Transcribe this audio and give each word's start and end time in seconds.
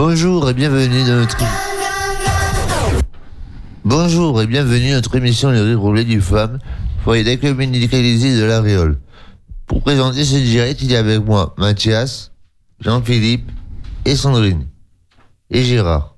Bonjour 0.00 0.48
et 0.48 0.54
bienvenue 0.54 1.02
dans 1.02 1.16
notre... 1.16 1.36
Bonjour 3.84 4.40
et 4.40 4.46
bienvenue 4.46 4.92
à 4.92 4.94
notre 4.94 5.16
émission 5.16 5.50
Les 5.50 5.60
Rires 5.60 6.04
du 6.04 6.20
Femme, 6.20 6.60
foyer 7.02 7.24
d'accueil 7.24 7.52
médicalisé 7.54 8.38
de 8.38 8.44
la 8.44 8.60
Réole. 8.60 9.00
Pour 9.66 9.82
présenter 9.82 10.24
ce 10.24 10.36
direct, 10.36 10.80
il 10.82 10.92
y 10.92 10.94
a 10.94 11.00
avec 11.00 11.24
moi 11.24 11.52
Mathias, 11.58 12.30
Jean-Philippe 12.78 13.50
et 14.04 14.14
Sandrine. 14.14 14.68
Et 15.50 15.64
Gérard. 15.64 16.14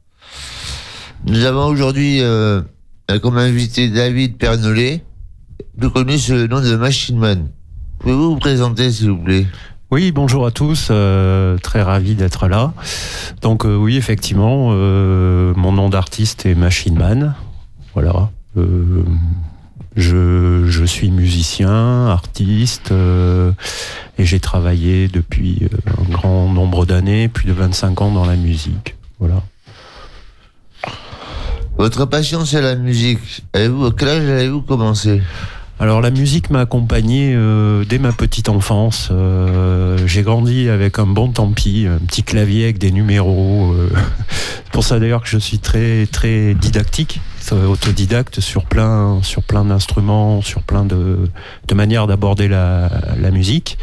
Nous 1.24 1.42
avons 1.46 1.64
aujourd'hui 1.64 2.20
euh, 2.20 2.60
comme 3.22 3.38
invité 3.38 3.88
David 3.88 4.36
Pernollet, 4.36 5.06
plus 5.78 5.88
connu 5.88 6.18
sous 6.18 6.34
le 6.34 6.48
nom 6.48 6.60
de 6.60 6.76
Machine 6.76 7.18
Man. 7.18 7.48
Pouvez-vous 8.00 8.34
vous 8.34 8.38
présenter, 8.40 8.92
s'il 8.92 9.12
vous 9.12 9.24
plaît? 9.24 9.46
Oui, 9.90 10.12
bonjour 10.12 10.46
à 10.46 10.52
tous, 10.52 10.88
euh, 10.90 11.58
très 11.58 11.82
ravi 11.82 12.14
d'être 12.14 12.46
là. 12.46 12.72
Donc 13.42 13.64
euh, 13.64 13.74
oui, 13.74 13.96
effectivement, 13.96 14.68
euh, 14.70 15.52
mon 15.56 15.72
nom 15.72 15.88
d'artiste 15.88 16.46
est 16.46 16.54
Machine 16.54 16.96
Man. 16.96 17.34
Voilà. 17.94 18.30
Je, 19.96 20.64
je, 20.66 20.84
suis 20.84 21.10
musicien, 21.10 22.06
artiste, 22.06 22.92
et 22.92 24.24
j'ai 24.24 24.38
travaillé 24.38 25.08
depuis 25.08 25.68
un 25.86 26.10
grand 26.10 26.48
nombre 26.48 26.86
d'années, 26.86 27.28
plus 27.28 27.46
de 27.46 27.52
25 27.52 28.00
ans 28.00 28.12
dans 28.12 28.26
la 28.26 28.36
musique. 28.36 28.96
Voilà. 29.18 29.42
Votre 31.78 32.04
passion, 32.04 32.44
c'est 32.44 32.62
la 32.62 32.76
musique. 32.76 33.42
Avez-vous, 33.52 33.90
quel 33.92 34.08
âge 34.08 34.28
avez-vous 34.28 34.62
commencé? 34.62 35.22
Alors 35.80 36.02
la 36.02 36.10
musique 36.10 36.50
m'a 36.50 36.60
accompagné 36.60 37.32
euh, 37.34 37.86
dès 37.86 37.98
ma 37.98 38.12
petite 38.12 38.50
enfance. 38.50 39.08
Euh, 39.10 39.96
j'ai 40.06 40.20
grandi 40.20 40.68
avec 40.68 40.98
un 40.98 41.06
bon 41.06 41.30
tampi, 41.30 41.86
un 41.88 42.04
petit 42.04 42.22
clavier 42.22 42.64
avec 42.64 42.76
des 42.76 42.90
numéros. 42.90 43.72
Euh. 43.72 43.88
C'est 44.28 44.72
pour 44.72 44.84
ça 44.84 45.00
d'ailleurs 45.00 45.22
que 45.22 45.28
je 45.28 45.38
suis 45.38 45.58
très 45.58 46.06
très 46.06 46.52
didactique, 46.52 47.22
autodidacte 47.50 48.40
sur 48.40 48.66
plein 48.66 49.20
sur 49.22 49.42
plein 49.42 49.64
d'instruments, 49.64 50.42
sur 50.42 50.62
plein 50.62 50.84
de, 50.84 51.30
de 51.66 51.74
manières 51.74 52.06
d'aborder 52.06 52.46
la, 52.46 52.90
la, 53.18 53.30
musique. 53.30 53.78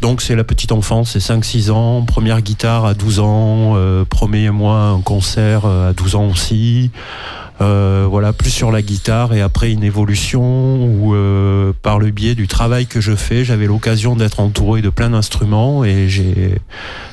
Donc 0.00 0.22
c'est 0.22 0.36
la 0.36 0.44
petite 0.44 0.70
enfance, 0.70 1.10
c'est 1.18 1.34
5-6 1.34 1.72
ans, 1.72 2.02
première 2.02 2.40
guitare 2.40 2.86
à 2.86 2.94
12 2.94 3.18
ans, 3.18 3.76
premier 4.08 4.50
mois 4.50 4.84
un 4.84 5.00
concert 5.00 5.66
à 5.66 5.92
12 5.92 6.14
ans 6.14 6.28
aussi. 6.28 6.92
Euh, 7.60 8.06
voilà, 8.08 8.32
plus 8.32 8.50
sur 8.50 8.72
la 8.72 8.82
guitare 8.82 9.34
et 9.34 9.40
après 9.40 9.70
une 9.70 9.84
évolution 9.84 10.84
où 10.84 11.14
euh, 11.14 11.72
par 11.82 11.98
le 11.98 12.10
biais 12.10 12.34
du 12.34 12.48
travail 12.48 12.86
que 12.86 13.00
je 13.00 13.14
fais, 13.14 13.44
j'avais 13.44 13.66
l'occasion 13.66 14.16
d'être 14.16 14.40
entouré 14.40 14.80
de 14.80 14.88
plein 14.88 15.10
d'instruments 15.10 15.84
et 15.84 16.08
j'ai 16.08 16.58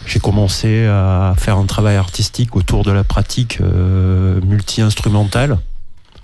j'ai 0.05 0.19
commencé 0.19 0.85
à 0.85 1.35
faire 1.37 1.57
un 1.57 1.65
travail 1.65 1.97
artistique 1.97 2.55
autour 2.55 2.83
de 2.83 2.91
la 2.91 3.03
pratique 3.03 3.59
euh, 3.61 4.39
multi-instrumentale 4.41 5.57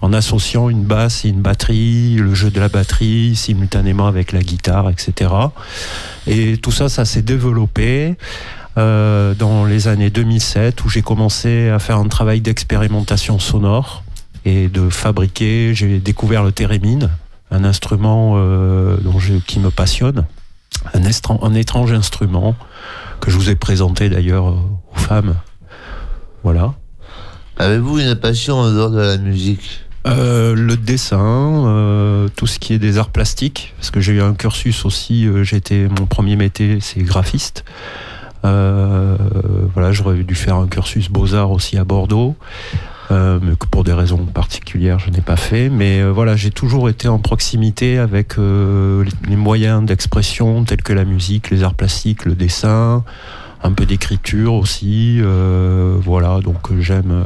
en 0.02 0.12
associant 0.12 0.70
une 0.70 0.84
basse 0.84 1.26
et 1.26 1.30
une 1.30 1.42
batterie, 1.42 2.16
le 2.16 2.34
jeu 2.34 2.50
de 2.50 2.60
la 2.60 2.70
batterie 2.70 3.36
simultanément 3.36 4.08
avec 4.08 4.32
la 4.32 4.42
guitare, 4.42 4.90
etc. 4.90 5.32
Et 6.26 6.58
tout 6.58 6.72
ça, 6.72 6.90
ça 6.90 7.06
s'est 7.06 7.22
développé. 7.22 8.16
dans 8.76 9.66
les 9.66 9.88
années 9.88 10.10
2007 10.10 10.84
où 10.84 10.90
j'ai 10.90 11.02
commencé 11.02 11.70
à 11.70 11.80
faire 11.80 11.98
un 11.98 12.10
travail 12.10 12.42
d'expérimentation 12.42 13.40
sonore 13.40 14.05
et 14.46 14.70
de 14.70 14.90
fabriquer. 14.90 15.74
J'ai 15.74 16.00
découvert 16.00 16.44
le 16.44 16.52
thérémine, 16.52 17.10
un 17.52 17.64
instrument 17.64 18.34
euh, 18.36 18.98
dont 18.98 19.18
qui 19.46 19.60
me 19.60 19.72
passionne, 19.72 20.26
un, 20.94 21.02
un, 21.42 21.54
étrange 21.54 21.92
instrument 21.92 22.56
que 23.20 23.32
je 23.32 23.38
vous 23.38 23.50
ai 23.50 23.56
présenté 23.56 24.10
d'ailleurs 24.10 24.46
aux 24.46 25.00
femmes. 25.00 25.36
Voilà. 26.44 26.74
Avez-vous 27.58 28.00
une 28.00 28.16
passion 28.16 28.60
en 28.60 28.72
dehors 28.72 28.92
de 28.92 29.00
la 29.00 29.18
musique? 29.18 29.82
Euh, 30.08 30.54
le 30.54 30.78
dessin, 30.78 31.66
euh, 31.66 32.28
tout 32.36 32.46
ce 32.46 32.60
qui 32.60 32.74
est 32.74 32.78
des 32.78 33.00
arts 33.00 33.10
plastiques, 33.10 33.74
parce 33.78 33.90
que 33.90 34.02
j'ai 34.02 34.14
eu 34.14 34.22
un 34.22 34.36
cursus 34.36 34.86
aussi, 34.86 35.28
j'étais 35.42 35.88
mon 35.88 36.06
premier 36.06 36.36
métier, 36.36 36.78
c'est 36.82 37.02
graphiste. 37.02 37.66
voilà, 38.44 39.92
j'aurais 39.92 40.22
dû 40.24 40.36
faire 40.36 40.58
un 40.58 40.68
cursus 40.68 41.10
beaux-arts 41.10 41.50
aussi 41.50 41.78
à 41.80 41.84
Bordeaux. 41.84 42.36
Euh, 43.12 43.40
mais 43.42 43.56
que 43.56 43.68
pour 43.68 43.84
des 43.84 43.94
raisons 43.94 44.26
particulières 44.26 45.00
je 45.00 45.10
n'ai 45.10 45.22
pas 45.22 45.36
fait. 45.36 45.70
Mais 45.70 46.02
euh, 46.02 46.12
voilà, 46.12 46.36
j'ai 46.36 46.52
toujours 46.52 46.90
été 46.90 47.08
en 47.08 47.20
proximité 47.20 47.98
avec 47.98 48.38
euh, 48.38 49.06
les 49.28 49.36
moyens 49.36 49.84
d'expression 49.86 50.64
tels 50.64 50.82
que 50.82 50.94
la 50.94 51.06
musique, 51.06 51.50
les 51.52 51.64
arts 51.64 51.76
plastiques, 51.76 52.26
le 52.26 52.34
dessin, 52.34 53.04
un 53.64 53.72
peu 53.72 53.86
d'écriture 53.86 54.54
aussi. 54.54 55.22
voilà, 55.22 56.40
donc 56.42 56.78
j'aime. 56.80 57.26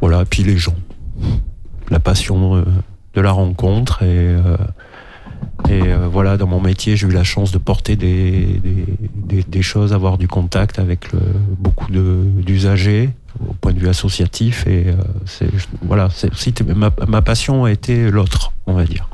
voilà, 0.00 0.24
puis 0.24 0.42
les 0.42 0.56
gens, 0.56 0.76
la 1.90 2.00
passion 2.00 2.64
de 3.14 3.20
la 3.20 3.32
rencontre 3.32 4.02
et 4.02 4.34
et 5.68 5.82
euh, 5.82 6.08
voilà, 6.08 6.36
dans 6.36 6.46
mon 6.46 6.60
métier, 6.60 6.96
j'ai 6.96 7.06
eu 7.06 7.10
la 7.10 7.24
chance 7.24 7.52
de 7.52 7.58
porter 7.58 7.96
des, 7.96 9.62
choses, 9.62 9.92
avoir 9.92 10.18
du 10.18 10.28
contact 10.28 10.78
avec 10.78 11.08
beaucoup 11.58 11.90
d'usagers 11.90 13.10
au 13.48 13.52
point 13.54 13.72
de 13.72 13.78
vue 13.78 13.88
associatif. 13.88 14.66
Et 14.66 14.86
euh, 14.88 15.46
voilà, 15.82 16.08
ma, 16.74 16.90
ma, 17.06 17.22
passion 17.22 17.64
a 17.64 17.70
été 17.70 18.10
l'autre, 18.10 18.52
on 18.66 18.72
va 18.72 18.84
dire. 18.84 19.08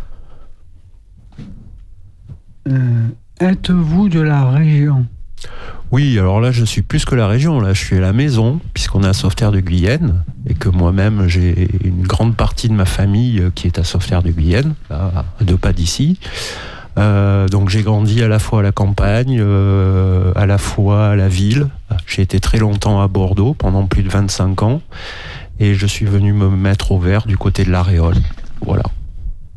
Euh, 2.68 3.08
êtes-vous 3.40 4.08
de 4.08 4.20
la 4.20 4.50
région? 4.50 5.06
Oui, 5.92 6.18
alors 6.18 6.40
là, 6.40 6.50
je 6.50 6.64
suis 6.64 6.82
plus 6.82 7.04
que 7.04 7.14
la 7.14 7.28
région. 7.28 7.60
Là, 7.60 7.72
je 7.72 7.84
suis 7.84 7.96
à 7.96 8.00
la 8.00 8.12
maison, 8.12 8.60
puisqu'on 8.74 9.02
est 9.02 9.08
à 9.08 9.12
Sauveterre 9.12 9.52
de 9.52 9.60
Guyenne, 9.60 10.22
et 10.48 10.54
que 10.54 10.68
moi-même, 10.68 11.28
j'ai 11.28 11.68
une 11.84 12.02
grande 12.02 12.36
partie 12.36 12.68
de 12.68 12.74
ma 12.74 12.86
famille 12.86 13.40
euh, 13.40 13.50
qui 13.54 13.66
est 13.66 13.78
à 13.78 13.84
Sauveterre 13.84 14.22
de 14.22 14.30
Guyenne, 14.30 14.74
à 14.90 15.24
deux 15.40 15.56
pas 15.56 15.72
d'ici. 15.72 16.18
Euh, 16.98 17.46
donc 17.48 17.68
j'ai 17.68 17.82
grandi 17.82 18.22
à 18.22 18.28
la 18.28 18.38
fois 18.38 18.60
à 18.60 18.62
la 18.62 18.72
campagne, 18.72 19.36
euh, 19.38 20.32
à 20.34 20.46
la 20.46 20.58
fois 20.58 21.08
à 21.08 21.16
la 21.16 21.28
ville. 21.28 21.68
J'ai 22.06 22.22
été 22.22 22.40
très 22.40 22.58
longtemps 22.58 23.02
à 23.02 23.08
Bordeaux 23.08 23.54
pendant 23.54 23.86
plus 23.86 24.02
de 24.02 24.08
25 24.08 24.62
ans 24.62 24.80
et 25.60 25.74
je 25.74 25.86
suis 25.86 26.06
venu 26.06 26.32
me 26.32 26.48
mettre 26.48 26.92
au 26.92 26.98
vert 26.98 27.26
du 27.26 27.36
côté 27.36 27.64
de 27.64 27.70
l'Aréole. 27.70 28.16
Voilà. 28.64 28.84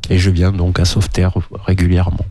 Et 0.09 0.17
je 0.17 0.29
viens 0.29 0.51
donc 0.51 0.79
à 0.79 0.85
Sauveterre 0.85 1.33
régulièrement. 1.65 2.25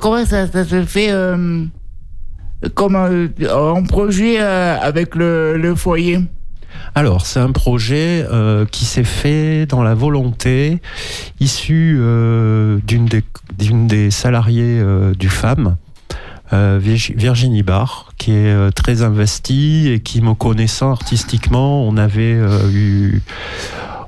Comment 0.00 0.24
ça, 0.24 0.46
se 0.46 0.84
fait 0.84 1.10
euh, 1.10 1.64
comment, 2.74 3.06
euh, 3.06 3.28
en 3.52 3.84
projet 3.84 4.36
euh, 4.40 4.76
avec 4.80 5.14
le, 5.14 5.74
foyer? 5.76 6.20
Alors, 6.94 7.26
c'est 7.26 7.40
un 7.40 7.52
projet 7.52 8.26
qui 8.70 8.84
s'est 8.84 9.04
fait 9.04 9.66
dans 9.66 9.82
la 9.82 9.94
volonté 9.94 10.80
issue 11.40 11.94
d'une 12.84 13.06
des, 13.06 13.24
des 13.56 14.10
salariées 14.10 14.82
du 15.16 15.28
FAM, 15.28 15.76
Virginie 16.52 17.62
Barr, 17.62 18.12
qui 18.18 18.32
est 18.32 18.70
très 18.72 19.02
investie 19.02 19.88
et 19.88 20.00
qui, 20.00 20.20
me 20.20 20.34
connaissant 20.34 20.90
artistiquement, 20.90 21.86
on 21.86 21.96
avait 21.96 22.38
eu 22.72 23.22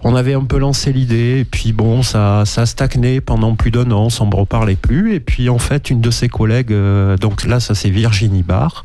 on 0.02 0.14
avait 0.14 0.34
un 0.34 0.44
peu 0.44 0.58
lancé 0.58 0.92
l'idée, 0.92 1.40
et 1.40 1.44
puis 1.44 1.72
bon, 1.72 2.02
ça, 2.02 2.44
ça 2.46 2.62
a 2.62 2.66
stagné 2.66 3.20
pendant 3.20 3.54
plus 3.54 3.70
d'un 3.70 3.90
an, 3.90 4.08
on 4.20 4.26
ne 4.26 4.34
reparlait 4.34 4.76
plus. 4.76 5.14
Et 5.14 5.20
puis 5.20 5.48
en 5.50 5.58
fait, 5.58 5.90
une 5.90 6.00
de 6.00 6.10
ses 6.10 6.28
collègues, 6.28 6.72
euh, 6.72 7.16
donc 7.16 7.44
là, 7.44 7.60
ça 7.60 7.74
c'est 7.74 7.90
Virginie 7.90 8.42
Barr, 8.42 8.84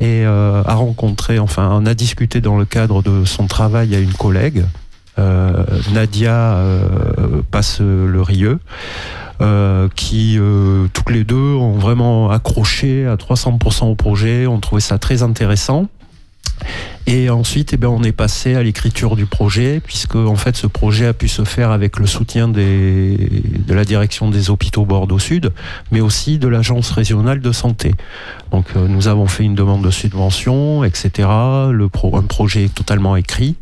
et 0.00 0.24
euh, 0.26 0.62
a 0.64 0.74
rencontré, 0.74 1.38
enfin, 1.38 1.70
on 1.72 1.86
a 1.86 1.94
discuté 1.94 2.40
dans 2.40 2.58
le 2.58 2.64
cadre 2.64 3.02
de 3.02 3.24
son 3.24 3.46
travail 3.46 3.94
à 3.94 3.98
une 3.98 4.12
collègue, 4.12 4.64
euh, 5.18 5.64
Nadia 5.92 6.58
passe 7.50 7.80
le 7.80 8.20
Rieux. 8.20 8.58
qui 9.94 10.38
toutes 10.92 11.10
les 11.10 11.24
deux 11.24 11.54
ont 11.54 11.78
vraiment 11.78 12.30
accroché 12.30 13.06
à 13.06 13.16
300% 13.16 13.86
au 13.86 13.94
projet, 13.94 14.46
ont 14.46 14.60
trouvé 14.60 14.80
ça 14.80 14.98
très 14.98 15.22
intéressant. 15.22 15.88
Et 17.06 17.28
ensuite, 17.30 17.72
eh 17.72 17.76
bien, 17.76 17.88
on 17.88 18.02
est 18.02 18.12
passé 18.12 18.54
à 18.54 18.62
l'écriture 18.62 19.16
du 19.16 19.26
projet, 19.26 19.80
puisque 19.84 20.14
en 20.14 20.36
fait, 20.36 20.56
ce 20.56 20.66
projet 20.66 21.06
a 21.06 21.12
pu 21.12 21.28
se 21.28 21.44
faire 21.44 21.70
avec 21.70 21.98
le 21.98 22.06
soutien 22.06 22.48
de 22.48 23.16
la 23.68 23.84
direction 23.84 24.30
des 24.30 24.50
hôpitaux 24.50 24.84
Bordeaux 24.84 25.18
Sud, 25.18 25.52
mais 25.90 26.00
aussi 26.00 26.38
de 26.38 26.48
l'agence 26.48 26.90
régionale 26.90 27.40
de 27.40 27.52
santé. 27.52 27.94
Donc, 28.52 28.66
euh, 28.76 28.86
nous 28.88 29.08
avons 29.08 29.26
fait 29.26 29.44
une 29.44 29.54
demande 29.54 29.82
de 29.82 29.90
subvention, 29.90 30.84
etc. 30.84 31.28
Le 31.70 31.88
pro, 31.88 32.16
un 32.16 32.22
projet 32.22 32.68
totalement 32.68 33.16
écrit 33.16 33.56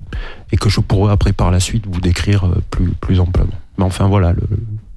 et 0.53 0.57
que 0.57 0.69
je 0.69 0.81
pourrais 0.81 1.13
après 1.13 1.33
par 1.33 1.51
la 1.51 1.61
suite 1.61 1.85
vous 1.87 2.01
décrire 2.01 2.45
euh, 2.45 2.63
plus, 2.71 2.91
plus 3.01 3.21
amplement. 3.21 3.53
Mais 3.79 3.85
enfin, 3.85 4.09
voilà, 4.09 4.35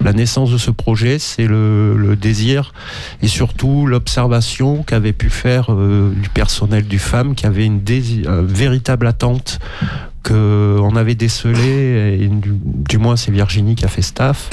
la 0.03 0.13
naissance 0.13 0.51
de 0.51 0.57
ce 0.57 0.71
projet, 0.71 1.19
c'est 1.19 1.47
le, 1.47 2.15
désir 2.19 2.73
et 3.21 3.27
surtout 3.27 3.87
l'observation 3.87 4.83
qu'avait 4.83 5.13
pu 5.13 5.29
faire 5.29 5.67
euh, 5.71 6.11
du 6.13 6.29
personnel 6.29 6.85
du 6.85 6.99
FAM, 6.99 7.35
qui 7.35 7.45
avait 7.45 7.65
une, 7.65 7.81
véritable 8.43 9.07
attente 9.07 9.59
qu'on 10.23 10.95
avait 10.95 11.15
décelé, 11.15 12.29
du, 12.29 12.97
moins 12.97 13.15
c'est 13.15 13.31
Virginie 13.31 13.75
qui 13.75 13.85
a 13.85 13.87
fait 13.87 14.01
staff, 14.01 14.49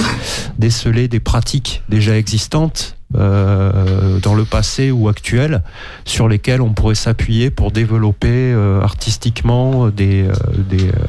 décelé 0.58 1.08
des 1.08 1.20
pratiques 1.20 1.82
déjà 1.88 2.16
existantes 2.16 2.96
euh, 3.16 4.18
dans 4.20 4.34
le 4.34 4.44
passé 4.44 4.90
ou 4.90 5.08
actuel 5.08 5.62
sur 6.04 6.28
lesquels 6.28 6.62
on 6.62 6.72
pourrait 6.72 6.94
s'appuyer 6.94 7.50
pour 7.50 7.70
développer 7.70 8.28
euh, 8.28 8.80
artistiquement 8.80 9.90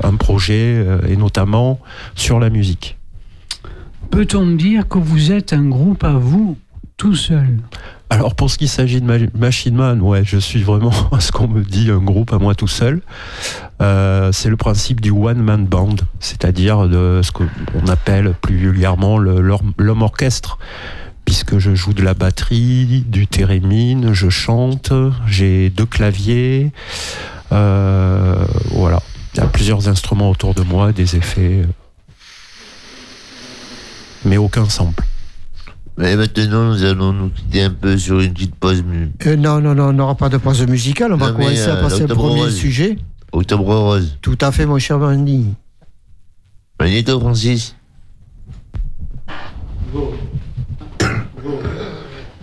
un 0.03 0.15
projet 0.15 0.85
et 1.07 1.15
notamment 1.15 1.79
sur 2.15 2.39
la 2.39 2.49
musique. 2.49 2.98
Peut-on 4.11 4.47
dire 4.55 4.87
que 4.87 4.97
vous 4.97 5.31
êtes 5.31 5.53
un 5.53 5.63
groupe 5.67 6.03
à 6.03 6.13
vous, 6.13 6.57
tout 6.97 7.15
seul? 7.15 7.59
Alors 8.09 8.33
pour 8.35 8.49
ce 8.49 8.57
qui 8.57 8.67
s'agit 8.67 9.01
de 9.01 9.05
Ma- 9.05 9.29
Machine 9.37 9.75
Man, 9.75 10.01
ouais, 10.01 10.23
je 10.25 10.37
suis 10.37 10.63
vraiment 10.63 10.91
à 11.11 11.19
ce 11.19 11.31
qu'on 11.31 11.47
me 11.47 11.61
dit 11.63 11.91
un 11.91 11.99
groupe 11.99 12.33
à 12.33 12.39
moi 12.39 12.55
tout 12.55 12.67
seul. 12.67 13.01
Euh, 13.81 14.31
c'est 14.31 14.49
le 14.49 14.57
principe 14.57 14.99
du 14.99 15.11
one 15.11 15.41
man 15.41 15.65
band, 15.65 15.95
c'est-à-dire 16.19 16.87
de 16.89 17.21
ce 17.23 17.31
qu'on 17.31 17.47
appelle 17.87 18.33
plus 18.41 18.57
vulgairement 18.57 19.17
l'homme 19.19 20.01
orchestre, 20.01 20.57
puisque 21.23 21.59
je 21.59 21.75
joue 21.75 21.93
de 21.93 22.01
la 22.01 22.15
batterie, 22.15 23.05
du 23.07 23.27
thérémine, 23.27 24.13
je 24.13 24.29
chante, 24.29 24.91
j'ai 25.27 25.69
deux 25.69 25.85
claviers, 25.85 26.71
euh, 27.51 28.43
voilà. 28.71 29.01
Il 29.35 29.37
y 29.37 29.43
a 29.43 29.45
plusieurs 29.47 29.87
instruments 29.87 30.31
autour 30.31 30.55
de 30.55 30.63
moi, 30.63 30.91
des 30.91 31.15
effets, 31.15 31.61
euh, 31.63 31.65
mais 34.25 34.37
aucun 34.37 34.67
sample. 34.67 35.03
Mais 35.97 36.15
maintenant, 36.15 36.71
nous 36.71 36.83
allons 36.83 37.11
nous 37.11 37.29
quitter 37.29 37.63
un 37.63 37.71
peu 37.71 37.97
sur 37.97 38.19
une 38.21 38.33
petite 38.33 38.55
pause. 38.55 38.83
Euh, 39.25 39.35
non, 39.35 39.59
non, 39.59 39.75
non, 39.75 39.87
on 39.89 39.93
n'aura 39.93 40.15
pas 40.15 40.29
de 40.29 40.37
pause 40.37 40.65
musicale. 40.65 41.11
On 41.13 41.17
va 41.17 41.31
Non, 41.31 41.37
commencer 41.37 41.63
à 41.67 41.75
euh, 41.75 41.81
passer 41.81 42.03
au 42.03 42.07
premier 42.07 42.41
rose. 42.43 42.55
sujet. 42.55 42.97
Octobre 43.33 43.65
Rose. 43.75 44.17
Tout 44.21 44.37
à 44.41 44.51
fait, 44.51 44.65
mon 44.65 44.79
cher 44.79 44.97
Mandy. 44.97 45.47
Magnéto, 46.79 47.19
Francis. 47.19 47.75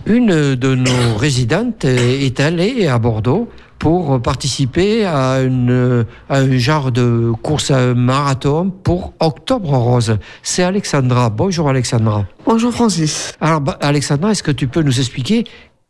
Une 0.05 0.55
de 0.55 0.75
nos 0.75 1.17
résidentes 1.17 1.83
est 1.83 2.39
allée 2.39 2.87
à 2.87 2.97
Bordeaux 2.99 3.49
pour 3.87 4.21
participer 4.21 5.05
à, 5.05 5.39
une, 5.43 6.05
à 6.27 6.39
un 6.39 6.57
genre 6.57 6.91
de 6.91 7.31
course 7.41 7.71
à 7.71 7.93
marathon 7.93 8.69
pour 8.69 9.13
Octobre 9.21 9.69
Rose. 9.69 10.17
C'est 10.43 10.61
Alexandra. 10.61 11.29
Bonjour 11.29 11.69
Alexandra. 11.69 12.25
Bonjour 12.45 12.73
Francis. 12.73 13.31
Alors 13.39 13.61
bah, 13.61 13.77
Alexandra, 13.79 14.31
est-ce 14.31 14.43
que 14.43 14.51
tu 14.51 14.67
peux 14.67 14.81
nous 14.81 14.99
expliquer 14.99 15.45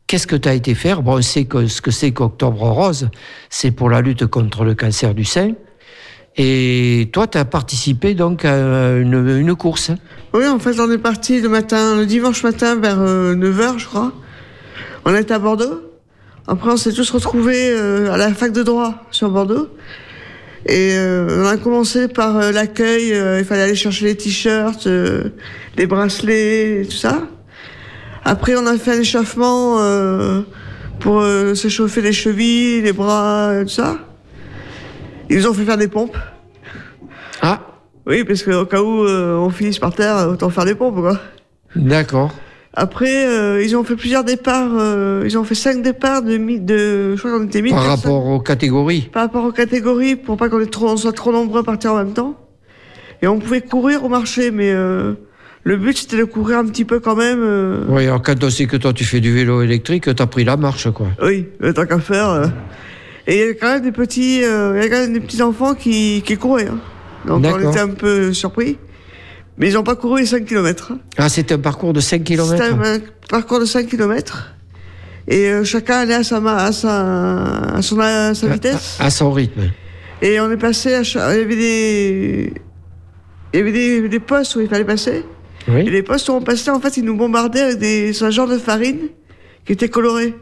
qu'est-ce 0.05 0.27
que 0.27 0.35
tu 0.35 0.47
as 0.47 0.53
été 0.53 0.75
faire? 0.75 1.01
Bon, 1.01 1.17
on 1.17 1.21
sait 1.23 1.45
que 1.45 1.65
ce 1.65 1.81
que 1.81 1.89
c'est 1.89 2.11
qu'Octobre 2.11 2.69
Rose, 2.69 3.09
c'est 3.49 3.71
pour 3.71 3.89
la 3.89 4.01
lutte 4.01 4.27
contre 4.27 4.63
le 4.63 4.75
cancer 4.75 5.15
du 5.15 5.25
sein. 5.25 5.53
Et 6.35 7.09
toi, 7.11 7.25
tu 7.25 7.39
as 7.39 7.45
participé 7.45 8.13
donc 8.13 8.45
à 8.45 8.91
une, 8.95 9.27
une 9.39 9.55
course. 9.55 9.89
Oui, 10.35 10.45
en 10.45 10.59
fait, 10.59 10.79
on 10.79 10.91
est 10.91 10.99
parti 10.99 11.41
le 11.41 11.49
matin, 11.49 11.95
le 11.95 12.05
dimanche 12.05 12.43
matin 12.43 12.75
vers 12.75 12.99
9h, 12.99 13.79
je 13.79 13.87
crois. 13.87 14.13
On 15.03 15.15
est 15.15 15.31
à 15.31 15.39
Bordeaux. 15.39 15.86
Après, 16.47 16.71
on 16.71 16.77
s'est 16.77 16.93
tous 16.93 17.09
retrouvés 17.11 17.69
euh, 17.71 18.11
à 18.11 18.17
la 18.17 18.33
fac 18.33 18.51
de 18.51 18.63
droit 18.63 19.05
sur 19.11 19.29
Bordeaux. 19.29 19.67
Et 20.65 20.93
euh, 20.97 21.43
on 21.43 21.47
a 21.47 21.57
commencé 21.57 22.07
par 22.07 22.37
euh, 22.37 22.51
l'accueil. 22.51 23.13
euh, 23.13 23.39
il 23.39 23.45
fallait 23.45 23.63
aller 23.63 23.75
chercher 23.75 24.05
les 24.05 24.15
t-shirts, 24.15 24.87
euh, 24.87 25.29
les 25.77 25.85
bracelets, 25.87 26.83
tout 26.89 26.95
ça. 26.95 27.21
Après, 28.23 28.55
on 28.55 28.65
a 28.65 28.77
fait 28.77 28.91
un 28.91 28.99
échauffement 29.01 29.77
euh, 29.79 30.41
pour 30.99 31.21
euh, 31.21 31.53
s'échauffer 31.53 32.01
les 32.01 32.11
chevilles, 32.13 32.81
les 32.81 32.91
bras, 32.93 33.51
tout 33.63 33.69
ça. 33.69 33.97
Ils 35.29 35.37
nous 35.37 35.47
ont 35.47 35.53
fait 35.53 35.63
faire 35.65 35.77
des 35.77 35.87
pompes. 35.87 36.17
Ah, 37.41 37.59
Oui, 38.05 38.23
parce 38.23 38.43
qu'au 38.43 38.65
cas 38.65 38.81
où 38.81 39.03
euh, 39.05 39.35
on 39.37 39.49
finisse 39.49 39.79
par 39.79 39.93
terre, 39.93 40.27
autant 40.31 40.49
faire 40.49 40.65
des 40.65 40.75
pompes, 40.75 40.95
quoi. 40.95 41.19
d'accord. 41.75 42.33
Après, 42.79 43.25
euh, 43.25 43.63
ils 43.63 43.75
ont 43.75 43.83
fait 43.83 43.95
plusieurs 43.95 44.23
départs. 44.23 44.69
euh, 44.79 45.23
ils 45.25 45.35
ont 45.35 45.43
fait 45.43 45.55
cinq 45.55 45.81
départs 45.81 46.21
de, 46.21 46.37
de 46.37 47.15
je 47.15 47.19
crois 47.19 47.31
qu'on 47.39 47.45
était 47.45 47.63
1000 47.63 47.71
Par 47.73 47.81
personnes. 47.83 48.11
rapport 48.11 48.27
aux 48.27 48.39
catégories. 48.39 49.09
Par 49.11 49.23
rapport 49.23 49.45
aux 49.45 49.51
catégories, 49.51 50.15
pour 50.15 50.37
pas 50.37 50.47
qu'on 50.47 50.95
soit 50.95 51.11
trop 51.11 51.31
nombreux 51.31 51.61
à 51.61 51.63
partir 51.63 51.93
en 51.93 51.97
même 51.97 52.13
temps. 52.13 52.35
Et 53.23 53.27
on 53.27 53.39
pouvait 53.39 53.61
courir 53.61 54.03
au 54.03 54.09
marché, 54.09 54.51
mais 54.51 54.69
euh, 54.71 55.13
le 55.63 55.75
but 55.77 55.97
c'était 55.97 56.17
de 56.17 56.23
courir 56.25 56.59
un 56.59 56.65
petit 56.65 56.85
peu 56.85 56.99
quand 56.99 57.15
même. 57.15 57.39
euh, 57.41 57.83
Oui, 57.89 58.03
alors 58.03 58.21
quand 58.21 58.43
on 58.43 58.49
sait 58.51 58.67
que 58.67 58.77
toi 58.77 58.93
tu 58.93 59.05
fais 59.05 59.21
du 59.21 59.33
vélo 59.33 59.63
électrique, 59.63 60.13
t'as 60.15 60.27
pris 60.27 60.43
la 60.43 60.55
marche, 60.55 60.91
quoi. 60.91 61.07
Oui, 61.23 61.47
le 61.59 61.73
tant 61.73 61.87
qu'à 61.87 61.97
faire. 61.99 62.29
euh. 62.29 62.45
Et 63.25 63.39
il 63.41 63.47
y 63.47 63.49
a 63.49 63.53
quand 63.55 63.73
même 63.73 63.81
des 63.81 63.91
petits, 63.91 64.43
euh, 64.43 64.73
il 64.77 64.83
y 64.83 64.85
a 64.85 64.89
quand 64.89 65.01
même 65.01 65.13
des 65.13 65.19
petits 65.19 65.41
enfants 65.41 65.73
qui, 65.73 66.21
qui 66.23 66.37
couraient. 66.37 66.67
hein. 66.67 66.77
Donc 67.25 67.43
on 67.43 67.59
était 67.71 67.79
un 67.79 67.89
peu 67.89 68.31
surpris. 68.33 68.77
Mais 69.57 69.69
ils 69.69 69.73
n'ont 69.73 69.83
pas 69.83 69.95
couru 69.95 70.19
les 70.21 70.25
5 70.27 70.45
km. 70.45 70.91
Ah, 71.17 71.29
c'était 71.29 71.55
un 71.55 71.59
parcours 71.59 71.93
de 71.93 71.99
5 71.99 72.19
C'était 72.27 72.35
km 72.35 72.63
un 72.63 72.99
parcours 73.29 73.59
de 73.59 73.65
5 73.65 73.87
km. 73.87 74.53
Et 75.27 75.49
euh, 75.49 75.63
chacun 75.63 75.97
allait 75.99 76.13
à 76.13 76.23
sa, 76.23 76.37
à 76.37 76.71
sa, 76.71 77.43
à 77.75 77.81
son, 77.81 77.99
à 77.99 78.33
sa 78.33 78.47
vitesse. 78.47 78.97
À 78.99 79.09
son 79.09 79.31
rythme. 79.31 79.63
Et 80.21 80.39
on 80.39 80.49
est 80.51 80.57
passé 80.57 80.93
à 80.93 81.01
Il 81.01 81.39
y 81.39 81.43
avait 81.43 81.55
des. 81.55 82.53
Il 83.53 83.59
y 83.59 83.61
avait 83.61 83.71
des, 83.71 84.09
des 84.09 84.19
postes 84.19 84.55
où 84.55 84.61
il 84.61 84.67
fallait 84.69 84.85
passer. 84.85 85.25
Et 85.67 85.71
Oui. 85.71 85.83
les 85.89 86.03
postes 86.03 86.29
où 86.29 86.33
on 86.33 86.41
passait, 86.41 86.69
en 86.71 86.79
fait, 86.79 86.95
ils 86.97 87.03
nous 87.03 87.15
bombardaient 87.17 87.61
avec 87.61 87.77
des, 87.79 88.23
un 88.23 88.29
genre 88.29 88.47
de 88.47 88.57
farine 88.57 89.09
qui 89.65 89.73
était 89.73 89.89
coloré. 89.89 90.33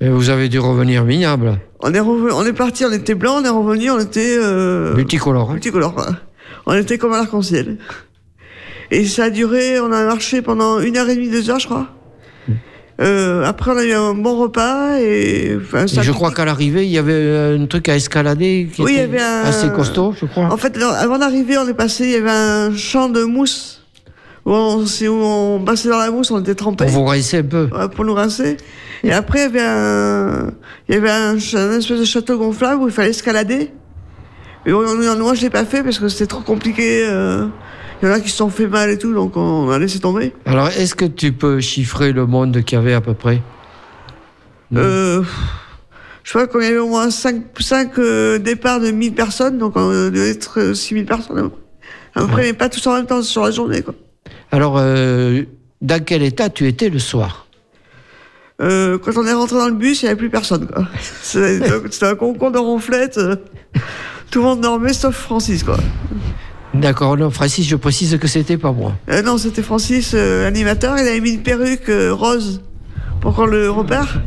Et 0.00 0.08
vous 0.08 0.30
avez 0.30 0.48
dû 0.48 0.58
revenir 0.58 1.04
minable. 1.04 1.58
On 1.80 1.92
est, 1.92 2.00
revenu- 2.00 2.32
on 2.32 2.44
est 2.46 2.52
parti, 2.52 2.84
on 2.84 2.92
était 2.92 3.14
blanc, 3.14 3.36
on 3.40 3.44
est 3.44 3.48
revenu, 3.48 3.90
on 3.90 3.98
était. 4.00 4.36
Euh, 4.38 4.94
Multicolore. 4.94 5.50
hein. 5.50 5.54
multicolore. 5.54 6.06
On 6.66 6.74
était 6.74 6.96
comme 6.98 7.12
un 7.12 7.20
arc-en-ciel. 7.20 7.78
Et 8.94 9.04
ça 9.06 9.24
a 9.24 9.30
duré, 9.30 9.80
on 9.80 9.90
a 9.92 10.04
marché 10.04 10.40
pendant 10.42 10.80
une 10.80 10.96
heure 10.96 11.08
et 11.08 11.16
demie, 11.16 11.28
deux 11.28 11.50
heures, 11.50 11.58
je 11.58 11.66
crois. 11.66 11.88
Euh, 13.00 13.42
après, 13.44 13.72
on 13.72 13.76
a 13.76 13.84
eu 13.84 13.92
un 13.92 14.14
bon 14.14 14.38
repas 14.38 14.98
et. 15.00 15.56
enfin, 15.60 15.84
Et 15.84 15.88
ça- 15.88 16.02
je 16.02 16.12
crois 16.12 16.30
qu'à 16.30 16.44
l'arrivée, 16.44 16.84
il 16.84 16.90
y 16.92 16.98
avait 16.98 17.56
un 17.60 17.66
truc 17.66 17.88
à 17.88 17.96
escalader 17.96 18.68
qui 18.72 18.82
Oui, 18.82 18.92
il 18.92 18.94
y 18.94 19.00
était 19.00 19.16
avait 19.16 19.20
un- 19.20 19.42
assez 19.48 19.68
costaud, 19.70 20.14
je 20.20 20.26
crois. 20.26 20.44
En 20.44 20.56
fait, 20.56 20.78
avant 20.80 21.18
d'arriver, 21.18 21.58
on 21.58 21.66
est 21.66 21.74
passé, 21.74 22.04
il 22.04 22.10
y 22.10 22.14
avait 22.14 22.30
un 22.30 22.76
champ 22.76 23.08
de 23.08 23.24
mousse. 23.24 23.80
Où 24.46 24.52
on, 24.52 25.62
passait 25.64 25.88
dans 25.88 25.98
la 25.98 26.10
mousse, 26.10 26.30
on 26.30 26.38
était 26.40 26.54
trempés. 26.54 26.84
Pour 26.84 26.92
vous 26.94 27.04
rincer 27.06 27.38
un 27.38 27.42
peu. 27.44 27.68
Ouais, 27.72 27.88
pour 27.88 28.04
nous 28.04 28.12
rincer. 28.14 28.58
Et 29.02 29.10
après, 29.10 29.38
il 29.38 29.42
y 29.42 29.46
avait 29.46 29.62
un, 29.62 30.50
il 30.88 30.94
y 30.94 30.98
avait 30.98 31.10
un, 31.10 31.34
espèce 31.36 31.88
de 31.98 32.04
château 32.04 32.36
gonflable 32.38 32.82
où 32.82 32.86
il 32.88 32.92
fallait 32.92 33.10
escalader. 33.10 33.72
Mais 34.66 34.72
bon, 34.72 34.82
moi, 35.18 35.34
je 35.34 35.40
l'ai 35.40 35.50
pas 35.50 35.64
fait 35.64 35.82
parce 35.82 35.98
que 35.98 36.08
c'était 36.08 36.26
trop 36.26 36.42
compliqué. 36.42 37.06
euh. 37.08 37.46
Il 38.02 38.08
y 38.08 38.10
en 38.10 38.14
a 38.14 38.20
qui 38.20 38.28
se 38.28 38.36
sont 38.36 38.50
fait 38.50 38.66
mal 38.66 38.90
et 38.90 38.98
tout, 38.98 39.14
donc 39.14 39.36
on 39.36 39.70
a 39.70 39.78
laissé 39.78 39.98
tomber. 40.00 40.32
Alors, 40.46 40.68
est-ce 40.68 40.94
que 40.94 41.04
tu 41.04 41.32
peux 41.32 41.60
chiffrer 41.60 42.12
le 42.12 42.26
monde 42.26 42.62
qu'il 42.62 42.76
y 42.76 42.80
avait 42.80 42.92
à 42.94 43.00
peu 43.00 43.14
près? 43.14 43.40
Euh, 44.76 45.22
je 46.22 46.30
crois 46.30 46.46
qu'on 46.46 46.60
y 46.60 46.66
avait 46.66 46.78
au 46.78 46.88
moins 46.88 47.10
5, 47.10 47.42
départs 48.40 48.80
de 48.80 48.90
1000 48.90 49.14
personnes, 49.14 49.58
donc 49.58 49.76
on 49.76 49.88
devait 50.10 50.30
être 50.30 50.72
6000 50.74 51.06
personnes 51.06 51.38
à 51.38 51.42
peu 51.42 51.48
près. 51.50 51.58
À 52.14 52.20
peu 52.20 52.26
près, 52.28 52.42
mais 52.42 52.52
pas 52.52 52.68
tous 52.68 52.86
en 52.86 52.94
même 52.94 53.06
temps 53.06 53.22
sur 53.22 53.44
la 53.44 53.50
journée, 53.50 53.82
quoi. 53.82 53.94
Alors, 54.52 54.76
euh, 54.78 55.42
dans 55.80 56.02
quel 56.04 56.22
état 56.22 56.50
tu 56.50 56.66
étais 56.66 56.88
le 56.88 56.98
soir? 56.98 57.46
Euh, 58.60 58.98
quand 58.98 59.16
on 59.16 59.26
est 59.26 59.32
rentré 59.32 59.56
dans 59.56 59.66
le 59.68 59.74
bus, 59.74 60.02
il 60.02 60.06
n'y 60.06 60.10
avait 60.10 60.18
plus 60.18 60.30
personne, 60.30 60.68
c'était 61.22 62.04
un 62.04 62.14
concours 62.14 62.52
de 62.52 62.58
ronflettes. 62.58 63.18
euh, 63.18 63.36
Tout 64.30 64.38
le 64.40 64.44
monde 64.44 64.60
dormait 64.60 64.92
sauf 64.92 65.14
Francis, 65.16 65.64
quoi. 65.64 65.76
D'accord, 66.74 67.16
non, 67.16 67.30
Francis, 67.30 67.66
je 67.68 67.76
précise 67.76 68.18
que 68.18 68.26
c'était 68.26 68.58
pas 68.58 68.72
moi. 68.72 68.94
Euh, 69.08 69.22
non, 69.22 69.38
c'était 69.38 69.62
Francis, 69.62 70.12
euh, 70.14 70.44
l'animateur. 70.44 70.96
Il 70.98 71.06
avait 71.06 71.20
mis 71.20 71.30
une 71.30 71.42
perruque 71.42 71.88
euh, 71.88 72.12
rose 72.12 72.62
pour 73.20 73.34
qu'on 73.34 73.46
le 73.46 73.70
repère. 73.70 74.20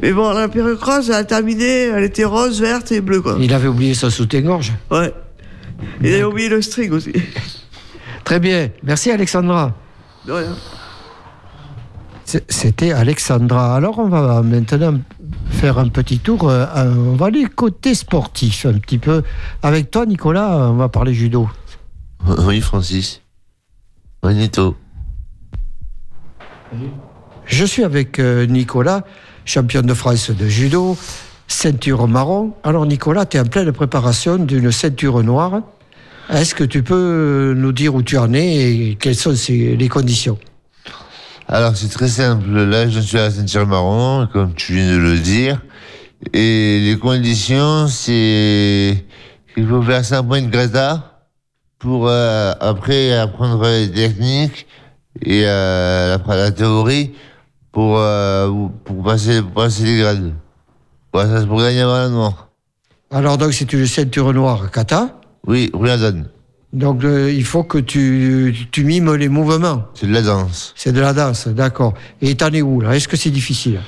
Mais 0.00 0.12
bon, 0.12 0.32
la 0.32 0.48
perruque 0.48 0.82
rose, 0.82 1.10
elle 1.10 1.16
a 1.16 1.24
terminé, 1.24 1.88
elle 1.88 2.04
était 2.04 2.24
rose, 2.24 2.60
verte 2.60 2.92
et 2.92 3.00
bleue, 3.00 3.20
quoi. 3.20 3.36
Il 3.40 3.52
avait 3.52 3.68
oublié 3.68 3.94
son 3.94 4.10
soutien-gorge. 4.10 4.72
Ouais. 4.90 5.12
Il 6.02 6.14
avait 6.14 6.24
oublié 6.24 6.48
le 6.48 6.62
string 6.62 6.92
aussi. 6.92 7.12
Très 8.24 8.38
bien, 8.38 8.68
merci 8.84 9.10
Alexandra. 9.10 9.74
De 10.26 10.32
rien. 10.32 10.56
C'était 12.24 12.92
Alexandra. 12.92 13.74
Alors 13.74 13.98
on 13.98 14.08
va 14.08 14.40
maintenant 14.42 15.00
faire 15.50 15.78
un 15.78 15.88
petit 15.88 16.20
tour. 16.20 16.44
on 16.44 17.16
va 17.16 17.26
aller 17.26 17.44
côté 17.44 17.94
sportif 17.94 18.64
un 18.64 18.74
petit 18.74 18.98
peu. 18.98 19.22
Avec 19.62 19.90
toi 19.90 20.06
Nicolas, 20.06 20.68
on 20.70 20.74
va 20.74 20.88
parler 20.88 21.12
judo. 21.12 21.48
Oui, 22.26 22.60
Francis. 22.60 23.20
Magnéto. 24.22 24.76
Je 27.44 27.64
suis 27.64 27.84
avec 27.84 28.18
euh, 28.18 28.46
Nicolas, 28.46 29.04
champion 29.44 29.82
de 29.82 29.94
France 29.94 30.30
de 30.30 30.46
judo, 30.46 30.96
ceinture 31.48 32.06
marron. 32.08 32.54
Alors 32.62 32.86
Nicolas, 32.86 33.26
tu 33.26 33.36
es 33.36 33.40
en 33.40 33.44
pleine 33.44 33.72
préparation 33.72 34.36
d'une 34.36 34.70
ceinture 34.70 35.22
noire. 35.22 35.60
Est-ce 36.30 36.54
que 36.54 36.64
tu 36.64 36.82
peux 36.82 37.52
nous 37.56 37.72
dire 37.72 37.94
où 37.94 38.02
tu 38.02 38.16
en 38.16 38.32
es 38.32 38.72
et 38.72 38.96
quelles 38.98 39.16
sont 39.16 39.34
les 39.48 39.88
conditions? 39.88 40.38
Alors, 41.48 41.76
c'est 41.76 41.88
très 41.88 42.08
simple. 42.08 42.48
Là, 42.48 42.88
je 42.88 43.00
suis 43.00 43.18
à 43.18 43.24
la 43.24 43.30
ceinture 43.30 43.66
marron, 43.66 44.28
comme 44.32 44.54
tu 44.54 44.74
viens 44.74 44.94
de 44.94 44.98
le 44.98 45.18
dire. 45.18 45.60
Et 46.32 46.80
les 46.80 46.96
conditions, 46.98 47.88
c'est 47.88 49.04
qu'il 49.52 49.66
faut 49.66 49.82
faire 49.82 50.04
5 50.04 50.22
points 50.22 50.42
de 50.42 50.48
grata 50.48 51.11
pour 51.82 52.06
euh, 52.06 52.54
après 52.60 53.12
apprendre 53.18 53.66
les 53.66 53.90
techniques 53.90 54.68
et 55.20 55.42
euh, 55.44 56.16
la, 56.16 56.36
la 56.36 56.52
théorie 56.52 57.10
pour, 57.72 57.98
euh, 57.98 58.68
pour, 58.84 59.02
passer, 59.02 59.42
pour 59.42 59.64
passer 59.64 59.82
les 59.82 59.98
grades. 59.98 60.32
Ouais, 61.12 61.24
ça 61.24 61.40
c'est 61.40 61.46
pour 61.46 61.58
gagner 61.58 61.80
un 61.80 62.08
noir. 62.08 62.50
Alors 63.10 63.36
donc 63.36 63.52
c'est 63.52 63.70
une 63.72 63.86
ceinture 63.86 64.32
noire 64.32 64.70
kata. 64.70 65.20
Oui, 65.44 65.70
Ruyadan. 65.74 66.22
Donc 66.72 67.02
euh, 67.02 67.32
il 67.32 67.44
faut 67.44 67.64
que 67.64 67.78
tu, 67.78 68.54
tu 68.70 68.84
mimes 68.84 69.14
les 69.14 69.28
mouvements. 69.28 69.86
C'est 69.94 70.06
de 70.06 70.12
la 70.12 70.22
danse. 70.22 70.72
C'est 70.76 70.92
de 70.92 71.00
la 71.00 71.12
danse, 71.12 71.48
d'accord. 71.48 71.94
Et 72.22 72.36
t'en 72.36 72.52
es 72.52 72.62
où 72.62 72.80
là? 72.80 72.94
Est-ce 72.94 73.08
que 73.08 73.16
c'est 73.16 73.30
difficile? 73.30 73.80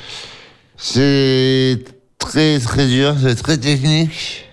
C'est 0.76 1.84
très 2.18 2.58
très 2.58 2.88
dur, 2.88 3.14
c'est 3.22 3.36
très 3.36 3.56
technique. 3.56 4.43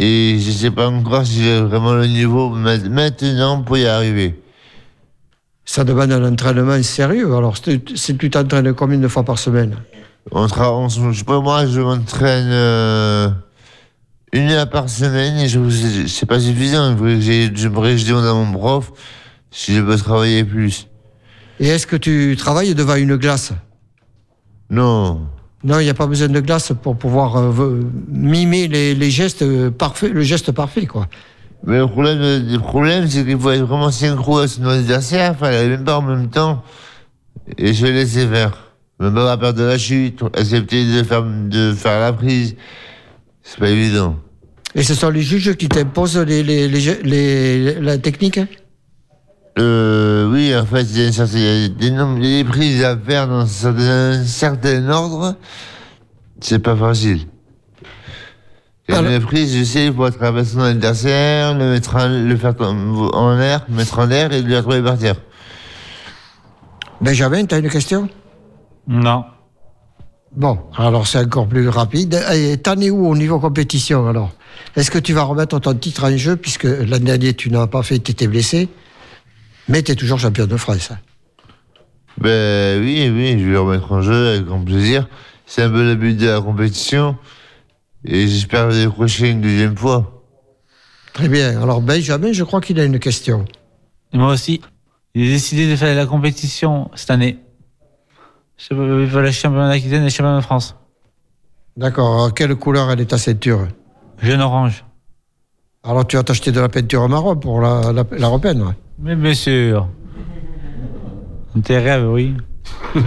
Et 0.00 0.38
je 0.38 0.50
sais 0.52 0.70
pas 0.70 0.88
encore 0.88 1.26
si 1.26 1.42
j'ai 1.42 1.60
vraiment 1.60 1.92
le 1.94 2.06
niveau 2.06 2.50
ma- 2.50 2.78
maintenant 2.78 3.62
pour 3.62 3.76
y 3.78 3.86
arriver. 3.86 4.40
Ça 5.64 5.82
demande 5.82 6.12
un 6.12 6.24
entraînement 6.32 6.80
sérieux. 6.84 7.34
Alors 7.34 7.56
c'est- 7.56 7.96
c'est- 7.96 8.16
tu 8.16 8.30
t'entraînes 8.30 8.72
combien 8.74 8.98
de 8.98 9.08
fois 9.08 9.24
par 9.24 9.38
semaine? 9.38 9.74
On 10.30 10.46
on 10.46 10.88
je 10.88 11.18
sais 11.18 11.24
pas, 11.24 11.40
moi, 11.40 11.66
je 11.66 11.80
m'entraîne 11.80 12.48
euh, 12.50 13.28
une 14.32 14.50
heure 14.50 14.70
par 14.70 14.88
semaine 14.88 15.38
et 15.38 15.48
je 15.48 15.58
c'est- 15.70 16.26
pas 16.26 16.38
suffisant. 16.38 16.96
Je 16.96 18.06
demande 18.08 18.24
à 18.26 18.34
mon 18.34 18.52
prof 18.52 18.92
si 19.50 19.74
je 19.74 19.80
peux 19.82 19.96
travailler 19.96 20.44
plus. 20.44 20.86
Et 21.58 21.66
est-ce 21.66 21.86
que 21.88 21.96
tu 21.96 22.36
travailles 22.38 22.74
devant 22.76 22.94
une 22.94 23.16
glace 23.16 23.52
Non. 24.70 25.26
Non, 25.64 25.80
il 25.80 25.84
n'y 25.84 25.90
a 25.90 25.94
pas 25.94 26.06
besoin 26.06 26.28
de 26.28 26.40
glace 26.40 26.72
pour 26.82 26.96
pouvoir 26.96 27.36
euh, 27.36 27.80
mimer 28.08 28.68
les, 28.68 28.94
les 28.94 29.10
gestes 29.10 29.42
euh, 29.42 29.70
parfaits, 29.70 30.12
le 30.12 30.22
geste 30.22 30.52
parfait, 30.52 30.86
quoi. 30.86 31.08
Mais 31.66 31.78
le 31.78 31.88
problème, 31.88 32.20
le 32.20 32.58
problème 32.58 33.08
c'est 33.08 33.24
qu'il 33.24 33.36
faut 33.38 33.50
être 33.50 33.62
vraiment 33.64 33.90
synchro 33.90 34.38
avec 34.38 34.50
son 34.50 34.64
adversaire. 34.66 35.32
Enfin, 35.32 35.50
elle 35.50 35.70
même 35.70 35.84
pas 35.84 35.98
en 35.98 36.02
même 36.02 36.28
temps. 36.28 36.62
Et 37.56 37.74
je 37.74 37.84
vais 37.84 37.92
laisser 37.92 38.26
faire. 38.28 38.52
Même 39.00 39.12
pas 39.14 39.22
avoir 39.32 39.38
peur 39.40 39.54
de 39.54 39.64
la 39.64 39.78
chute, 39.78 40.22
accepter 40.34 40.84
de 40.84 41.02
faire, 41.02 41.24
de 41.24 41.72
faire 41.72 41.98
la 41.98 42.12
prise. 42.12 42.54
C'est 43.42 43.58
pas 43.58 43.70
évident. 43.70 44.16
Et 44.76 44.82
ce 44.84 44.94
sont 44.94 45.10
les 45.10 45.22
juges 45.22 45.54
qui 45.56 45.68
t'imposent 45.68 46.18
les, 46.18 46.42
les, 46.44 46.68
les, 46.68 46.80
ge- 46.80 47.02
les- 47.02 47.80
la 47.80 47.98
technique 47.98 48.38
Euh, 49.58 50.30
oui, 50.30 50.54
en 50.56 50.64
fait, 50.66 50.82
il 50.82 51.00
y 51.00 51.04
a, 51.04 51.08
un 51.08 51.12
certain- 51.12 51.38
il 51.38 51.62
y 51.62 51.64
a 51.64 51.68
des, 51.68 51.90
nombres- 51.90 52.20
des 52.20 52.44
prises 52.44 52.84
à 52.84 52.96
faire 52.96 53.26
dans 53.26 53.40
un 53.66 54.24
certain, 54.24 54.88
ordre. 54.88 55.34
C'est 56.40 56.60
pas 56.60 56.76
facile. 56.76 57.26
Une 58.88 59.20
prise, 59.20 59.54
je 59.54 59.64
sais, 59.64 59.86
il 59.86 59.92
faut 59.92 60.08
traverser 60.10 60.52
son 60.54 60.60
adversaire, 60.60 61.54
le, 61.54 61.72
mettre 61.72 61.96
en, 61.96 62.08
le 62.08 62.36
faire 62.36 62.54
en 62.60 63.34
l'air, 63.36 63.66
le 63.68 63.74
mettre 63.74 63.98
en 63.98 64.06
l'air 64.06 64.32
et 64.32 64.40
le 64.40 64.56
retrouver 64.56 64.80
par 64.82 64.96
terre. 64.96 65.16
Benjamin, 67.00 67.44
tu 67.44 67.54
as 67.54 67.58
une 67.58 67.68
question? 67.68 68.08
Non. 68.86 69.24
Bon, 70.34 70.58
alors 70.76 71.06
c'est 71.06 71.18
encore 71.18 71.48
plus 71.48 71.68
rapide. 71.68 72.18
Et 72.34 72.56
t'en 72.58 72.78
es 72.80 72.90
où 72.90 73.06
au 73.08 73.16
niveau 73.16 73.38
compétition 73.40 74.06
alors? 74.08 74.30
Est-ce 74.76 74.90
que 74.90 74.98
tu 74.98 75.12
vas 75.12 75.22
remettre 75.22 75.58
ton 75.58 75.74
titre 75.74 76.04
en 76.04 76.16
jeu 76.16 76.36
puisque 76.36 76.64
l'année 76.64 77.00
dernière 77.06 77.34
tu 77.36 77.50
n'as 77.50 77.66
pas 77.66 77.82
fait, 77.82 77.98
tu 77.98 78.12
étais 78.12 78.26
blessé, 78.26 78.68
mais 79.68 79.82
tu 79.82 79.92
es 79.92 79.94
toujours 79.94 80.18
champion 80.18 80.46
de 80.46 80.56
France 80.56 80.90
Ben 82.18 82.80
oui, 82.82 83.10
oui, 83.12 83.38
je 83.38 83.48
vais 83.48 83.56
remettre 83.56 83.92
en 83.92 84.02
jeu 84.02 84.28
avec 84.28 84.44
grand 84.44 84.64
plaisir. 84.64 85.08
C'est 85.46 85.62
un 85.62 85.70
peu 85.70 85.84
le 85.84 85.94
but 85.94 86.16
de 86.16 86.26
la 86.26 86.40
compétition. 86.40 87.16
Et 88.04 88.28
j'espère 88.28 88.68
décrocher 88.68 89.30
une 89.30 89.40
deuxième 89.40 89.76
fois. 89.76 90.24
Très 91.12 91.28
bien. 91.28 91.60
Alors 91.60 91.80
Benjamin, 91.80 92.32
je 92.32 92.44
crois 92.44 92.60
qu'il 92.60 92.78
a 92.78 92.84
une 92.84 92.98
question. 92.98 93.44
Et 94.12 94.18
moi 94.18 94.32
aussi. 94.32 94.60
J'ai 95.14 95.26
décidé 95.30 95.68
de 95.68 95.74
faire 95.74 95.96
la 95.96 96.06
compétition 96.06 96.90
cette 96.94 97.10
année. 97.10 97.38
Je 98.56 98.74
veux 98.74 99.22
le 99.22 99.30
championnat 99.30 99.68
d'Aquitaine 99.68 100.02
et 100.02 100.04
le 100.04 100.10
championnat 100.10 100.36
de 100.36 100.42
France. 100.42 100.76
D'accord. 101.76 102.32
Quelle 102.34 102.54
couleur 102.54 102.90
elle 102.90 103.00
est 103.00 103.06
ta 103.06 103.18
ceinture? 103.18 103.68
Jeune 104.20 104.40
orange. 104.40 104.84
Alors 105.84 106.06
tu 106.06 106.16
vas 106.16 106.22
t'acheter 106.22 106.52
de 106.52 106.60
la 106.60 106.68
peinture 106.68 107.08
marron 107.08 107.36
pour 107.36 107.60
la, 107.60 107.92
la, 107.92 108.04
la 108.10 108.28
repeindre 108.28 108.74
Mais 108.98 109.14
bien 109.14 109.34
sûr. 109.34 109.88
Tes 111.64 111.78
rêves, 111.78 112.08
oui. 112.08 112.34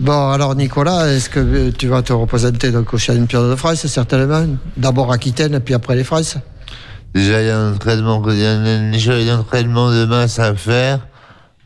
Bon, 0.00 0.30
alors 0.30 0.56
Nicolas, 0.56 1.06
est-ce 1.12 1.30
que 1.30 1.38
euh, 1.38 1.70
tu 1.70 1.86
vas 1.86 2.02
te 2.02 2.12
représenter 2.12 2.72
donc 2.72 2.92
au 2.92 2.98
championnat 2.98 3.50
de 3.50 3.54
France, 3.54 3.86
certainement? 3.86 4.46
D'abord 4.76 5.12
Aquitaine, 5.12 5.60
puis 5.60 5.74
après 5.74 5.94
les 5.94 6.02
France 6.02 6.38
Déjà, 7.14 7.40
il 7.40 7.46
y 7.46 7.50
a 7.50 7.58
un 7.58 7.74
entraînement, 7.74 8.20
il 8.28 8.38
y 8.38 8.44
a 8.44 8.50
un, 8.52 8.90
déjà, 8.90 9.16
il 9.20 9.26
y 9.26 9.30
a 9.30 9.36
un 9.36 9.40
entraînement 9.40 9.92
de 9.92 10.04
masse 10.06 10.40
à 10.40 10.54
faire. 10.56 11.06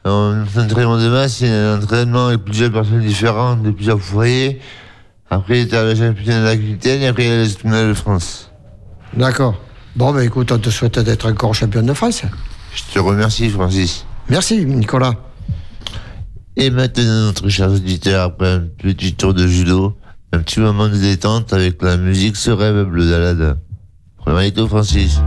Un 0.05 0.43
entraînement 0.59 0.99
de 0.99 1.09
masse, 1.09 1.37
c'est 1.37 1.49
un 1.49 1.79
entraînement 1.79 2.27
avec 2.27 2.45
plusieurs 2.45 2.73
personnes 2.73 3.01
différentes, 3.01 3.63
de 3.63 3.71
plusieurs 3.71 4.01
foyers. 4.01 4.61
Après, 5.31 5.67
tu 5.67 5.75
as 5.75 5.85
le 5.85 5.95
championnat 5.95 6.45
d'Aquitaine 6.45 7.03
et 7.03 7.07
après, 7.07 7.25
il 7.25 7.31
y 7.31 7.33
a 7.33 7.43
le 7.43 7.49
championnat 7.49 7.87
de 7.89 7.95
France. 7.95 8.51
D'accord. 9.17 9.55
Bon, 9.97 10.13
ben 10.13 10.21
écoute, 10.21 10.53
on 10.53 10.59
te 10.59 10.69
souhaite 10.69 10.99
d'être 10.99 11.27
encore 11.31 11.55
champion 11.55 11.83
de 11.83 11.95
France. 11.95 12.23
Je 12.75 12.83
te 12.93 12.99
remercie, 12.99 13.49
Francis. 13.49 14.05
Merci, 14.29 14.67
Nicolas. 14.67 15.15
Et 16.55 16.69
maintenant, 16.69 17.27
notre 17.27 17.49
chers 17.49 17.71
auditeurs, 17.71 18.25
après 18.25 18.53
un 18.53 18.61
petit 18.61 19.15
tour 19.15 19.33
de 19.33 19.47
judo, 19.47 19.97
un 20.35 20.41
petit 20.41 20.61
moment 20.61 20.89
de 20.89 20.97
détente 20.97 21.55
avec 21.55 21.81
la 21.83 21.97
musique 21.97 22.37
Ce 22.37 22.51
rêve 22.51 22.85
bleu 22.85 23.09
d'Alada. 23.09 23.57
Premier 24.19 24.53
tout, 24.53 24.69
Francis. 24.69 25.19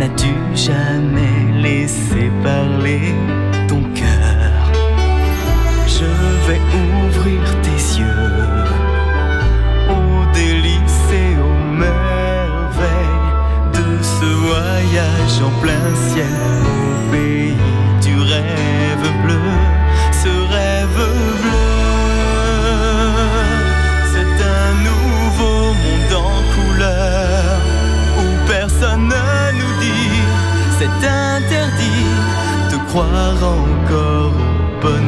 N'as-tu 0.00 0.32
jamais 0.54 1.60
laissé 1.62 2.30
parler? 2.42 3.14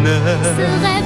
Au 0.06 1.01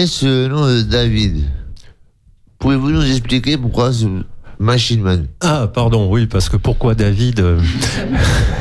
le 0.00 0.48
nom 0.48 0.66
de 0.66 0.80
David. 0.80 1.44
Pouvez-vous 2.58 2.90
nous 2.90 3.04
expliquer 3.04 3.58
pourquoi 3.58 3.92
ce 3.92 4.06
Machine 4.58 5.02
Man? 5.02 5.26
Ah, 5.42 5.68
pardon, 5.72 6.08
oui, 6.10 6.26
parce 6.26 6.48
que 6.48 6.56
pourquoi 6.56 6.94
David 6.94 7.40
euh, 7.40 7.60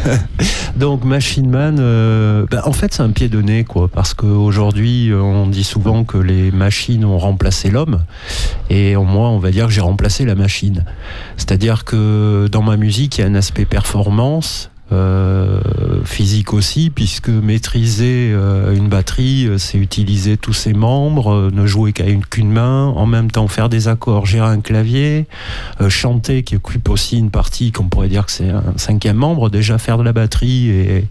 Donc, 0.75 1.05
Machine 1.05 1.49
Man, 1.49 1.77
euh, 1.79 2.45
bah, 2.51 2.63
en 2.65 2.73
fait, 2.73 2.93
c'est 2.93 3.03
un 3.03 3.11
pied 3.11 3.29
de 3.29 3.41
nez, 3.41 3.63
quoi, 3.63 3.87
parce 3.87 4.13
qu'aujourd'hui, 4.13 5.11
euh, 5.11 5.21
on 5.21 5.47
dit 5.47 5.63
souvent 5.63 6.03
que 6.03 6.17
les 6.17 6.51
machines 6.51 7.05
ont 7.05 7.17
remplacé 7.17 7.69
l'homme, 7.69 8.03
et 8.69 8.97
moi, 8.97 9.29
on 9.29 9.39
va 9.39 9.51
dire 9.51 9.67
que 9.67 9.71
j'ai 9.71 9.79
remplacé 9.79 10.25
la 10.25 10.35
machine. 10.35 10.83
C'est-à-dire 11.37 11.85
que 11.85 12.49
dans 12.51 12.63
ma 12.63 12.75
musique, 12.75 13.17
il 13.17 13.21
y 13.21 13.23
a 13.23 13.27
un 13.27 13.35
aspect 13.35 13.63
performance. 13.63 14.71
Euh, 14.91 15.59
physique 16.03 16.53
aussi, 16.53 16.89
puisque 16.89 17.29
maîtriser 17.29 18.31
euh, 18.33 18.75
une 18.75 18.87
batterie, 18.87 19.45
euh, 19.45 19.59
c'est 19.59 19.77
utiliser 19.77 20.35
tous 20.35 20.53
ses 20.53 20.73
membres, 20.73 21.51
ne 21.51 21.67
jouer 21.67 21.93
qu'à 21.93 22.07
une 22.07 22.25
qu'une 22.25 22.51
main, 22.51 22.85
en 22.87 23.05
même 23.05 23.29
temps 23.29 23.47
faire 23.47 23.69
des 23.69 23.87
accords, 23.87 24.25
gérer 24.25 24.47
un 24.47 24.61
clavier, 24.61 25.27
chanter 25.89 26.41
qui 26.41 26.55
occupe 26.55 26.89
aussi 26.89 27.19
une 27.19 27.29
partie 27.29 27.71
qu'on 27.71 27.83
pourrait 27.83 28.07
dire 28.07 28.25
que 28.25 28.31
c'est 28.31 28.49
un 28.49 28.63
cinquième 28.77 29.17
membre. 29.17 29.49
Déjà 29.49 29.77
faire 29.77 29.97
de 29.99 30.03
la 30.03 30.13
batterie 30.13 30.69
et, 30.69 31.05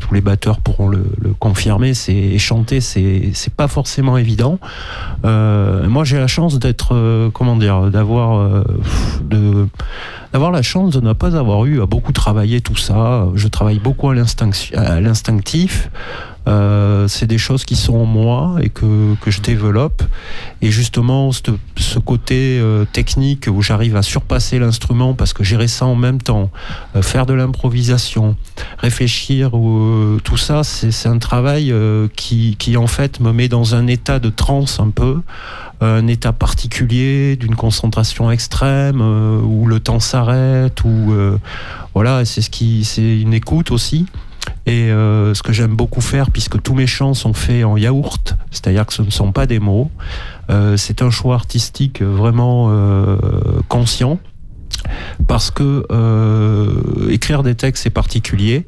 tous 0.00 0.12
les 0.12 0.20
batteurs 0.20 0.60
pourront 0.60 0.88
le, 0.88 1.04
confirmer 1.38 1.94
c'est 1.94 2.38
chanter 2.38 2.80
c'est 2.80 3.54
pas 3.56 3.68
forcément 3.68 4.18
évident. 4.18 4.58
Moi 5.22 6.04
j'ai 6.04 6.18
la 6.18 6.26
chance 6.26 6.58
d'être 6.58 7.30
comment 7.32 7.56
dire 7.56 7.90
d'avoir 7.90 8.64
d'avoir 10.34 10.50
la 10.50 10.62
chance 10.62 10.92
de 10.92 11.00
ne 11.00 11.12
pas 11.12 11.36
avoir 11.36 11.64
eu 11.64 11.80
à 11.80 11.86
beaucoup 11.86 12.10
travailler 12.12 12.60
tout 12.60 12.76
ça 12.76 13.28
je 13.36 13.46
travaille 13.46 13.78
beaucoup 13.78 14.10
à 14.10 14.14
l'instinct- 14.16 14.74
à 14.76 15.00
l'instinctif 15.00 15.88
euh, 16.46 17.08
c'est 17.08 17.26
des 17.26 17.38
choses 17.38 17.64
qui 17.64 17.74
sont 17.74 17.94
en 17.94 18.04
moi 18.04 18.56
et 18.60 18.68
que, 18.68 19.14
que 19.20 19.30
je 19.30 19.40
développe. 19.40 20.02
Et 20.60 20.70
justement, 20.70 21.32
ce, 21.32 21.40
ce 21.76 21.98
côté 21.98 22.58
euh, 22.60 22.84
technique 22.84 23.48
où 23.50 23.62
j'arrive 23.62 23.96
à 23.96 24.02
surpasser 24.02 24.58
l'instrument 24.58 25.14
parce 25.14 25.32
que 25.32 25.42
gérer 25.42 25.68
ça 25.68 25.86
en 25.86 25.94
même 25.94 26.20
temps, 26.20 26.50
euh, 26.96 27.02
faire 27.02 27.24
de 27.24 27.32
l'improvisation, 27.32 28.36
réfléchir, 28.78 29.52
tout 30.24 30.36
ça, 30.36 30.64
c'est 30.64 31.08
un 31.08 31.18
travail 31.18 31.74
qui, 32.16 32.56
qui 32.58 32.76
en 32.76 32.86
fait 32.86 33.20
me 33.20 33.32
met 33.32 33.48
dans 33.48 33.74
un 33.74 33.86
état 33.86 34.18
de 34.18 34.28
transe 34.28 34.80
un 34.80 34.90
peu, 34.90 35.20
un 35.80 36.06
état 36.06 36.32
particulier 36.32 37.36
d'une 37.36 37.56
concentration 37.56 38.30
extrême 38.30 39.00
où 39.00 39.66
le 39.66 39.80
temps 39.80 40.00
s'arrête, 40.00 40.84
où 40.84 41.14
voilà, 41.94 42.24
c'est 42.24 42.42
ce 42.42 42.50
qui, 42.50 42.84
c'est 42.84 43.20
une 43.20 43.34
écoute 43.34 43.70
aussi. 43.70 44.06
Et 44.66 44.90
euh, 44.90 45.34
ce 45.34 45.42
que 45.42 45.52
j'aime 45.52 45.76
beaucoup 45.76 46.00
faire, 46.00 46.30
puisque 46.30 46.60
tous 46.62 46.74
mes 46.74 46.86
chants 46.86 47.14
sont 47.14 47.34
faits 47.34 47.64
en 47.64 47.76
yaourt, 47.76 48.36
c'est-à-dire 48.50 48.86
que 48.86 48.94
ce 48.94 49.02
ne 49.02 49.10
sont 49.10 49.30
pas 49.30 49.46
des 49.46 49.58
mots, 49.58 49.90
euh, 50.50 50.76
c'est 50.76 51.02
un 51.02 51.10
choix 51.10 51.34
artistique 51.34 52.02
vraiment 52.02 52.68
euh, 52.70 53.16
conscient, 53.68 54.18
parce 55.28 55.50
que 55.50 55.86
écrire 57.10 57.42
des 57.42 57.54
textes 57.54 57.84
c'est 57.84 57.90
particulier, 57.90 58.66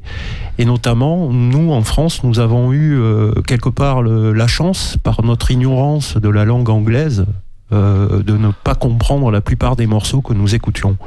et 0.57 0.65
notamment 0.65 1.29
nous 1.31 1.71
en 1.71 1.81
France, 1.83 2.23
nous 2.23 2.39
avons 2.39 2.73
eu 2.73 2.99
quelque 3.45 3.69
part 3.69 4.01
la 4.01 4.47
chance, 4.47 4.97
par 5.03 5.23
notre 5.23 5.51
ignorance 5.51 6.17
de 6.17 6.29
la 6.29 6.45
langue 6.45 6.69
anglaise, 6.69 7.25
de 7.71 8.37
ne 8.37 8.49
pas 8.63 8.73
comprendre 8.73 9.29
la 9.29 9.41
plupart 9.41 9.75
des 9.75 9.85
morceaux 9.85 10.21
que 10.21 10.33
nous 10.33 10.55
écoutions. 10.55 10.97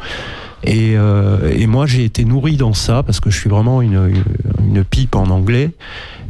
Et, 0.64 0.94
euh, 0.96 1.52
et 1.56 1.66
moi, 1.66 1.86
j'ai 1.86 2.04
été 2.04 2.24
nourri 2.24 2.56
dans 2.56 2.74
ça 2.74 3.02
parce 3.02 3.20
que 3.20 3.30
je 3.30 3.38
suis 3.38 3.48
vraiment 3.48 3.80
une, 3.82 4.12
pipe 4.90 5.14
en 5.14 5.24
anglais. 5.24 5.70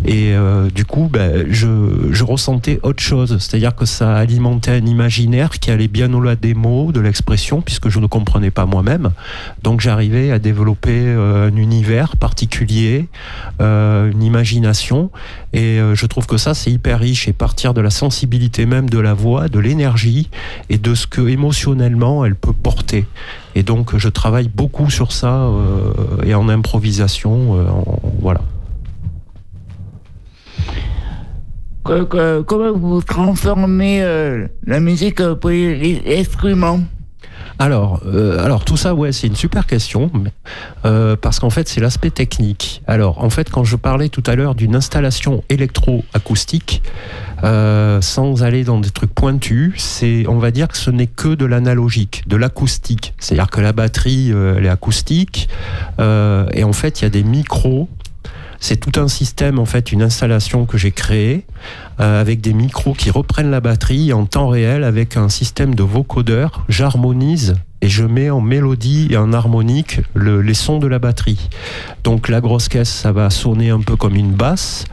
Et 0.07 0.33
euh, 0.33 0.71
du 0.71 0.85
coup, 0.85 1.11
ben, 1.12 1.47
je, 1.51 2.23
ressentais 2.23 2.81
autre 2.83 3.03
chose. 3.03 3.37
C'est-à-dire 3.38 3.75
que 3.75 3.85
ça 3.85 4.16
alimentait 4.16 4.71
un 4.71 4.87
imaginaire 4.87 5.51
qui 5.59 5.71
allait 5.71 5.88
bien 5.88 6.12
au-delà 6.14 6.37
des 6.37 6.55
mots, 6.55 6.93
de 6.93 7.01
l'expression, 7.01 7.61
puisque 7.61 7.88
je 7.88 7.99
ne 7.99 8.07
comprenais 8.07 8.51
pas 8.51 8.66
moi-même. 8.66 9.11
Donc 9.62 9.81
j'arrivais 9.81 10.31
à 10.31 10.38
développer 10.38 10.97
euh, 10.97 11.49
un 11.51 11.57
univers 11.57 12.16
particulier, 12.16 13.09
une 13.59 14.23
imagination. 14.23 15.11
Et 15.53 15.79
je 15.95 16.07
trouve 16.07 16.27
que 16.27 16.37
ça, 16.37 16.55
c'est 16.55 16.71
hyper 16.71 17.01
riche. 17.01 17.29
Et 17.29 17.33
partir 17.33 17.75
de 17.75 17.81
la 17.81 17.90
sensibilité 17.90 18.66
même 18.66 18.88
de 18.88 18.99
la 18.99 19.14
voix, 19.14 19.49
de 19.49 19.59
l'énergie 19.59 20.31
et 20.69 20.79
de 20.79 20.95
ce 20.95 21.07
que 21.07 21.29
émotionnellement 21.29 22.25
elle 22.25 22.37
peut 22.37 22.53
porter. 22.53 23.07
Et 23.55 23.63
donc 23.63 23.97
je 23.97 24.09
travaille 24.09 24.49
beaucoup 24.49 24.91
sur 24.91 25.13
ça 25.13 25.35
euh, 25.35 25.93
et 26.25 26.35
en 26.35 26.49
improvisation. 26.49 27.57
euh, 27.57 27.69
en- 27.69 28.01
voilà. 28.21 28.41
Que- 31.85 32.05
que- 32.05 32.41
comment 32.43 32.73
vous 32.73 33.01
transformez 33.03 34.03
euh, 34.03 34.47
la 34.67 34.81
musique 34.81 35.23
pour 35.41 35.51
les 35.51 36.03
instruments 36.19 36.81
Alors, 37.59 38.01
euh, 38.07 38.45
alors 38.45 38.65
tout 38.65 38.77
ça, 38.77 38.95
ouais, 38.95 39.13
c'est 39.13 39.27
une 39.27 39.35
super 39.35 39.67
question, 39.67 40.11
euh, 40.85 41.17
parce 41.17 41.41
qu'en 41.41 41.49
fait, 41.51 41.69
c'est 41.69 41.81
l'aspect 41.81 42.11
technique. 42.11 42.83
Alors, 42.87 43.25
en 43.25 43.31
fait, 43.31 43.51
quand 43.51 43.65
je 43.65 43.77
parlais 43.77 44.11
tout 44.11 44.23
à 44.27 44.37
l'heure 44.37 44.55
d'une 44.55 44.77
installation 44.77 45.43
électroacoustique, 45.49 46.83
euh, 47.44 48.00
sans 48.00 48.42
aller 48.42 48.64
dans 48.64 48.81
des 48.81 48.90
trucs 48.90 49.14
pointus, 49.14 49.74
c'est, 49.76 50.26
on 50.29 50.38
va 50.38 50.50
dire 50.50 50.68
que 50.68 50.76
ce 50.76 50.90
n'est 50.90 51.07
que 51.07 51.35
de 51.35 51.44
l'analogique, 51.44 52.22
de 52.26 52.37
l'acoustique. 52.37 53.14
C'est-à-dire 53.18 53.50
que 53.50 53.61
la 53.61 53.72
batterie, 53.72 54.33
euh, 54.33 54.55
elle 54.57 54.66
est 54.66 54.70
acoustique, 54.70 55.48
euh, 55.98 56.46
et 56.53 56.64
en 56.64 56.72
fait, 56.72 57.00
il 57.00 57.05
y 57.05 57.07
a 57.07 57.11
des 57.11 57.22
micros. 57.22 57.88
C'est 58.62 58.77
tout 58.77 59.01
un 59.01 59.09
système, 59.09 59.59
en 59.59 59.64
fait, 59.64 59.90
une 59.90 60.03
installation 60.03 60.66
que 60.66 60.77
j'ai 60.77 60.90
créée 60.92 61.46
euh, 61.99 62.20
avec 62.20 62.40
des 62.42 62.53
micros 62.53 62.92
qui 62.92 63.11
reprennent 63.11 63.51
la 63.51 63.61
batterie 63.61 64.12
en 64.12 64.27
temps 64.27 64.49
réel 64.49 64.85
avec 64.85 65.16
un 65.16 65.31
système 65.31 65.75
de 65.75 65.83
vocodeur. 65.83 66.64
J'harmonise 66.68 67.55
et 67.83 67.88
je 67.88 68.05
mets 68.05 68.29
en 68.29 68.42
mélodie 68.42 69.09
et 69.11 69.16
en 69.16 69.33
harmonique 69.33 70.03
le- 70.12 70.42
les 70.42 70.53
sons 70.53 70.79
de 70.79 70.87
la 70.87 70.99
batterie. 70.99 71.49
Donc 72.05 72.29
la 72.29 72.42
grosse 72.42 72.68
caisse, 72.68 72.90
ça 72.90 73.11
va 73.12 73.31
sonner 73.31 73.70
un 73.70 73.81
peu 73.81 73.96
comme 73.96 74.14
une 74.16 74.33
basse. 74.33 74.85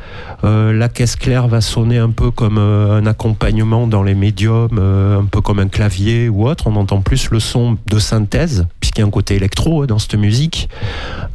Euh, 0.45 0.71
la 0.71 0.87
caisse 0.87 1.17
claire 1.17 1.49
va 1.49 1.59
sonner 1.59 1.97
un 1.97 2.11
peu 2.11 2.31
comme 2.31 2.57
euh, 2.57 2.97
un 2.97 3.05
accompagnement 3.05 3.87
dans 3.87 4.03
les 4.03 4.15
médiums, 4.15 4.79
un 4.79 5.25
peu 5.25 5.41
comme 5.41 5.59
un 5.59 5.67
clavier 5.67 6.29
ou 6.29 6.47
autre. 6.47 6.67
On 6.67 6.77
entend 6.77 7.01
plus 7.01 7.29
le 7.31 7.41
son 7.41 7.77
de 7.87 7.99
synthèse, 7.99 8.65
a 9.01 9.05
un 9.05 9.09
côté 9.09 9.35
électro 9.35 9.83
hein, 9.83 9.85
dans 9.85 9.99
cette 9.99 10.15
musique. 10.15 10.69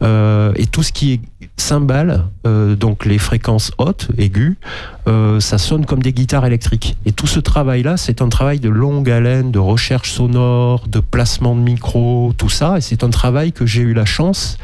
Euh, 0.02 0.52
et 0.56 0.66
tout 0.66 0.82
ce 0.82 0.92
qui 0.92 1.12
est 1.12 1.20
cymbales, 1.56 2.24
euh, 2.46 2.74
donc 2.74 3.04
les 3.04 3.18
fréquences 3.18 3.72
hautes, 3.78 4.08
aiguës, 4.18 4.56
euh, 5.06 5.38
ça 5.40 5.58
sonne 5.58 5.86
comme 5.86 6.02
des 6.02 6.12
guitares 6.12 6.44
électriques. 6.46 6.96
Et 7.06 7.12
tout 7.12 7.26
ce 7.26 7.40
travail-là, 7.40 7.96
c'est 7.96 8.22
un 8.22 8.28
travail 8.28 8.58
de 8.58 8.68
longue 8.68 9.10
haleine, 9.10 9.50
de 9.50 9.58
recherche 9.58 10.10
sonore, 10.10 10.88
de 10.88 11.00
placement 11.00 11.54
de 11.54 11.60
micro, 11.60 12.32
tout 12.36 12.48
ça. 12.48 12.78
Et 12.78 12.80
c'est 12.80 13.04
un 13.04 13.10
travail 13.10 13.52
que 13.52 13.66
j'ai 13.66 13.82
eu 13.82 13.94
la 13.94 14.04
chance, 14.04 14.58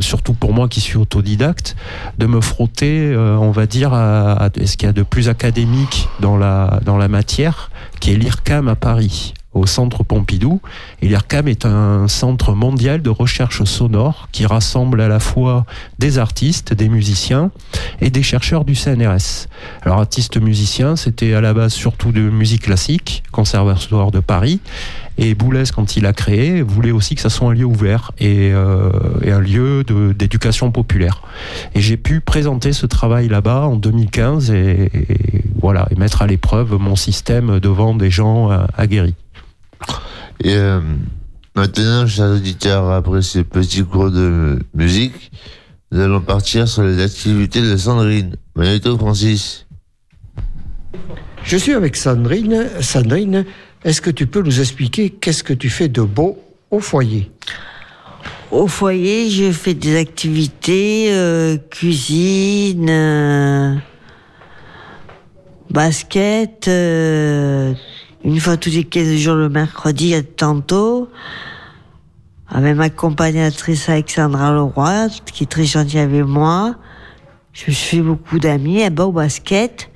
surtout 0.00 0.32
pour 0.32 0.54
moi 0.54 0.68
qui 0.68 0.80
suis 0.80 0.96
autodidacte, 0.96 1.76
de 2.16 2.26
me 2.26 2.40
frotter, 2.40 3.14
on 3.14 3.50
va 3.50 3.66
dire, 3.66 3.92
à, 3.92 4.44
à 4.44 4.50
ce 4.64 4.76
qu'il 4.78 4.86
y 4.86 4.90
a 4.90 4.94
de 4.94 5.02
plus 5.02 5.28
académique 5.28 6.08
dans 6.20 6.38
la, 6.38 6.80
dans 6.84 6.96
la 6.96 7.08
matière, 7.08 7.70
qui 8.00 8.12
est 8.12 8.16
l'IRCAM 8.16 8.68
à 8.68 8.74
Paris? 8.74 9.34
Au 9.56 9.66
centre 9.66 10.04
Pompidou. 10.04 10.60
Et 11.02 11.08
l'IRCAM 11.08 11.48
est 11.48 11.64
un 11.64 12.08
centre 12.08 12.52
mondial 12.52 13.02
de 13.02 13.10
recherche 13.10 13.64
sonore 13.64 14.28
qui 14.32 14.46
rassemble 14.46 15.00
à 15.00 15.08
la 15.08 15.20
fois 15.20 15.64
des 15.98 16.18
artistes, 16.18 16.74
des 16.74 16.88
musiciens 16.88 17.50
et 18.00 18.10
des 18.10 18.22
chercheurs 18.22 18.64
du 18.64 18.74
CNRS. 18.74 19.48
Alors 19.82 19.98
artistes 19.98 20.36
musiciens, 20.36 20.96
c'était 20.96 21.34
à 21.34 21.40
la 21.40 21.54
base 21.54 21.72
surtout 21.72 22.12
de 22.12 22.20
musique 22.20 22.62
classique, 22.62 23.22
Conservatoire 23.32 24.10
de 24.10 24.20
Paris. 24.20 24.60
Et 25.18 25.34
Boulez, 25.34 25.64
quand 25.74 25.96
il 25.96 26.04
a 26.04 26.12
créé, 26.12 26.60
voulait 26.60 26.90
aussi 26.90 27.14
que 27.14 27.22
ça 27.22 27.30
soit 27.30 27.48
un 27.48 27.54
lieu 27.54 27.64
ouvert 27.64 28.12
et, 28.18 28.50
euh, 28.52 28.90
un 29.26 29.40
lieu 29.40 29.82
d'éducation 30.14 30.70
populaire. 30.70 31.22
Et 31.74 31.80
j'ai 31.80 31.96
pu 31.96 32.20
présenter 32.20 32.74
ce 32.74 32.84
travail 32.84 33.28
là-bas 33.28 33.62
en 33.62 33.76
2015 33.76 34.50
et, 34.50 34.90
et 34.92 35.42
voilà, 35.60 35.88
et 35.90 35.94
mettre 35.94 36.20
à 36.22 36.26
l'épreuve 36.26 36.76
mon 36.78 36.96
système 36.96 37.60
devant 37.60 37.94
des 37.94 38.10
gens 38.10 38.50
euh, 38.50 38.66
aguerris. 38.76 39.14
Et 40.42 40.54
euh, 40.54 40.80
maintenant, 41.54 42.06
chers 42.06 42.30
auditeurs, 42.30 42.90
après 42.90 43.22
ce 43.22 43.40
petit 43.40 43.84
cours 43.84 44.10
de 44.10 44.58
musique, 44.74 45.30
nous 45.92 46.00
allons 46.00 46.20
partir 46.20 46.68
sur 46.68 46.82
les 46.82 47.02
activités 47.02 47.62
de 47.62 47.76
Sandrine. 47.76 48.36
Magneto 48.54 48.96
Francis. 48.98 49.66
Je 51.44 51.56
suis 51.56 51.72
avec 51.72 51.96
Sandrine. 51.96 52.66
Sandrine, 52.80 53.44
est-ce 53.84 54.00
que 54.00 54.10
tu 54.10 54.26
peux 54.26 54.42
nous 54.42 54.60
expliquer 54.60 55.10
qu'est-ce 55.10 55.44
que 55.44 55.52
tu 55.52 55.70
fais 55.70 55.88
de 55.88 56.02
beau 56.02 56.38
au 56.70 56.80
foyer? 56.80 57.30
Au 58.50 58.66
foyer, 58.66 59.30
je 59.30 59.52
fais 59.52 59.74
des 59.74 59.96
activités, 59.96 61.08
euh, 61.10 61.56
cuisine, 61.70 62.88
euh, 62.90 63.74
basket, 65.70 66.68
euh, 66.68 67.74
une 68.26 68.40
fois 68.40 68.56
tous 68.56 68.70
les 68.70 68.82
15 68.82 69.16
jours 69.18 69.36
le 69.36 69.48
mercredi, 69.48 70.12
à 70.12 70.22
tantôt, 70.22 71.08
avec 72.48 72.74
ma 72.74 72.84
accompagnatrice 72.84 73.88
Alexandra 73.88 74.52
Leroy, 74.52 75.08
qui 75.32 75.44
est 75.44 75.46
très 75.46 75.64
gentille 75.64 76.00
avec 76.00 76.24
moi. 76.24 76.74
Je 77.52 77.66
me 77.68 77.72
suis 77.72 77.98
fait 77.98 78.02
beaucoup 78.02 78.40
d'amis, 78.40 78.80
et 78.80 78.90
ben, 78.90 79.04
au 79.04 79.12
basket, 79.12 79.90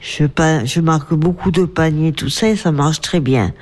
Je, 0.00 0.80
marque 0.80 1.12
beaucoup 1.12 1.50
de 1.50 1.64
paniers, 1.64 2.12
tout 2.12 2.28
ça, 2.28 2.48
et 2.48 2.56
ça 2.56 2.70
marche 2.70 3.00
très 3.00 3.18
bien. 3.18 3.52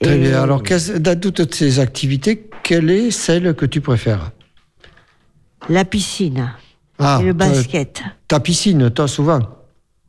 Très 0.00 0.16
Et 0.16 0.20
bien. 0.20 0.40
Alors, 0.40 0.62
dans 0.62 1.20
toutes 1.20 1.54
ces 1.54 1.80
activités, 1.80 2.48
quelle 2.62 2.88
est 2.88 3.10
celle 3.10 3.52
que 3.54 3.66
tu 3.66 3.80
préfères? 3.80 4.30
La 5.68 5.84
piscine 5.84 6.52
Ah, 7.00 7.18
et 7.20 7.26
le 7.26 7.32
basket. 7.32 8.02
ta 8.28 8.38
piscine, 8.38 8.90
toi, 8.90 9.08
souvent? 9.08 9.57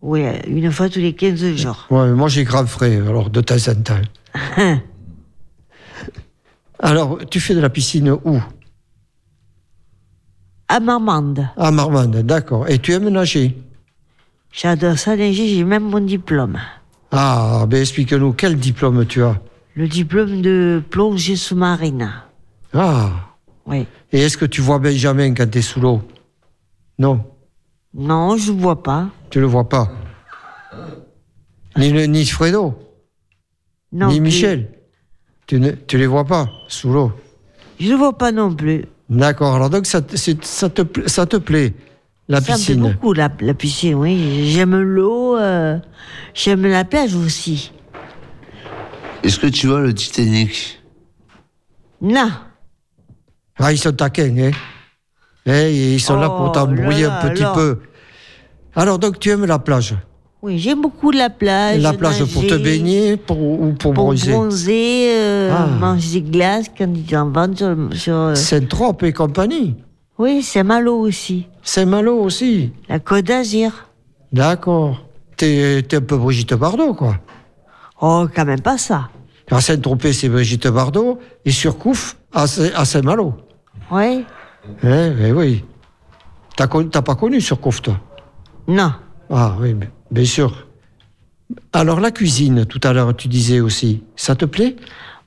Oui, 0.02 0.22
une 0.48 0.72
fois 0.72 0.90
tous 0.90 1.00
les 1.00 1.14
15 1.14 1.56
jours. 1.56 1.86
Ouais, 1.90 2.10
moi 2.12 2.30
j'ai 2.30 2.44
grave 2.46 2.68
frais, 2.68 2.96
alors 2.96 3.30
de 3.30 3.42
temps 3.42 3.56
en 3.68 3.76
temps. 3.82 4.02
alors, 6.80 7.20
tu 7.30 7.40
fais 7.40 7.54
de 7.56 7.60
la 7.60 7.70
piscine 7.70 8.12
où? 8.12 8.40
À 10.68 10.80
Marmande. 10.80 11.48
À 11.58 11.72
Marmande, 11.72 12.18
d'accord. 12.18 12.70
Et 12.70 12.80
tu 12.80 12.94
aimes 12.94 13.10
nager? 13.10 13.58
J'adore 14.52 14.98
ça 14.98 15.16
nager, 15.16 15.48
j'ai 15.48 15.64
même 15.64 15.84
mon 15.90 16.00
diplôme. 16.00 16.58
Ah, 17.12 17.66
ben 17.68 17.82
explique-nous, 17.82 18.34
quel 18.34 18.58
diplôme 18.58 19.06
tu 19.06 19.24
as? 19.24 19.40
Le 19.76 19.88
diplôme 19.88 20.42
de 20.42 20.82
plongée 20.90 21.36
sous-marine. 21.36 22.12
Ah, 22.74 23.12
Oui. 23.66 23.86
et 24.12 24.20
est-ce 24.22 24.38
que 24.38 24.46
tu 24.46 24.62
vois 24.62 24.80
Benjamin 24.80 25.34
quand 25.34 25.50
tu 25.50 25.58
es 25.58 25.62
sous 25.62 25.80
l'eau? 25.82 26.02
Non, 27.00 27.24
Non, 27.94 28.38
je 28.38 28.52
vois 28.52 28.82
pas. 28.84 29.10
tu 29.30 29.40
le 29.40 29.46
vois 29.48 29.68
pas. 29.68 29.92
Ni, 31.78 31.92
le- 31.92 32.06
ni 32.06 32.26
Fredo, 32.26 32.78
Non 33.92 34.08
ni 34.08 34.16
plus. 34.16 34.22
Michel. 34.22 34.72
Tu 35.48 35.60
ne 35.60 35.72
tu 35.72 35.98
les 35.98 36.06
vois 36.08 36.26
pas 36.26 36.48
sous 36.68 36.92
l'eau. 36.92 37.12
Je 37.80 37.90
le 37.90 37.96
vois 37.96 38.18
pas 38.18 38.32
non 38.32 38.54
plus. 38.54 38.86
D'accord, 39.10 39.56
alors 39.56 39.70
donc 39.70 39.86
ça, 39.88 40.02
ça, 40.14 40.70
te, 40.70 41.08
ça 41.08 41.26
te 41.26 41.38
plaît, 41.38 41.74
la 42.28 42.40
ça 42.42 42.52
me 42.54 42.58
piscine 42.58 42.82
plaît 42.82 42.92
beaucoup, 42.92 43.14
la, 43.14 43.30
la 43.40 43.54
piscine, 43.56 43.96
oui. 43.96 44.50
J'aime 44.52 44.76
l'eau, 44.80 45.36
euh, 45.38 45.80
j'aime 46.36 46.68
la 46.68 46.86
plage 46.86 47.16
aussi. 47.16 47.72
Est-ce 49.24 49.40
que 49.40 49.48
tu 49.48 49.66
vois 49.68 49.82
le 49.82 49.94
Titanic? 49.94 50.80
Non. 52.02 52.30
Ah, 53.58 53.72
ils 53.74 53.78
sont 53.80 53.92
taquins, 53.92 54.36
hein 54.38 54.52
Eh, 55.46 55.94
Ils 55.96 56.00
sont 56.00 56.18
là 56.18 56.28
pour 56.30 56.48
Oh 56.48 56.50
t'embrouiller 56.50 57.06
un 57.06 57.30
petit 57.30 57.42
là. 57.44 57.52
peu. 57.54 57.80
Alors, 58.76 59.00
donc, 59.00 59.20
tu 59.20 59.30
aimes 59.30 59.46
la 59.46 59.60
plage 59.60 59.96
Oui, 60.42 60.60
j'aime 60.60 60.82
beaucoup 60.82 61.12
la 61.12 61.30
plage. 61.30 61.82
La 61.82 61.94
plage 61.94 62.24
pour 62.26 62.46
te 62.46 62.56
baigner 62.56 63.18
pour, 63.18 63.40
ou 63.42 63.74
pour, 63.74 63.94
Pour 63.94 64.06
bronzer 64.06 64.32
bronzer, 64.32 65.10
euh, 65.14 65.52
Ah. 65.54 65.66
manger 65.68 66.22
des 66.22 66.30
glaces 66.30 66.66
quand 66.78 66.88
ils 66.94 67.18
en 67.18 67.30
vendent 67.30 67.58
sur... 67.58 67.76
sur, 67.94 68.14
euh, 68.16 68.36
Saint-Trope 68.36 69.04
et 69.04 69.14
compagnie. 69.14 69.76
Oui, 70.18 70.44
c'est 70.44 70.64
Malo 70.64 71.00
aussi. 71.00 71.48
Saint-Malo 71.64 72.20
aussi. 72.22 72.72
La 72.90 73.00
Côte 73.00 73.26
d'Azur. 73.26 73.72
D'accord. 74.32 75.06
T'es 75.38 75.84
un 75.94 76.02
peu 76.02 76.18
Brigitte 76.18 76.54
Bardot, 76.54 76.94
quoi. 76.94 77.16
Oh, 78.02 78.28
quand 78.34 78.46
même 78.46 78.62
pas 78.62 78.78
ça. 78.78 79.10
À 79.50 79.62
Saint-Tropez, 79.62 80.14
c'est 80.14 80.30
Brigitte 80.30 80.68
Bardot. 80.68 81.20
Et 81.46 81.52
Surcouf, 81.52 82.18
à, 82.34 82.44
à 82.44 82.86
Saint-Malo. 82.86 83.34
Oui 83.92 84.26
Hein, 84.84 85.14
eh 85.20 85.32
oui. 85.32 85.64
T'as 86.56 86.68
con- 86.68 86.88
t'as 86.90 87.02
pas 87.02 87.16
connu 87.16 87.40
Surcouf, 87.42 87.82
toi? 87.82 88.00
Non. 88.68 88.94
Ah 89.30 89.56
oui, 89.60 89.76
bien 90.12 90.26
sûr. 90.26 90.68
Alors, 91.74 92.00
la 92.00 92.12
cuisine, 92.12 92.66
tout 92.66 92.80
à 92.84 92.94
l'heure, 92.94 93.16
tu 93.16 93.28
disais 93.28 93.60
aussi, 93.60 94.04
ça 94.16 94.36
te 94.36 94.46
plaît? 94.46 94.76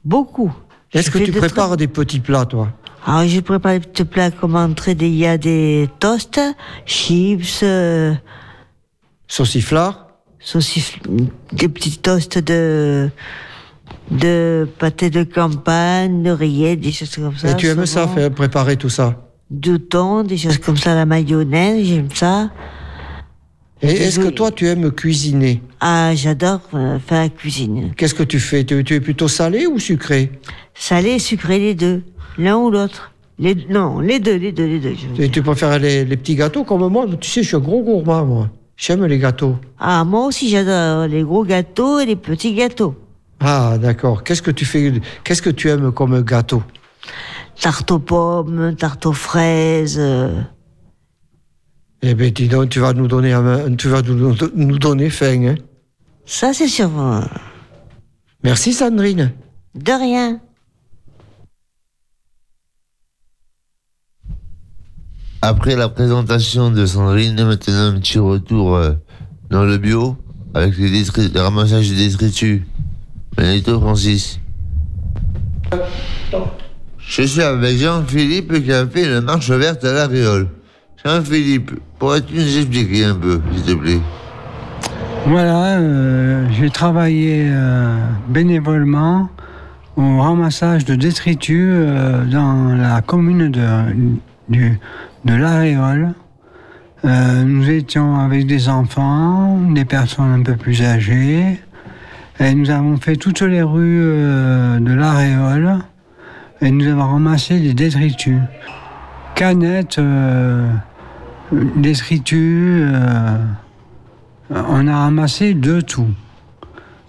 Beaucoup. 0.05 0.53
Est-ce 0.93 1.11
que 1.11 1.19
tu 1.19 1.33
prépares 1.33 1.77
des 1.77 1.89
petits 1.89 2.21
plats, 2.21 2.45
toi? 2.47 2.69
Alors, 3.07 3.27
je 3.27 3.41
prépare 3.41 3.73
des 3.73 3.81
petits 3.81 4.05
plats 4.05 4.31
comme 4.31 4.55
entrée. 4.55 4.97
Il 5.01 5.15
y 5.15 5.27
a 5.27 5.39
des 5.39 5.89
toasts, 5.99 6.41
chips, 6.87 7.61
euh, 7.63 8.15
Sauciflard 9.27 10.09
saucisses, 10.45 10.95
des 11.53 11.69
petits 11.69 11.99
toasts 11.99 12.39
de, 12.39 13.09
de 14.11 14.69
pâté 14.79 15.09
de 15.09 15.23
campagne, 15.23 16.23
de 16.23 16.31
rillettes, 16.31 16.81
des 16.81 16.93
choses 16.93 17.15
comme 17.15 17.37
ça. 17.37 17.51
Et 17.51 17.57
tu 17.57 17.69
aimes 17.69 17.87
ça, 17.87 18.09
faire, 18.09 18.31
préparer 18.31 18.77
tout 18.77 18.89
ça? 18.89 19.17
Du 19.53 19.79
thon, 19.79 20.23
des 20.23 20.38
choses 20.38 20.57
comme 20.57 20.79
ça, 20.79 20.95
la 20.95 21.05
mayonnaise, 21.05 21.87
j'aime 21.87 22.09
ça. 22.15 22.51
Et 23.83 23.91
est-ce 23.91 24.19
que 24.19 24.29
toi, 24.29 24.51
tu 24.51 24.67
aimes 24.67 24.91
cuisiner 24.91 25.61
Ah, 25.79 26.12
j'adore 26.15 26.61
euh, 26.73 26.99
faire 26.99 27.21
la 27.25 27.29
cuisine. 27.29 27.93
Qu'est-ce 27.95 28.15
que 28.15 28.23
tu 28.23 28.41
fais? 28.41 28.65
Tu, 28.65 28.83
tu 28.83 28.95
es 28.95 29.01
plutôt 29.01 29.29
salé 29.29 29.67
ou 29.67 29.79
sucré? 29.79 30.33
Salé 30.75 31.11
et 31.11 31.19
sucré, 31.19 31.59
les 31.59 31.75
deux. 31.75 32.03
L'un 32.38 32.57
ou 32.57 32.71
l'autre. 32.71 33.12
Les, 33.38 33.55
non, 33.69 34.01
les 34.01 34.21
deux, 34.21 34.37
les 34.37 34.53
deux, 34.53 34.65
les 34.65 34.79
deux. 34.79 34.95
Et 35.19 35.29
tu 35.29 35.43
préfères 35.43 35.79
les, 35.79 36.07
les 36.07 36.17
petits 36.17 36.37
gâteaux 36.37 36.65
comme 36.65 36.88
moi? 36.91 37.07
Tu 37.21 37.29
sais, 37.29 37.43
je 37.43 37.49
suis 37.49 37.57
un 37.57 37.61
gros 37.61 37.83
gourmand, 37.83 38.25
moi. 38.25 38.51
J'aime 38.79 39.05
les 39.05 39.19
gâteaux. 39.19 39.59
Ah, 39.79 40.03
moi 40.05 40.27
aussi, 40.27 40.49
j'adore 40.49 41.09
les 41.09 41.23
gros 41.23 41.45
gâteaux 41.45 42.01
et 42.01 42.07
les 42.07 42.17
petits 42.17 42.55
gâteaux. 42.55 42.95
Ah, 43.38 43.77
d'accord. 43.79 44.25
Qu'est-ce 44.25 44.41
que 44.41 44.51
tu 44.51 44.65
fais? 44.65 44.95
Qu'est-ce 45.25 45.43
que 45.43 45.51
tu 45.51 45.69
aimes 45.69 45.93
comme 45.93 46.23
gâteau? 46.23 46.62
Tarte 47.61 47.91
aux 47.93 47.99
pommes, 47.99 48.75
tarte 48.77 49.07
aux 49.07 49.12
fraises. 49.12 49.99
euh. 49.99 50.43
Eh 52.03 52.15
bien, 52.15 52.31
dis 52.31 52.49
donc, 52.49 52.71
tu 52.71 52.81
vas 52.81 52.93
nous 52.93 53.07
donner, 53.07 53.33
un- 53.33 53.75
tu 53.77 53.88
vas 53.88 54.03
nous, 54.03 54.35
nous 54.57 54.79
donner 54.79 55.11
faim. 55.11 55.45
Hein 55.47 55.55
Ça, 56.27 56.53
c'est 56.53 56.69
sûr. 56.69 56.91
euh, 57.01 57.21
Merci, 58.43 58.73
Sandrine. 58.73 59.33
De 59.75 59.93
rien. 59.93 60.41
Après 65.41 65.77
la 65.77 65.88
présentation 65.88 66.71
de 66.71 66.85
Sandrine, 66.87 67.35
maintenant 67.45 67.88
un 67.95 68.01
petit 68.01 68.19
retour 68.19 68.75
euh, 68.77 68.93
dans 69.51 69.65
le 69.65 69.79
bio 69.79 70.17
avec 70.55 70.77
le 70.77 71.41
ramassage 71.41 71.88
des 71.91 71.97
détritus. 72.09 72.62
Benito 73.37 73.81
Francis. 73.81 74.38
Je 77.07 77.23
suis 77.23 77.43
avec 77.43 77.77
Jean-Philippe 77.77 78.65
qui 78.65 78.73
a 78.73 78.87
fait 78.87 79.05
une 79.05 79.21
marche 79.21 79.51
verte 79.51 79.85
à 79.85 79.93
la 79.93 80.07
Réole. 80.07 80.49
Jean-Philippe, 81.05 81.73
pourrais-tu 81.99 82.35
nous 82.35 82.59
expliquer 82.59 83.05
un 83.05 83.15
peu, 83.15 83.41
s'il 83.55 83.65
te 83.65 83.81
plaît? 83.81 84.01
Voilà, 85.27 85.79
euh, 85.79 86.47
j'ai 86.53 86.71
travaillé 86.71 87.45
euh, 87.47 87.97
bénévolement 88.29 89.29
au 89.97 90.21
ramassage 90.21 90.85
de 90.85 90.95
détritus 90.95 91.71
euh, 91.71 92.25
dans 92.25 92.75
la 92.75 93.03
commune 93.03 93.51
de, 93.51 94.71
de 95.25 95.35
l'Aréole. 95.35 96.15
Nous 97.05 97.69
étions 97.69 98.17
avec 98.21 98.47
des 98.47 98.69
enfants, 98.69 99.59
des 99.75 99.85
personnes 99.85 100.33
un 100.33 100.43
peu 100.43 100.55
plus 100.55 100.83
âgées, 100.83 101.61
et 102.38 102.55
nous 102.55 102.71
avons 102.71 102.97
fait 102.97 103.17
toutes 103.17 103.43
les 103.43 103.62
rues 103.62 104.07
de 104.81 104.93
l'Aréole, 104.95 105.79
et 106.62 106.70
nous 106.70 106.87
avons 106.87 107.03
ramassé 107.12 107.59
des 107.61 107.75
détritus. 107.75 108.38
Canettes, 109.35 109.98
euh, 109.98 110.70
détritus, 111.77 112.83
euh, 112.85 113.37
on 114.51 114.87
a 114.87 114.96
ramassé 114.96 115.55
de 115.55 115.81
tout. 115.81 116.07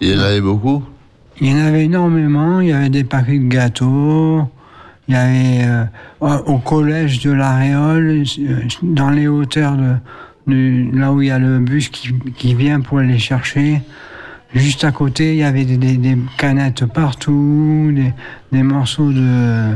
Il 0.00 0.08
y 0.08 0.14
en 0.14 0.18
avait 0.20 0.40
beaucoup? 0.40 0.82
Il 1.40 1.48
y 1.50 1.54
en 1.54 1.64
avait 1.64 1.84
énormément. 1.84 2.60
Il 2.60 2.68
y 2.68 2.72
avait 2.72 2.90
des 2.90 3.04
paquets 3.04 3.38
de 3.38 3.48
gâteaux. 3.48 4.42
Il 5.08 5.14
y 5.14 5.16
avait 5.16 5.64
euh, 6.20 6.38
au 6.46 6.58
collège 6.58 7.22
de 7.22 7.30
la 7.30 7.56
Réole, 7.56 8.24
euh, 8.40 8.60
dans 8.82 9.10
les 9.10 9.28
hauteurs 9.28 9.76
de, 9.76 9.94
de- 10.46 10.98
là 10.98 11.12
où 11.12 11.22
il 11.22 11.28
y 11.28 11.30
a 11.30 11.38
le 11.38 11.58
bus 11.60 11.88
qui, 11.90 12.12
qui 12.36 12.54
vient 12.54 12.80
pour 12.80 13.00
les 13.00 13.18
chercher. 13.18 13.82
Juste 14.54 14.84
à 14.84 14.92
côté, 14.92 15.30
il 15.32 15.38
y 15.38 15.42
avait 15.42 15.64
des, 15.64 15.76
des- 15.76 15.96
des 15.96 16.16
canettes 16.38 16.86
partout, 16.86 17.90
des, 17.92 18.12
des 18.52 18.62
morceaux 18.62 19.10
de, 19.10 19.72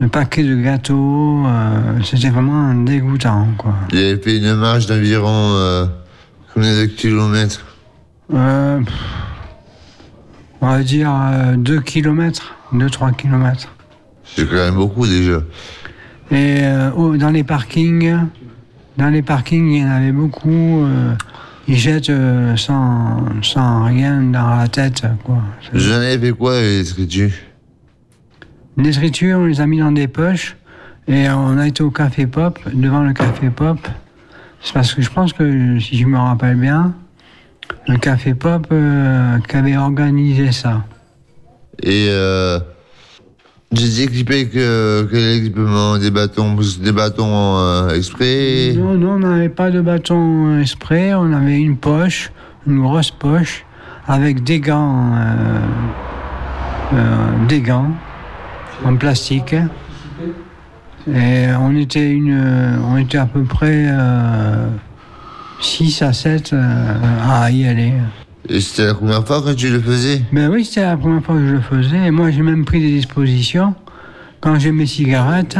de 0.00 0.06
paquets 0.08 0.42
de 0.42 0.56
gâteaux. 0.56 1.44
euh, 1.46 2.00
C'était 2.02 2.30
vraiment 2.30 2.74
dégoûtant, 2.74 3.46
quoi. 3.56 3.74
Il 3.92 3.98
avait 3.98 4.16
fait 4.20 4.38
une 4.38 4.54
marche 4.56 4.86
d'environ 4.86 5.52
euh, 5.54 5.86
combien 6.52 6.80
de 6.80 6.86
kilomètres? 6.86 7.64
Euh, 8.34 8.80
on 10.60 10.66
va 10.68 10.82
dire 10.82 11.10
2 11.56 11.80
km, 11.80 12.54
2-3 12.74 13.14
km. 13.14 13.68
C'est 14.24 14.48
quand 14.48 14.56
même 14.56 14.74
beaucoup 14.74 15.06
déjà. 15.06 15.40
Et 16.32 16.60
dans 16.60 17.30
les 17.30 17.44
parkings, 17.44 18.18
dans 18.98 19.08
les 19.08 19.22
parkings, 19.22 19.70
il 19.70 19.80
y 19.80 19.84
en 19.84 19.90
avait 19.90 20.12
beaucoup. 20.12 20.84
Ils 21.68 21.76
jettent 21.76 22.10
euh, 22.10 22.56
sans, 22.56 23.42
sans 23.42 23.84
rien 23.84 24.22
dans 24.22 24.56
la 24.56 24.68
tête. 24.68 25.02
Quoi. 25.22 25.42
J'en 25.74 25.96
avais 25.96 26.18
fait 26.18 26.32
quoi, 26.32 26.60
les 26.60 26.82
détritus 26.82 27.34
Les 28.78 28.84
détritus, 28.84 29.34
on 29.34 29.44
les 29.44 29.60
a 29.60 29.66
mis 29.66 29.78
dans 29.78 29.92
des 29.92 30.08
poches 30.08 30.56
et 31.06 31.28
on 31.28 31.58
a 31.58 31.66
été 31.68 31.82
au 31.82 31.90
Café 31.90 32.26
Pop, 32.26 32.58
devant 32.72 33.02
le 33.02 33.12
Café 33.12 33.50
Pop. 33.50 33.78
C'est 34.62 34.72
parce 34.72 34.94
que 34.94 35.02
je 35.02 35.10
pense 35.10 35.32
que, 35.32 35.78
si 35.78 35.98
je 35.98 36.06
me 36.06 36.18
rappelle 36.18 36.56
bien, 36.56 36.94
le 37.86 37.98
Café 37.98 38.34
Pop 38.34 38.66
euh, 38.72 39.38
qui 39.46 39.56
avait 39.56 39.76
organisé 39.76 40.52
ça. 40.52 40.84
Et 41.82 42.08
euh, 42.08 42.58
j'ai 43.72 44.04
équipé 44.04 44.48
que, 44.48 45.04
que 45.04 45.16
l'équipement 45.16 45.98
des 45.98 46.10
bâtons, 46.10 46.56
des 46.80 46.92
bâtons 46.92 47.58
euh, 47.58 47.90
exprès. 47.90 48.74
Non, 48.76 48.94
non, 48.94 49.12
on 49.12 49.18
n'avait 49.18 49.48
pas 49.48 49.70
de 49.70 49.80
bâton 49.80 50.60
euh, 50.60 50.64
spray, 50.64 51.14
on 51.14 51.32
avait 51.32 51.58
une 51.58 51.76
poche 51.76 52.32
une 52.66 52.82
grosse 52.82 53.10
poche 53.10 53.64
avec 54.06 54.42
des 54.44 54.60
gants, 54.60 55.12
euh, 55.14 55.60
euh, 56.94 57.46
des 57.46 57.60
gants 57.60 57.92
en 58.84 58.96
plastique. 58.96 59.54
Et 61.06 61.46
on 61.58 61.74
était, 61.74 62.10
une, 62.10 62.78
on 62.84 62.98
était 62.98 63.18
à 63.18 63.26
peu 63.26 63.42
près 63.42 63.88
6 65.60 66.02
à 66.02 66.12
7 66.12 66.54
à 67.22 67.50
y 67.50 67.66
aller. 67.66 67.94
Et 68.48 68.60
c'était 68.60 68.86
la 68.86 68.94
première 68.94 69.26
fois 69.26 69.42
que 69.42 69.52
tu 69.52 69.68
le 69.68 69.80
faisais? 69.80 70.22
Ben 70.32 70.48
oui, 70.50 70.64
c'était 70.64 70.82
la 70.82 70.96
première 70.96 71.22
fois 71.22 71.34
que 71.36 71.46
je 71.46 71.52
le 71.54 71.60
faisais. 71.60 72.06
Et 72.06 72.10
moi, 72.10 72.30
j'ai 72.30 72.42
même 72.42 72.64
pris 72.64 72.80
des 72.80 72.90
dispositions. 72.92 73.74
Quand 74.40 74.58
j'ai 74.58 74.72
mes 74.72 74.86
cigarettes, 74.86 75.58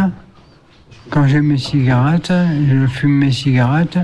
quand 1.11 1.27
j'ai 1.27 1.41
mes 1.41 1.59
cigarettes, 1.59 2.33
je 2.71 2.87
fume 2.87 3.19
mes 3.19 3.33
cigarettes, 3.33 3.99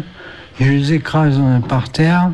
je 0.61 0.65
les 0.71 0.93
écrase 0.93 1.41
par 1.69 1.89
terre 1.91 2.31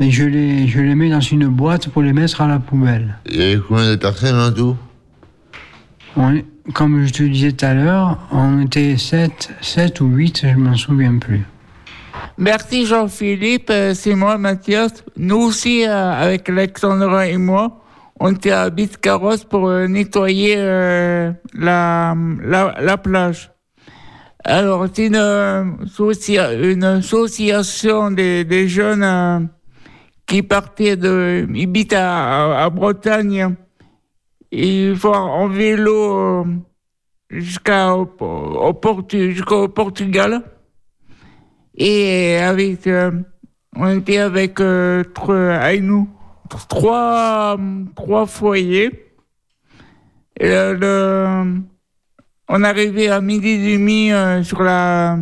et 0.00 0.10
je 0.10 0.24
les, 0.24 0.66
je 0.68 0.80
les 0.80 0.94
mets 0.94 1.10
dans 1.10 1.20
une 1.20 1.46
boîte 1.48 1.88
pour 1.88 2.02
les 2.02 2.12
mettre 2.12 2.40
à 2.40 2.48
la 2.48 2.58
poubelle. 2.58 3.16
Il 3.30 3.36
y 3.36 3.42
avait 3.42 3.60
combien 3.66 3.90
de 3.90 3.96
personnes 3.96 4.38
en 4.40 4.52
tout? 4.52 4.76
On- 6.16 6.42
comme 6.72 7.06
je 7.06 7.12
te 7.12 7.22
disais 7.22 7.52
tout 7.52 7.64
à 7.64 7.74
l'heure, 7.74 8.18
on 8.32 8.62
était 8.62 8.96
7, 8.96 9.50
7 9.60 10.00
ou 10.00 10.06
8, 10.06 10.46
je 10.52 10.56
m'en 10.58 10.74
souviens 10.74 11.16
plus. 11.18 11.44
Merci 12.38 12.86
Jean-Philippe, 12.86 13.70
euh, 13.70 13.94
c'est 13.94 14.14
moi 14.14 14.36
Mathias. 14.38 15.04
Nous 15.16 15.36
aussi, 15.38 15.86
euh, 15.86 16.12
avec 16.12 16.48
Alexandra 16.48 17.26
et 17.26 17.36
moi, 17.38 17.80
on 18.20 18.32
était 18.32 18.50
à 18.50 18.68
Biscarrosse 18.70 19.44
pour 19.44 19.68
euh, 19.68 19.86
nettoyer 19.86 20.54
euh, 20.58 21.32
la, 21.54 22.14
la, 22.42 22.74
la 22.80 22.96
plage. 22.98 23.50
Alors, 24.44 24.86
c'est 24.92 25.06
une, 25.06 25.16
euh, 25.16 25.64
socia- 25.86 26.52
une 26.52 26.84
association 26.84 28.10
des, 28.10 28.68
jeunes 28.68 29.02
euh, 29.02 29.40
qui 30.26 30.42
partaient 30.42 30.96
de 30.96 31.46
Ibiza 31.52 32.02
à, 32.02 32.64
à 32.64 32.70
Bretagne. 32.70 33.54
Ils 34.52 34.92
vont 34.92 35.12
en 35.14 35.48
vélo 35.48 36.18
euh, 36.18 36.44
jusqu'à 37.30 37.94
au, 37.96 38.02
au 38.20 38.72
Portu- 38.72 39.30
jusqu'au 39.32 39.68
Portugal. 39.68 40.42
Et 41.76 42.38
avec, 42.38 42.86
euh, 42.86 43.10
on 43.76 43.88
était 43.98 44.18
avec, 44.18 44.60
euh, 44.60 45.04
trois, 45.14 45.36
avec 45.36 45.82
nous 45.82 46.08
trois, 46.48 47.58
trois 47.94 48.26
foyers. 48.26 48.90
Et 50.38 50.48
le, 50.48 51.60
on 52.48 52.62
arrivait 52.62 53.08
à 53.08 53.20
midi 53.20 53.48
et 53.48 53.72
demi 53.76 54.12
euh, 54.12 54.42
sur 54.42 54.62
la, 54.62 55.18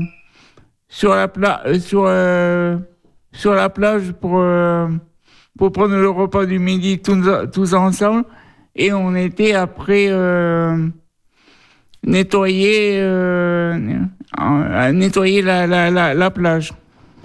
sur 0.89 1.15
la, 1.15 1.29
pla- 1.29 1.63
euh, 1.67 1.79
sur, 1.79 2.05
euh, 2.07 2.79
sur 3.33 3.55
la 3.55 3.69
plage 3.71 4.13
pour, 4.13 4.39
euh, 4.39 4.89
pour 5.59 5.73
prendre 5.73 5.97
le 5.97 6.11
repas 6.11 6.47
du 6.47 6.59
midi 6.59 7.01
tous, 7.01 7.25
tous 7.53 7.75
ensemble. 7.75 8.25
Et 8.77 8.93
on 8.93 9.15
était 9.15 9.55
après 9.55 10.09
nettoyer, 12.05 12.99
euh, 13.01 13.79
euh, 14.41 14.93
nettoyer 14.93 15.43
la, 15.43 15.67
la, 15.67 15.91
la, 15.91 16.15
la 16.15 16.31
plage. 16.31 16.73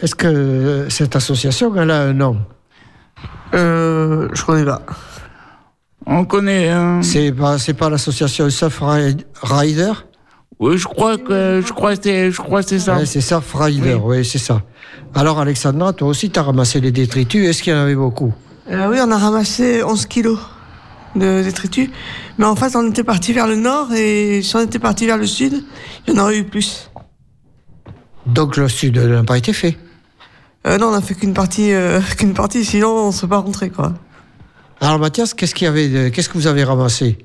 Est-ce 0.02 0.16
que 0.16 0.86
cette 0.90 1.16
association, 1.16 1.74
elle 1.76 1.92
a 1.92 2.02
un 2.04 2.14
nom? 2.14 2.38
Euh, 3.54 4.30
je 4.34 4.44
connais 4.46 4.66
pas. 4.66 4.82
On 6.06 6.26
connaît. 6.26 6.72
euh, 6.72 7.02
C'est 7.02 7.32
pas, 7.32 7.58
c'est 7.58 7.74
pas 7.74 7.90
l'association 7.90 8.50
Surf 8.50 8.80
Ri- 8.82 9.26
Rider? 9.42 9.92
Oui, 10.60 10.78
je 10.78 10.86
crois 10.86 11.18
que 11.18 11.62
je 11.66 11.72
crois 11.72 11.96
que 11.96 12.04
c'est 12.04 12.32
je 12.32 12.42
crois 12.42 12.62
que 12.64 12.70
c'est 12.70 12.80
ça. 12.80 12.98
Ouais, 12.98 13.06
C'est 13.06 13.22
Surf 13.22 13.54
Rider, 13.54 13.98
oui, 14.04 14.26
c'est 14.26 14.40
ça. 14.40 14.62
Alors, 15.16 15.40
Alexandra, 15.40 15.94
toi 15.94 16.10
aussi, 16.10 16.30
tu 16.30 16.40
as 16.40 16.44
ramassé 16.44 16.80
les 16.82 16.92
détritus. 16.92 17.48
Est-ce 17.48 17.64
qu'il 17.64 17.74
y 17.74 17.76
en 17.76 17.80
avait 17.80 17.96
beaucoup? 17.96 18.34
Euh, 18.70 18.88
oui, 18.90 18.98
on 19.02 19.12
a 19.12 19.18
ramassé 19.18 19.84
11 19.84 20.06
kilos 20.06 20.40
de 21.16 21.42
détritus. 21.44 21.90
Mais 22.38 22.46
en 22.46 22.56
fait, 22.56 22.76
on 22.76 22.90
était 22.90 23.04
parti 23.04 23.34
vers 23.34 23.48
le 23.48 23.56
nord 23.56 23.92
et 23.94 24.42
si 24.42 24.56
on 24.56 24.62
était 24.62 24.80
parti 24.80 25.06
vers 25.06 25.18
le 25.18 25.26
sud, 25.28 25.64
il 26.08 26.14
y 26.14 26.18
en 26.18 26.22
aurait 26.24 26.38
eu 26.40 26.44
plus. 26.44 26.90
Donc, 28.26 28.58
le 28.58 28.68
sud 28.70 28.98
n'a 28.98 29.24
pas 29.24 29.38
été 29.38 29.54
fait. 29.54 29.78
Euh, 30.68 30.78
non, 30.78 30.88
on 30.88 30.94
a 30.94 31.02
fait 31.02 31.16
qu'une 31.16 31.34
partie, 31.34 31.72
euh, 31.74 32.00
qu'une 32.18 32.34
partie, 32.34 32.64
sinon 32.66 32.90
on 32.90 33.08
ne 33.08 33.12
serait 33.12 33.28
pas 33.30 33.38
rentré, 33.40 33.70
quoi. 33.70 33.94
Alors, 34.82 35.00
Mathias, 35.00 35.34
qu'est-ce 35.34 35.56
qu'il 35.56 35.66
y 35.66 35.68
avait 35.68 35.88
de- 35.90 36.10
Qu'est-ce 36.10 36.30
que 36.30 36.38
vous 36.38 36.48
avez 36.48 36.64
ramassé? 36.64 37.18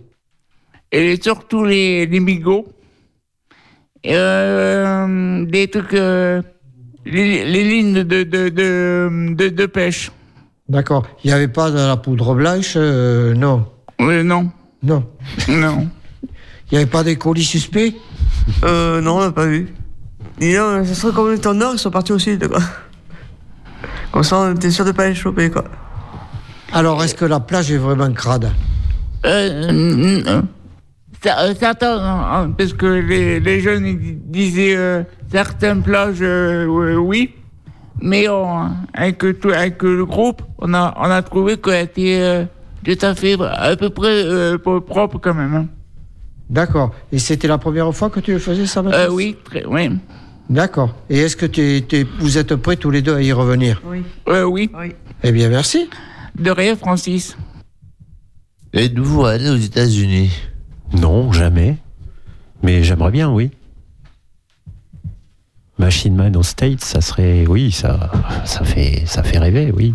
Et 0.93 1.19
surtout 1.21 1.65
les 1.65 2.07
les 2.07 2.21
migots. 2.21 2.67
Euh, 4.07 5.45
des 5.47 5.69
trucs 5.69 5.95
euh, 5.95 6.43
les, 7.07 7.45
les 7.45 7.65
lignes 7.65 7.95
de 7.95 8.03
de 8.03 8.23
de 8.23 8.49
de, 8.51 9.35
de, 9.35 9.49
de 9.49 9.67
pêche. 9.67 10.11
D'accord. 10.69 11.07
Il 11.25 11.29
n'y 11.29 11.33
avait 11.33 11.49
pas 11.49 11.71
de 11.71 11.77
la 11.79 11.97
poudre 11.97 12.35
blanche 12.35 12.75
euh, 12.77 13.35
Non. 13.35 13.67
Oui, 14.01 14.23
non. 14.25 14.51
Non. 14.83 15.05
Non. 15.49 15.89
Il 16.71 16.79
n'y 16.79 16.79
avait 16.79 16.91
pas 16.91 17.05
des 17.05 17.17
colis 17.17 17.45
suspects? 17.45 17.95
Euh, 18.65 19.01
non, 19.01 19.17
on 19.17 19.21
l'a 19.21 19.31
pas 19.33 19.47
vu. 19.47 19.69
Et 20.41 20.55
là, 20.55 20.85
ça 20.85 20.95
serait 20.95 21.13
comme 21.13 21.29
on 21.29 21.33
était 21.33 21.53
nord, 21.53 21.75
ils 21.75 21.79
sont 21.79 21.91
partis 21.91 22.13
au 22.13 22.19
sud, 22.19 22.49
quoi. 22.49 22.61
Comme 24.11 24.23
ça, 24.25 24.39
on 24.39 24.55
était 24.55 24.71
sûr 24.71 24.85
de 24.85 24.93
pas 24.93 25.09
les 25.09 25.15
choper, 25.15 25.51
quoi. 25.51 25.65
Alors, 26.73 27.03
est-ce 27.05 27.15
que 27.15 27.25
la 27.25 27.39
plage 27.41 27.71
est 27.71 27.77
vraiment 27.77 28.11
crade? 28.13 28.51
Euh, 29.27 30.43
ça- 31.23 31.41
euh, 31.41 31.55
certains, 31.59 31.99
hein, 31.99 32.51
parce 32.59 32.73
que 32.73 32.87
les, 32.87 33.41
les 33.41 33.61
jeunes 33.61 33.87
ils 33.87 34.19
disaient 34.31 34.77
euh, 34.77 35.03
certaines 35.31 35.83
plages, 35.83 36.19
euh, 36.21 36.67
oui, 36.67 36.95
oui, 36.97 37.35
mais 38.03 38.29
on- 38.29 38.71
avec, 38.93 39.19
tout, 39.41 39.51
avec 39.51 39.83
le 39.83 40.05
groupe, 40.05 40.43
on 40.59 40.75
a, 40.75 40.95
on 40.99 41.05
a 41.11 41.23
trouvé 41.23 41.57
qu'elle 41.57 41.85
était 41.85 42.19
euh, 42.21 42.45
tout 42.85 42.99
à 43.07 43.15
fait, 43.15 43.37
à 43.41 43.77
peu 43.77 43.91
près 43.91 44.23
euh, 44.25 44.59
propre 44.59 45.19
quand 45.19 45.35
même. 45.35 45.55
hein. 45.55 45.67
D'accord. 46.51 46.95
Et 47.11 47.19
c'était 47.19 47.49
la 47.49 47.59
première 47.59 47.93
fois 47.95 48.11
que 48.11 48.21
tu 48.21 48.33
le 48.33 48.39
faisais, 48.39 48.67
ça, 48.67 48.81
Euh, 48.87 49.09
oui, 49.11 49.37
très, 49.45 49.65
oui. 49.65 49.91
D'accord. 50.51 50.95
Et 51.09 51.19
est-ce 51.21 51.37
que 51.37 51.47
vous 52.21 52.37
êtes 52.39 52.55
prêts 52.57 52.77
tous 52.77 52.91
les 52.91 53.01
deux 53.03 53.15
à 53.15 53.23
y 53.23 53.33
revenir? 53.33 53.81
Oui. 53.87 54.03
Euh, 54.29 54.45
oui. 54.45 54.71
Eh 55.23 55.33
bien, 55.33 55.49
merci. 55.49 55.89
De 56.39 56.51
rien, 56.51 56.77
Francis. 56.77 57.37
Êtes-vous 58.75 59.25
allé 59.25 59.49
aux 59.49 59.57
États-Unis? 59.57 60.31
Non, 60.93 61.33
jamais. 61.33 61.77
Mais 62.63 62.83
j'aimerais 62.85 63.11
bien, 63.11 63.31
oui. 63.33 63.51
Machine 65.79 66.15
Man 66.15 66.37
aux 66.37 66.43
States, 66.43 66.83
ça 66.83 67.01
serait, 67.01 67.47
oui, 67.49 67.73
ça, 67.73 68.11
ça 68.45 68.65
fait, 68.65 69.03
ça 69.07 69.23
fait 69.23 69.39
rêver, 69.39 69.73
oui. 69.77 69.95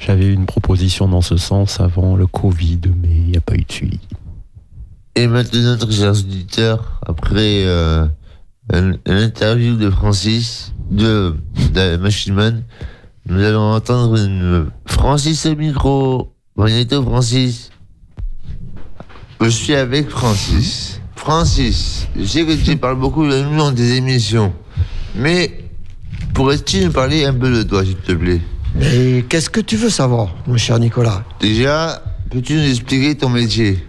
J'avais 0.00 0.32
une 0.32 0.46
proposition 0.46 1.08
dans 1.08 1.20
ce 1.20 1.36
sens 1.36 1.78
avant 1.78 2.16
le 2.16 2.26
Covid, 2.26 2.80
mais 3.02 3.14
il 3.14 3.30
n'y 3.32 3.36
a 3.36 3.40
pas 3.40 3.54
eu 3.54 3.64
de 3.64 3.72
suivi. 3.72 4.00
Et 5.14 5.26
maintenant, 5.26 5.76
très 5.76 5.92
chers 5.92 6.12
auditeurs, 6.12 7.00
après 7.06 7.64
euh, 7.66 8.06
un, 8.72 8.92
un 8.92 9.16
interview 9.22 9.76
de 9.76 9.90
Francis, 9.90 10.72
de, 10.90 11.36
de 11.74 11.96
Machine 11.98 12.32
Man, 12.32 12.62
nous 13.26 13.42
allons 13.42 13.74
entendre 13.74 14.16
une 14.16 14.70
Francis 14.86 15.44
au 15.46 15.54
micro. 15.54 16.32
Magneto 16.56 17.02
Francis. 17.02 17.70
Je 19.40 19.48
suis 19.48 19.74
avec 19.74 20.08
Francis. 20.08 21.00
Francis, 21.14 22.08
je 22.18 22.24
sais 22.24 22.44
que 22.44 22.52
tu 22.52 22.76
parles 22.76 22.98
beaucoup 22.98 23.26
de 23.26 23.42
nous 23.42 23.56
dans 23.56 23.72
tes 23.72 23.96
émissions, 23.96 24.52
mais 25.14 25.64
pourrais-tu 26.32 26.84
nous 26.84 26.92
parler 26.92 27.24
un 27.26 27.34
peu 27.34 27.50
de 27.54 27.62
toi, 27.62 27.84
s'il 27.84 27.96
te 27.96 28.12
plaît? 28.12 28.40
Et 28.80 29.24
qu'est-ce 29.28 29.50
que 29.50 29.60
tu 29.60 29.76
veux 29.76 29.90
savoir, 29.90 30.34
mon 30.46 30.56
cher 30.56 30.78
Nicolas 30.78 31.24
Déjà, 31.40 32.02
peux-tu 32.30 32.54
nous 32.54 32.68
expliquer 32.68 33.14
ton 33.16 33.28
métier? 33.30 33.84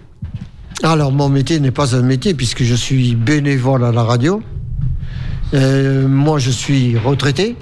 Alors, 0.83 1.11
mon 1.11 1.29
métier 1.29 1.59
n'est 1.59 1.71
pas 1.71 1.95
un 1.95 2.01
métier 2.01 2.33
puisque 2.33 2.63
je 2.63 2.73
suis 2.75 3.15
bénévole 3.15 3.83
à 3.85 3.91
la 3.91 4.03
radio. 4.03 4.41
Euh, 5.53 6.07
moi, 6.07 6.39
je 6.39 6.49
suis 6.49 6.97
retraité. 6.97 7.55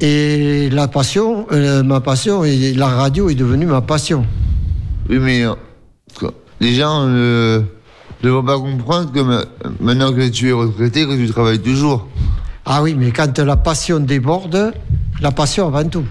Et 0.00 0.68
la 0.70 0.88
passion, 0.88 1.46
euh, 1.52 1.82
ma 1.82 2.00
passion, 2.00 2.44
et 2.44 2.74
la 2.74 2.88
radio 2.88 3.30
est 3.30 3.34
devenue 3.34 3.66
ma 3.66 3.80
passion. 3.80 4.26
Oui, 5.08 5.18
mais 5.18 5.44
euh, 5.46 5.54
quoi, 6.18 6.34
les 6.60 6.74
gens 6.74 7.06
euh, 7.06 7.62
ne 8.22 8.30
vont 8.30 8.42
pas 8.44 8.58
comprendre 8.58 9.12
que 9.12 9.20
ma- 9.20 9.44
maintenant 9.80 10.12
que 10.12 10.28
tu 10.28 10.48
es 10.48 10.52
retraité, 10.52 11.06
que 11.06 11.14
tu 11.16 11.28
travailles 11.30 11.60
toujours. 11.60 12.06
Ah 12.66 12.82
oui, 12.82 12.94
mais 12.98 13.12
quand 13.12 13.38
la 13.38 13.56
passion 13.56 14.00
déborde, 14.00 14.74
la 15.20 15.30
passion 15.30 15.66
avant 15.68 15.84
tout. 15.88 16.04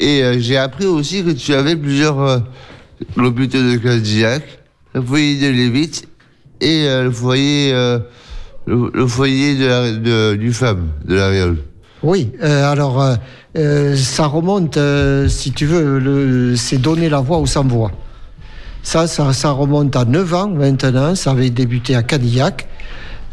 Et 0.00 0.22
euh, 0.22 0.36
j'ai 0.38 0.56
appris 0.56 0.86
aussi 0.86 1.22
que 1.24 1.30
tu 1.30 1.54
avais 1.54 1.76
plusieurs 1.76 2.20
euh, 2.20 2.38
hôpitaux 3.16 3.62
de 3.62 3.76
Cadillac, 3.76 4.42
le 4.94 5.02
foyer 5.02 5.40
de 5.40 5.52
Lévite 5.52 6.08
et 6.60 6.86
euh, 6.88 7.04
le 7.04 7.10
foyer, 7.10 7.72
euh, 7.72 7.98
le, 8.66 8.90
le 8.92 9.06
foyer 9.06 9.56
de 9.56 9.66
la- 9.66 9.92
de- 9.92 10.34
du 10.36 10.52
femme, 10.52 10.88
de 11.04 11.14
la 11.14 11.28
Réole. 11.28 11.58
Oui, 12.02 12.32
alors 12.42 13.02
ça 13.96 14.26
remonte, 14.26 14.78
si 15.28 15.52
tu 15.52 15.64
veux, 15.64 16.54
c'est 16.54 16.76
donner 16.76 17.08
la 17.08 17.20
voix 17.20 17.38
aux 17.38 17.46
sans-voix. 17.46 17.92
Ça, 18.82 19.06
ça, 19.06 19.32
ça 19.32 19.52
remonte 19.52 19.96
à 19.96 20.04
9 20.04 20.34
ans 20.34 20.48
maintenant, 20.50 21.14
ça 21.14 21.30
avait 21.30 21.48
débuté 21.48 21.94
à 21.96 22.02
Cadillac. 22.02 22.68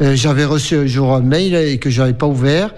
J'avais 0.00 0.46
reçu 0.46 0.76
un 0.76 0.86
jour 0.86 1.14
un 1.14 1.20
mail 1.20 1.54
et 1.54 1.76
que 1.76 1.90
je 1.90 2.00
n'avais 2.00 2.14
pas 2.14 2.26
ouvert. 2.26 2.72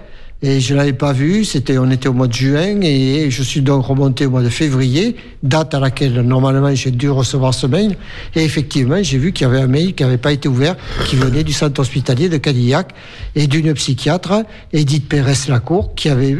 Et 0.47 0.59
je 0.59 0.73
ne 0.73 0.77
l'avais 0.77 0.93
pas 0.93 1.11
vu, 1.11 1.43
c'était, 1.43 1.79
on 1.79 1.89
était 1.89 2.07
au 2.07 2.13
mois 2.13 2.27
de 2.27 2.33
juin 2.33 2.79
et 2.83 3.31
je 3.31 3.41
suis 3.41 3.61
donc 3.61 3.83
remonté 3.83 4.27
au 4.27 4.29
mois 4.29 4.43
de 4.43 4.49
février, 4.49 5.15
date 5.41 5.73
à 5.73 5.79
laquelle 5.79 6.21
normalement 6.21 6.71
j'ai 6.75 6.91
dû 6.91 7.09
recevoir 7.09 7.51
ce 7.55 7.65
mail. 7.65 7.97
Et 8.35 8.43
effectivement, 8.43 9.01
j'ai 9.01 9.17
vu 9.17 9.33
qu'il 9.33 9.47
y 9.47 9.49
avait 9.49 9.61
un 9.61 9.65
mail 9.65 9.95
qui 9.95 10.03
n'avait 10.03 10.19
pas 10.19 10.31
été 10.31 10.47
ouvert, 10.47 10.75
qui 11.07 11.15
venait 11.15 11.43
du 11.43 11.51
centre 11.51 11.81
hospitalier 11.81 12.29
de 12.29 12.37
Cadillac 12.37 12.93
et 13.35 13.47
d'une 13.47 13.73
psychiatre, 13.73 14.43
Edith 14.71 15.09
Pérez-Lacour, 15.09 15.95
qui 15.95 16.09
avait 16.09 16.37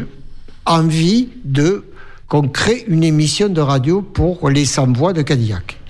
envie 0.66 1.30
de 1.44 1.84
qu'on 2.28 2.46
crée 2.46 2.84
une 2.86 3.02
émission 3.02 3.48
de 3.48 3.60
radio 3.60 4.02
pour 4.02 4.48
les 4.50 4.66
sans-voix 4.66 5.14
de 5.14 5.22
Cadillac. 5.22 5.80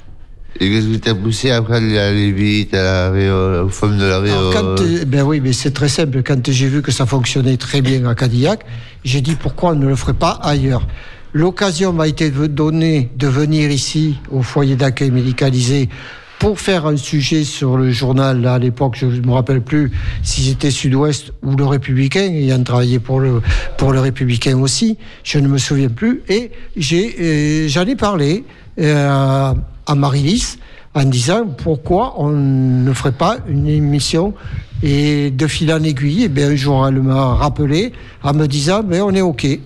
Et 0.58 0.70
qu'est-ce 0.70 0.86
qui 0.86 1.00
t'a 1.00 1.14
poussé 1.14 1.50
après 1.50 1.76
aller 1.76 1.98
aller 1.98 2.32
vite 2.32 2.74
à 2.74 2.82
la 2.82 3.10
Réole, 3.10 3.64
aux 3.64 3.68
femmes 3.68 3.98
de 3.98 4.04
la 4.04 4.20
Réole 4.20 4.54
euh, 4.56 5.04
ben 5.06 5.22
oui, 5.22 5.40
mais 5.40 5.52
c'est 5.52 5.72
très 5.72 5.88
simple. 5.88 6.22
Quand 6.22 6.50
j'ai 6.50 6.68
vu 6.68 6.82
que 6.82 6.90
ça 6.90 7.04
fonctionnait 7.04 7.56
très 7.56 7.82
bien 7.82 8.06
à 8.06 8.14
Cadillac, 8.14 8.64
j'ai 9.04 9.20
dit 9.20 9.34
pourquoi 9.34 9.72
on 9.72 9.74
ne 9.74 9.86
le 9.86 9.96
ferait 9.96 10.14
pas 10.14 10.38
ailleurs. 10.42 10.86
L'occasion 11.32 11.92
m'a 11.92 12.08
été 12.08 12.30
donnée 12.30 13.10
de 13.16 13.26
venir 13.26 13.70
ici 13.70 14.16
au 14.30 14.42
foyer 14.42 14.76
d'accueil 14.76 15.10
médicalisé 15.10 15.90
pour 16.38 16.60
faire 16.60 16.86
un 16.86 16.96
sujet 16.96 17.44
sur 17.44 17.76
le 17.76 17.90
journal. 17.90 18.40
Là, 18.40 18.54
à 18.54 18.58
l'époque, 18.58 18.96
je 18.98 19.06
ne 19.06 19.20
me 19.20 19.32
rappelle 19.32 19.60
plus 19.60 19.92
si 20.22 20.42
c'était 20.42 20.70
Sud-Ouest 20.70 21.32
ou 21.42 21.56
le 21.56 21.66
Républicain, 21.66 22.20
ayant 22.20 22.62
travaillé 22.62 22.98
pour 22.98 23.20
le, 23.20 23.42
pour 23.76 23.92
le 23.92 24.00
Républicain 24.00 24.58
aussi. 24.58 24.98
Je 25.24 25.38
ne 25.38 25.48
me 25.48 25.58
souviens 25.58 25.88
plus. 25.88 26.22
Et 26.28 26.50
j'ai, 26.76 27.14
euh, 27.20 27.68
j'en 27.68 27.84
ai 27.84 27.96
parlé 27.96 28.44
euh, 28.78 29.52
à 29.86 29.94
Marie-Lys 29.94 30.58
en 30.94 31.04
disant 31.04 31.46
pourquoi 31.46 32.14
on 32.20 32.30
ne 32.30 32.92
ferait 32.92 33.12
pas 33.12 33.38
une 33.48 33.66
émission 33.68 34.34
et 34.82 35.30
de 35.30 35.46
fil 35.46 35.72
en 35.72 35.82
aiguille, 35.82 36.24
et 36.24 36.28
bien 36.28 36.50
un 36.50 36.56
jour 36.56 36.86
elle 36.86 37.00
m'a 37.02 37.34
rappelé 37.34 37.92
en 38.22 38.34
me 38.34 38.46
disant 38.46 38.82
ben 38.82 39.02
on 39.02 39.14
est 39.14 39.20
ok. 39.22 39.44
Et, 39.44 39.60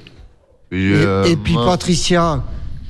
euh, 0.72 1.24
et 1.24 1.36
puis 1.36 1.54
moi- 1.54 1.66
Patricia, 1.66 2.42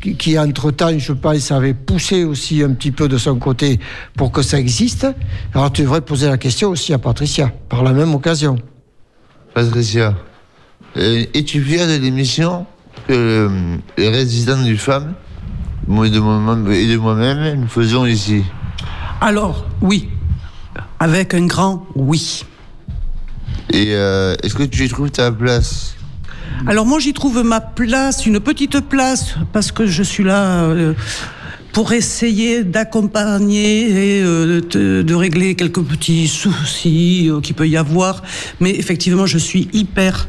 qui, 0.03 0.17
qui 0.17 0.39
entre-temps, 0.39 0.99
je 0.99 1.13
pense, 1.13 1.51
avait 1.51 1.75
poussé 1.75 2.25
aussi 2.25 2.63
un 2.63 2.73
petit 2.73 2.91
peu 2.91 3.09
de 3.09 3.19
son 3.19 3.37
côté 3.39 3.81
pour 4.17 4.33
que 4.33 4.43
ça 4.43 4.59
existe. 4.59 5.07
Alors 5.55 5.71
tu 5.73 5.83
devrais 5.83 6.01
poser 6.01 6.29
la 6.29 6.39
question 6.39 6.71
aussi 6.71 6.93
à 6.95 6.99
Patricia, 6.99 7.53
par 7.69 7.83
la 7.83 7.93
même 7.93 8.15
occasion. 8.15 8.57
Patricia, 9.55 10.15
euh, 10.97 11.25
es-tu 11.35 11.63
fier 11.63 11.87
de 11.87 11.97
l'émission 12.03 12.67
que 13.09 13.13
euh, 13.13 13.49
les 13.99 14.09
résidents 14.09 14.63
du 14.63 14.77
FAM 14.77 15.15
moi 15.91 16.07
et 16.07 16.11
de 16.11 16.97
moi-même 16.97 17.61
nous 17.61 17.67
faisons 17.67 18.07
ici 18.07 18.45
Alors, 19.21 19.67
oui. 19.83 20.09
Avec 21.01 21.35
un 21.35 21.47
grand 21.47 21.85
oui. 21.97 22.45
Et 23.73 23.89
euh, 23.89 24.37
est-ce 24.43 24.55
que 24.55 24.63
tu 24.63 24.85
y 24.85 24.89
trouves 24.89 25.11
ta 25.11 25.33
place? 25.33 25.97
Alors 26.67 26.87
moi 26.87 27.01
j'y 27.01 27.13
trouve 27.13 27.43
ma 27.43 27.61
place, 27.61 28.25
une 28.25 28.39
petite 28.39 28.81
place, 28.81 29.35
parce 29.53 29.73
que 29.73 29.87
je 29.87 30.03
suis 30.03 30.23
là 30.23 30.63
euh, 30.63 30.95
pour 31.73 31.93
essayer 31.93 32.63
d'accompagner 32.63 34.19
et 34.19 34.23
euh, 34.23 34.61
de, 34.61 35.03
de 35.03 35.15
régler 35.15 35.57
quelques 35.57 35.83
petits 35.83 36.29
soucis 36.29 37.31
qu'il 37.43 37.57
peut 37.57 37.69
y 37.69 37.77
avoir. 37.77 38.23
Mais 38.61 38.71
effectivement 38.71 39.27
je 39.27 39.39
suis 39.39 39.69
hyper 39.73 40.29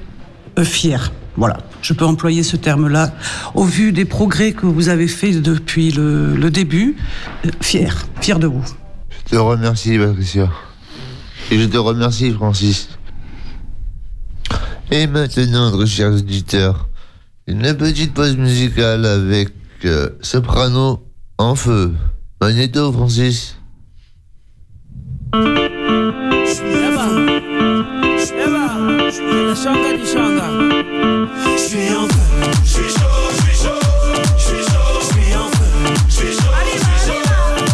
euh, 0.60 0.64
fière. 0.64 1.12
Voilà, 1.38 1.58
je 1.82 1.94
peux 1.94 2.06
employer 2.06 2.44
ce 2.44 2.58
terme-là. 2.58 3.14
Au 3.56 3.64
vu 3.64 3.92
des 3.92 4.06
progrès 4.06 4.52
que 4.52 4.66
vous 4.66 4.90
avez 4.90 5.08
faits 5.08 5.42
depuis 5.42 5.92
le, 5.92 6.50
début, 6.50 6.98
euh, 7.46 7.50
fière, 7.62 8.06
fière 8.20 8.40
de 8.40 8.48
vous. 8.48 8.64
Je 9.26 9.32
te 9.32 9.36
remercie, 9.38 9.98
Patricia. 9.98 10.50
Et 11.50 11.60
je 11.60 11.66
te 11.66 11.78
remercie, 11.78 12.32
Francis. 12.32 12.90
Et 14.92 15.08
maintenant, 15.08 15.72
très 15.72 15.86
chers 15.86 16.12
auditeurs, 16.12 16.90
une 17.48 17.74
petite 17.76 18.14
pause 18.14 18.36
musicale 18.36 19.06
avec 19.06 19.50
euh, 19.86 20.10
Soprano 20.22 21.08
en 21.38 21.56
feu. 21.56 21.94
Magneto, 22.42 22.92
Francis. 22.92 23.56
Chaud, 29.56 29.62
je 29.94 29.98
suis 29.98 30.14
chaud, 30.14 30.30
je 31.56 31.62
suis 31.62 31.90
en 31.96 32.08
feu, 32.08 32.52
je 32.64 32.70
suis 32.70 32.90
chaud, 32.90 35.02
je 36.08 36.14
suis 36.14 36.34
chaud, 36.36 37.12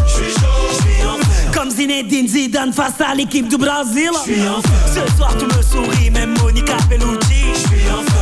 je 0.05 0.11
suis 0.11 0.31
chaud, 0.31 0.67
je 0.69 0.75
suis 0.75 1.03
en 1.05 1.17
feu. 1.17 1.51
Comme 1.53 1.69
Zinedine 1.69 2.27
Zidane 2.27 2.73
face 2.73 2.99
à 2.99 3.13
l'équipe 3.13 3.47
du 3.47 3.57
Brésil. 3.57 4.09
Ce 4.25 5.05
soir 5.15 5.35
tu 5.37 5.45
me 5.45 5.61
souris, 5.61 6.09
même 6.09 6.33
Monica 6.41 6.77
Bellucci. 6.89 7.53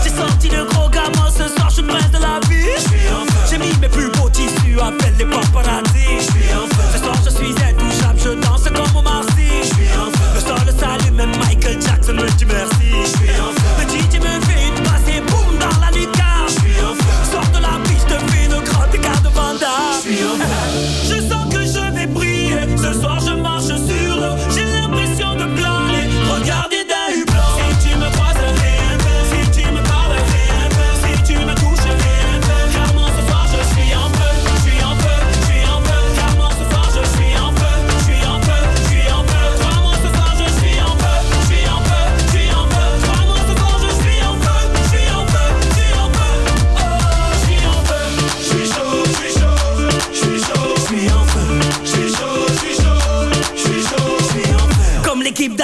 J'ai 0.03 0.09
sorti 0.09 0.49
le 0.49 0.65
gros 0.65 0.89
gamin, 0.89 1.29
ce 1.31 1.47
soir 1.55 1.69
je 1.69 1.75
suis 1.75 1.83
prince 1.83 2.11
de 2.11 2.17
la 2.19 2.39
vie. 2.49 2.75
J'ai 3.49 3.57
mis 3.57 3.73
mes 3.79 3.87
plus 3.89 4.09
beaux 4.11 4.29
tissus, 4.29 4.77
appelle 4.81 5.15
les 5.17 5.25
paparazzi. 5.25 6.27
Ce 6.93 6.97
soir 6.99 7.15
je 7.23 7.29
suis 7.29 7.51
intouchable, 7.51 8.19
je 8.21 8.31
danse 8.45 8.63
comme 8.63 9.07
en 9.07 9.21
feu. 9.21 9.31
Le 10.35 10.41
sol 10.41 10.57
salue, 10.77 11.11
même 11.13 11.31
Michael 11.37 11.54
Jackson 12.05 12.21
me 12.21 12.29
dit 12.37 12.45
merci. 12.45 13.64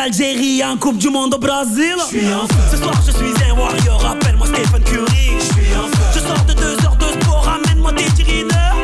d'Algérie 0.03 0.63
en 0.63 0.77
Coupe 0.77 0.97
du 0.97 1.09
Monde 1.09 1.35
au 1.35 1.37
Brésil. 1.37 1.93
Ce 2.71 2.77
soir 2.77 2.99
je 3.05 3.11
suis 3.11 3.33
un 3.47 3.55
warrior, 3.55 4.03
appelle-moi 4.03 4.47
Stephen 4.47 4.83
Curry. 4.83 5.37
Je 6.13 6.19
sors 6.19 6.43
de 6.45 6.53
deux 6.53 6.75
heures 6.83 6.95
de 6.95 7.21
sport, 7.21 7.47
amène-moi 7.47 7.93
tes 7.93 8.05
tirineurs. 8.05 8.77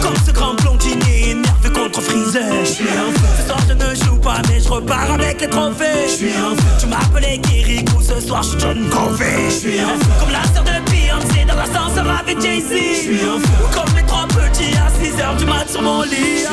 Comme 0.00 0.14
ce 0.24 0.30
grand 0.30 0.54
blondinier 0.54 1.30
énervé 1.30 1.70
contre 1.70 2.00
Freezer. 2.00 2.44
Ce 2.64 3.46
soir 3.46 3.58
je 3.68 3.72
ne 3.74 3.94
joue 3.96 4.18
pas, 4.18 4.40
mais 4.48 4.60
je 4.60 4.68
repars 4.68 5.10
avec 5.10 5.40
les 5.40 5.48
trophées. 5.48 6.06
Tu 6.78 6.86
m'appelais 6.86 7.38
Kirikou, 7.38 8.00
ce 8.00 8.20
soir 8.20 8.44
je 8.44 8.50
suis 8.50 8.60
John 8.60 8.78
Covey. 8.90 9.48
Comme 10.20 10.30
la 10.30 10.44
sœur 10.54 10.62
de 10.62 10.90
Beyoncé 10.90 11.46
dans 11.48 11.56
l'ascenseur 11.56 12.06
avec 12.20 12.40
Jay-Z. 12.40 13.08
Ou 13.10 13.74
comme 13.74 13.96
les 13.96 14.06
trois 14.06 14.28
petits 14.28 14.76
à 14.76 14.88
6 15.02 15.20
heures 15.20 15.36
du 15.36 15.46
mat 15.46 15.68
sur 15.68 15.82
mon 15.82 16.02
lit. 16.02 16.44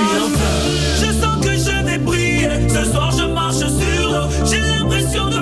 Je 0.99 1.05
sens 1.05 1.45
que 1.45 1.51
je 1.51 1.85
vais 1.85 1.99
briller. 1.99 2.49
Ce 2.67 2.83
soir 2.91 3.14
J'ai 4.45 4.59
l'impression 4.59 5.27
de 5.29 5.34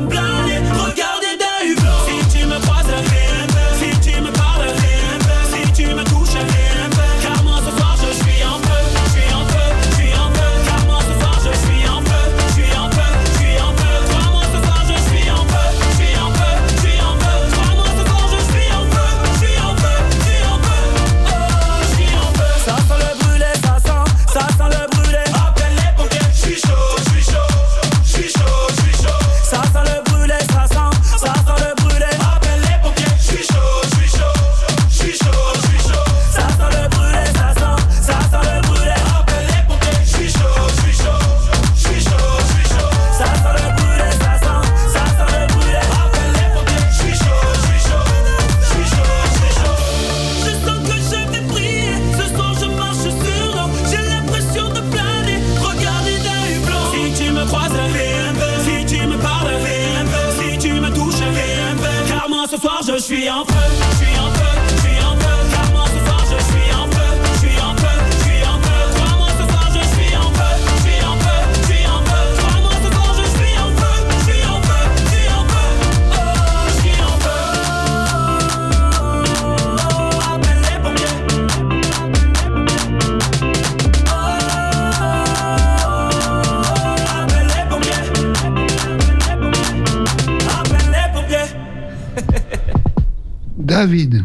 David, 93.64 94.24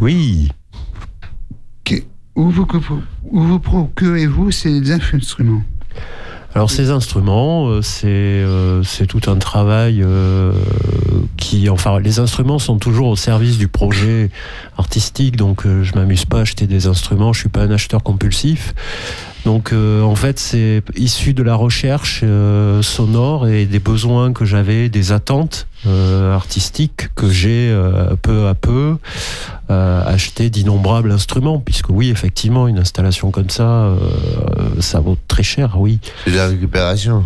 Oui. 0.00 0.48
que- 1.84 1.96
où 2.36 2.50
vous, 2.50 2.66
où 3.24 3.40
vous 3.42 3.58
procurez-vous 3.58 4.50
ces 4.52 4.92
instruments 4.92 5.62
Alors 6.54 6.70
ces 6.70 6.90
instruments, 6.90 7.66
euh, 7.68 7.82
c'est 7.82 8.06
euh, 8.06 8.82
c'est 8.84 9.06
tout 9.06 9.28
un 9.28 9.36
travail 9.36 10.02
euh, 10.02 10.52
qui, 11.36 11.68
enfin, 11.68 11.98
les 11.98 12.18
instruments 12.20 12.58
sont 12.60 12.78
toujours 12.78 13.08
au 13.08 13.16
service 13.16 13.58
du 13.58 13.66
projet 13.68 14.30
artistique, 14.78 15.36
donc 15.36 15.66
euh, 15.66 15.82
je 15.82 15.94
m'amuse 15.94 16.24
pas 16.24 16.38
à 16.38 16.40
acheter 16.42 16.66
des 16.68 16.86
instruments, 16.86 17.32
je 17.32 17.40
suis 17.40 17.48
pas 17.48 17.62
un 17.64 17.70
acheteur 17.72 18.02
compulsif. 18.04 18.72
Donc 19.46 19.72
euh, 19.72 20.02
en 20.02 20.16
fait 20.16 20.40
c'est 20.40 20.82
issu 20.96 21.32
de 21.32 21.44
la 21.44 21.54
recherche 21.54 22.22
euh, 22.24 22.82
sonore 22.82 23.46
et 23.46 23.64
des 23.64 23.78
besoins 23.78 24.32
que 24.32 24.44
j'avais, 24.44 24.88
des 24.88 25.12
attentes 25.12 25.68
euh, 25.86 26.34
artistiques 26.34 27.14
que 27.14 27.30
j'ai 27.30 27.72
peu 28.22 28.48
à 28.48 28.54
peu 28.54 28.96
acheté 29.68 30.50
d'innombrables 30.50 31.12
instruments, 31.12 31.60
puisque 31.60 31.90
oui 31.90 32.10
effectivement 32.10 32.66
une 32.66 32.78
installation 32.78 33.30
comme 33.30 33.50
ça, 33.50 33.94
ça 34.80 34.98
vaut 34.98 35.16
très 35.28 35.44
cher, 35.44 35.76
oui. 35.78 36.00
C'est 36.24 36.32
de 36.32 36.36
la 36.36 36.48
récupération. 36.48 37.22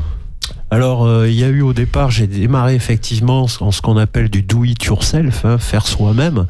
Alors, 0.73 1.05
euh, 1.05 1.29
il 1.29 1.35
y 1.35 1.43
a 1.43 1.49
eu 1.49 1.63
au 1.63 1.73
départ, 1.73 2.13
j'ai 2.13 2.29
démarré 2.29 2.77
effectivement 2.77 3.47
en 3.61 3.71
ce 3.73 3.83
qu'on 3.83 3.97
appelle 3.97 4.29
du 4.29 4.43
do 4.43 4.63
it 4.65 4.85
yourself, 4.85 5.45
hein, 5.45 5.59
faire 5.59 5.85
soi-même. 5.87 6.47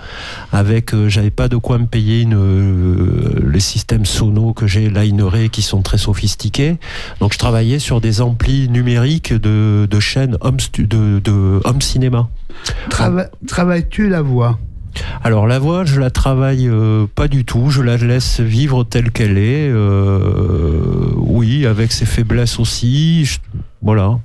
Avec, 0.52 0.92
euh, 0.92 1.08
j'avais 1.08 1.30
pas 1.30 1.48
de 1.48 1.56
quoi 1.56 1.78
me 1.78 1.86
payer 1.86 2.20
une, 2.20 2.34
euh, 2.36 3.48
les 3.50 3.60
systèmes 3.60 4.04
sonos 4.04 4.52
que 4.52 4.66
j'ai, 4.66 4.90
Lineré, 4.90 5.48
qui 5.48 5.62
sont 5.62 5.80
très 5.80 5.96
sophistiqués. 5.96 6.76
Donc, 7.20 7.32
je 7.32 7.38
travaillais 7.38 7.78
sur 7.78 8.02
des 8.02 8.20
amplis 8.20 8.68
numériques 8.68 9.32
de, 9.32 9.88
de 9.90 10.00
chaînes 10.00 10.36
home, 10.42 10.58
de, 10.78 11.18
de 11.18 11.60
home 11.64 11.80
cinéma. 11.80 12.28
Trava- 12.90 13.30
Travailles-tu 13.46 14.08
la 14.10 14.20
voix? 14.20 14.58
Alors 15.22 15.46
la 15.46 15.60
voix, 15.60 15.84
je 15.84 16.00
la 16.00 16.10
travaille 16.10 16.66
euh, 16.68 17.06
pas 17.14 17.28
du 17.28 17.44
tout, 17.44 17.70
je 17.70 17.80
la 17.80 17.96
laisse 17.96 18.40
vivre 18.40 18.82
telle 18.82 19.12
qu'elle 19.12 19.38
est. 19.38 19.70
euh, 19.70 21.12
oui, 21.16 21.64
avec 21.64 21.92
ses 21.92 22.06
faiblesses 22.06 22.58
aussi. 22.58 23.24
je- 23.24 23.38
voilà. 23.82 24.18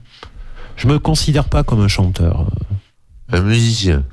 Je 0.77 0.87
me 0.87 0.99
considère 0.99 1.45
pas 1.49 1.63
comme 1.63 1.81
un 1.81 1.87
chanteur. 1.87 2.49
Un 3.31 3.41
musicien. 3.41 4.03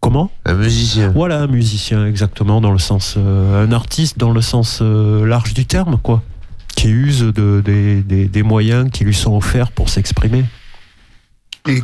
Comment? 0.00 0.30
Un 0.44 0.54
musicien. 0.54 1.10
Voilà, 1.10 1.40
un 1.42 1.46
musicien 1.46 2.06
exactement 2.06 2.60
dans 2.60 2.72
le 2.72 2.78
sens, 2.78 3.14
euh, 3.16 3.66
un 3.66 3.72
artiste 3.72 4.18
dans 4.18 4.32
le 4.32 4.40
sens 4.42 4.80
euh, 4.82 5.24
large 5.26 5.54
du 5.54 5.64
terme, 5.66 5.98
quoi, 5.98 6.22
qui 6.76 6.88
use 6.88 7.20
de, 7.20 7.62
des, 7.64 8.02
des- 8.02 8.26
des 8.28 8.42
moyens 8.42 8.90
qui 8.90 9.04
lui 9.04 9.14
sont 9.14 9.34
offerts 9.34 9.72
pour 9.72 9.88
s'exprimer. 9.88 10.44
Et 11.68 11.82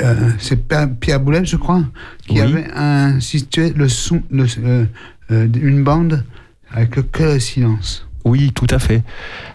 euh, 0.00 0.30
c'est 0.38 0.68
Pierre- 1.00 1.20
Boulez, 1.20 1.44
je 1.46 1.56
crois, 1.56 1.82
qui 2.26 2.34
Oui. 2.34 2.40
avait 2.42 2.70
institué 2.74 3.72
le 3.74 3.88
son, 3.88 4.22
le- 4.30 4.46
une 5.30 5.82
bande 5.82 6.24
avec 6.70 6.96
le 6.96 7.02
que 7.02 7.22
le 7.22 7.40
silence. 7.40 8.06
Oui, 8.24 8.52
tout 8.54 8.66
à 8.70 8.78
fait. 8.78 9.02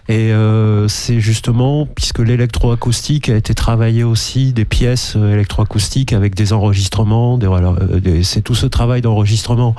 Et 0.08 0.32
euh, 0.32 0.88
c'est 0.88 1.20
justement, 1.20 1.86
puisque 1.86 2.18
l'électroacoustique 2.18 3.28
a 3.28 3.36
été 3.36 3.54
travaillé 3.54 4.04
aussi, 4.04 4.52
des 4.52 4.64
pièces 4.64 5.14
euh, 5.16 5.34
électroacoustiques 5.34 6.12
avec 6.12 6.34
des 6.34 6.52
enregistrements, 6.52 7.38
euh, 7.42 8.22
c'est 8.22 8.42
tout 8.42 8.54
ce 8.54 8.66
travail 8.66 9.00
d'enregistrement. 9.00 9.74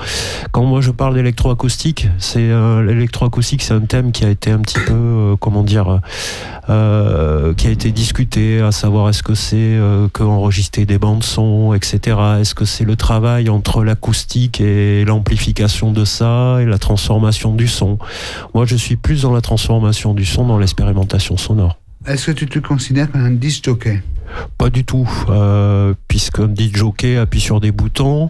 Quand 0.51 0.63
moi 0.63 0.81
je 0.81 0.91
parle 0.91 1.15
d'électroacoustique, 1.15 2.09
c'est 2.17 2.49
l'électroacoustique, 2.83 3.61
c'est 3.63 3.73
un 3.73 3.81
thème 3.81 4.11
qui 4.11 4.23
a 4.25 4.29
été 4.29 4.51
un 4.51 4.59
petit 4.59 4.79
peu, 4.79 5.35
comment 5.39 5.63
dire, 5.63 5.99
qui 6.67 6.71
a 6.71 7.69
été 7.69 7.91
discuté, 7.91 8.61
à 8.61 8.71
savoir 8.71 9.09
est-ce 9.09 9.23
que 9.23 9.35
c'est 9.35 9.77
que 10.13 10.23
enregistrer 10.23 10.85
des 10.85 10.97
bandes 10.97 11.23
son, 11.23 11.73
etc. 11.73 12.17
Est-ce 12.39 12.55
que 12.55 12.65
c'est 12.65 12.85
le 12.85 12.95
travail 12.95 13.49
entre 13.49 13.83
l'acoustique 13.83 14.61
et 14.61 15.05
l'amplification 15.05 15.91
de 15.91 16.05
ça 16.05 16.57
et 16.61 16.65
la 16.65 16.77
transformation 16.77 17.53
du 17.53 17.67
son. 17.67 17.97
Moi, 18.53 18.65
suis 18.77 18.95
plus 18.95 19.21
dans 19.21 19.33
la 19.33 19.41
transformation 19.41 20.13
du 20.13 20.25
son, 20.25 20.47
dans 20.47 20.57
l'expérimentation 20.57 21.37
sonore. 21.37 21.77
Est-ce 22.05 22.27
que 22.27 22.31
tu 22.31 22.47
te 22.47 22.59
considères 22.59 23.11
comme 23.11 23.25
un 23.25 23.31
disc 23.31 23.65
jockey? 23.65 24.01
Pas 24.57 24.69
du 24.69 24.85
tout, 24.85 25.09
euh, 25.29 25.93
puisqu'un 26.07 26.47
dit 26.47 26.71
jockey 26.73 27.17
appuie 27.17 27.39
sur 27.39 27.59
des 27.59 27.71
boutons. 27.71 28.29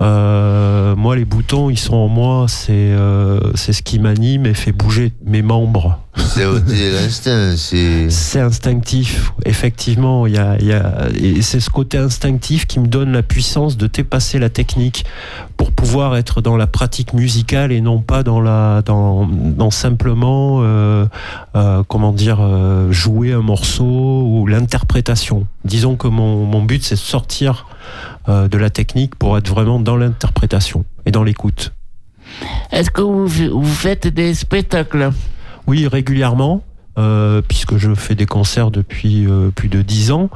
Euh, 0.00 0.96
moi, 0.96 1.14
les 1.16 1.24
boutons, 1.24 1.68
ils 1.68 1.78
sont 1.78 1.96
en 1.96 2.08
moi, 2.08 2.46
c'est 2.48 2.72
euh, 2.72 3.38
c'est 3.54 3.72
ce 3.72 3.82
qui 3.82 3.98
m'anime 3.98 4.46
et 4.46 4.54
fait 4.54 4.72
bouger 4.72 5.12
mes 5.24 5.42
membres. 5.42 5.98
C'est 6.16 6.44
l'instinct, 6.44 7.54
c'est. 7.56 8.10
C'est 8.10 8.40
instinctif, 8.40 9.32
effectivement. 9.44 10.26
Il 10.26 10.34
y 10.34 10.38
a, 10.38 10.56
il 10.58 10.66
y 10.66 10.72
a, 10.72 11.08
c'est 11.42 11.60
ce 11.60 11.70
côté 11.70 11.98
instinctif 11.98 12.66
qui 12.66 12.80
me 12.80 12.86
donne 12.86 13.12
la 13.12 13.22
puissance 13.22 13.76
de 13.76 13.86
dépasser 13.86 14.38
la 14.38 14.48
technique 14.48 15.04
pour 15.56 15.70
pouvoir 15.70 16.16
être 16.16 16.40
dans 16.40 16.56
la 16.56 16.66
pratique 16.66 17.12
musicale 17.12 17.70
et 17.70 17.80
non 17.80 18.00
pas 18.00 18.22
dans 18.22 18.40
la, 18.40 18.82
dans, 18.82 19.28
dans 19.28 19.70
simplement, 19.70 20.60
euh, 20.62 21.06
euh, 21.54 21.82
comment 21.86 22.12
dire, 22.12 22.38
euh, 22.40 22.90
jouer 22.90 23.32
un 23.32 23.42
morceau 23.42 24.24
ou 24.26 24.46
l'interprétation. 24.46 25.46
Disons 25.64 25.96
que 25.96 26.08
mon, 26.08 26.44
mon 26.44 26.62
but, 26.62 26.82
c'est 26.82 26.94
de 26.94 27.00
sortir 27.00 27.66
euh, 28.28 28.48
de 28.48 28.58
la 28.58 28.70
technique 28.70 29.14
pour 29.16 29.36
être 29.38 29.48
vraiment 29.48 29.80
dans 29.80 29.96
l'interprétation 29.96 30.84
et 31.06 31.10
dans 31.10 31.24
l'écoute. 31.24 31.72
Est-ce 32.70 32.90
que 32.90 33.00
vous, 33.00 33.26
vous 33.26 33.64
faites 33.64 34.06
des 34.06 34.34
spectacles? 34.34 35.10
Oui, 35.66 35.86
régulièrement. 35.86 36.62
euh, 36.98 37.40
puisque 37.40 37.78
je 37.78 37.94
fais 37.94 38.14
des 38.14 38.26
concerts 38.26 38.70
depuis 38.70 39.26
euh, 39.26 39.50
plus 39.50 39.68
de 39.68 39.80
dix 39.80 40.10
ans, 40.10 40.28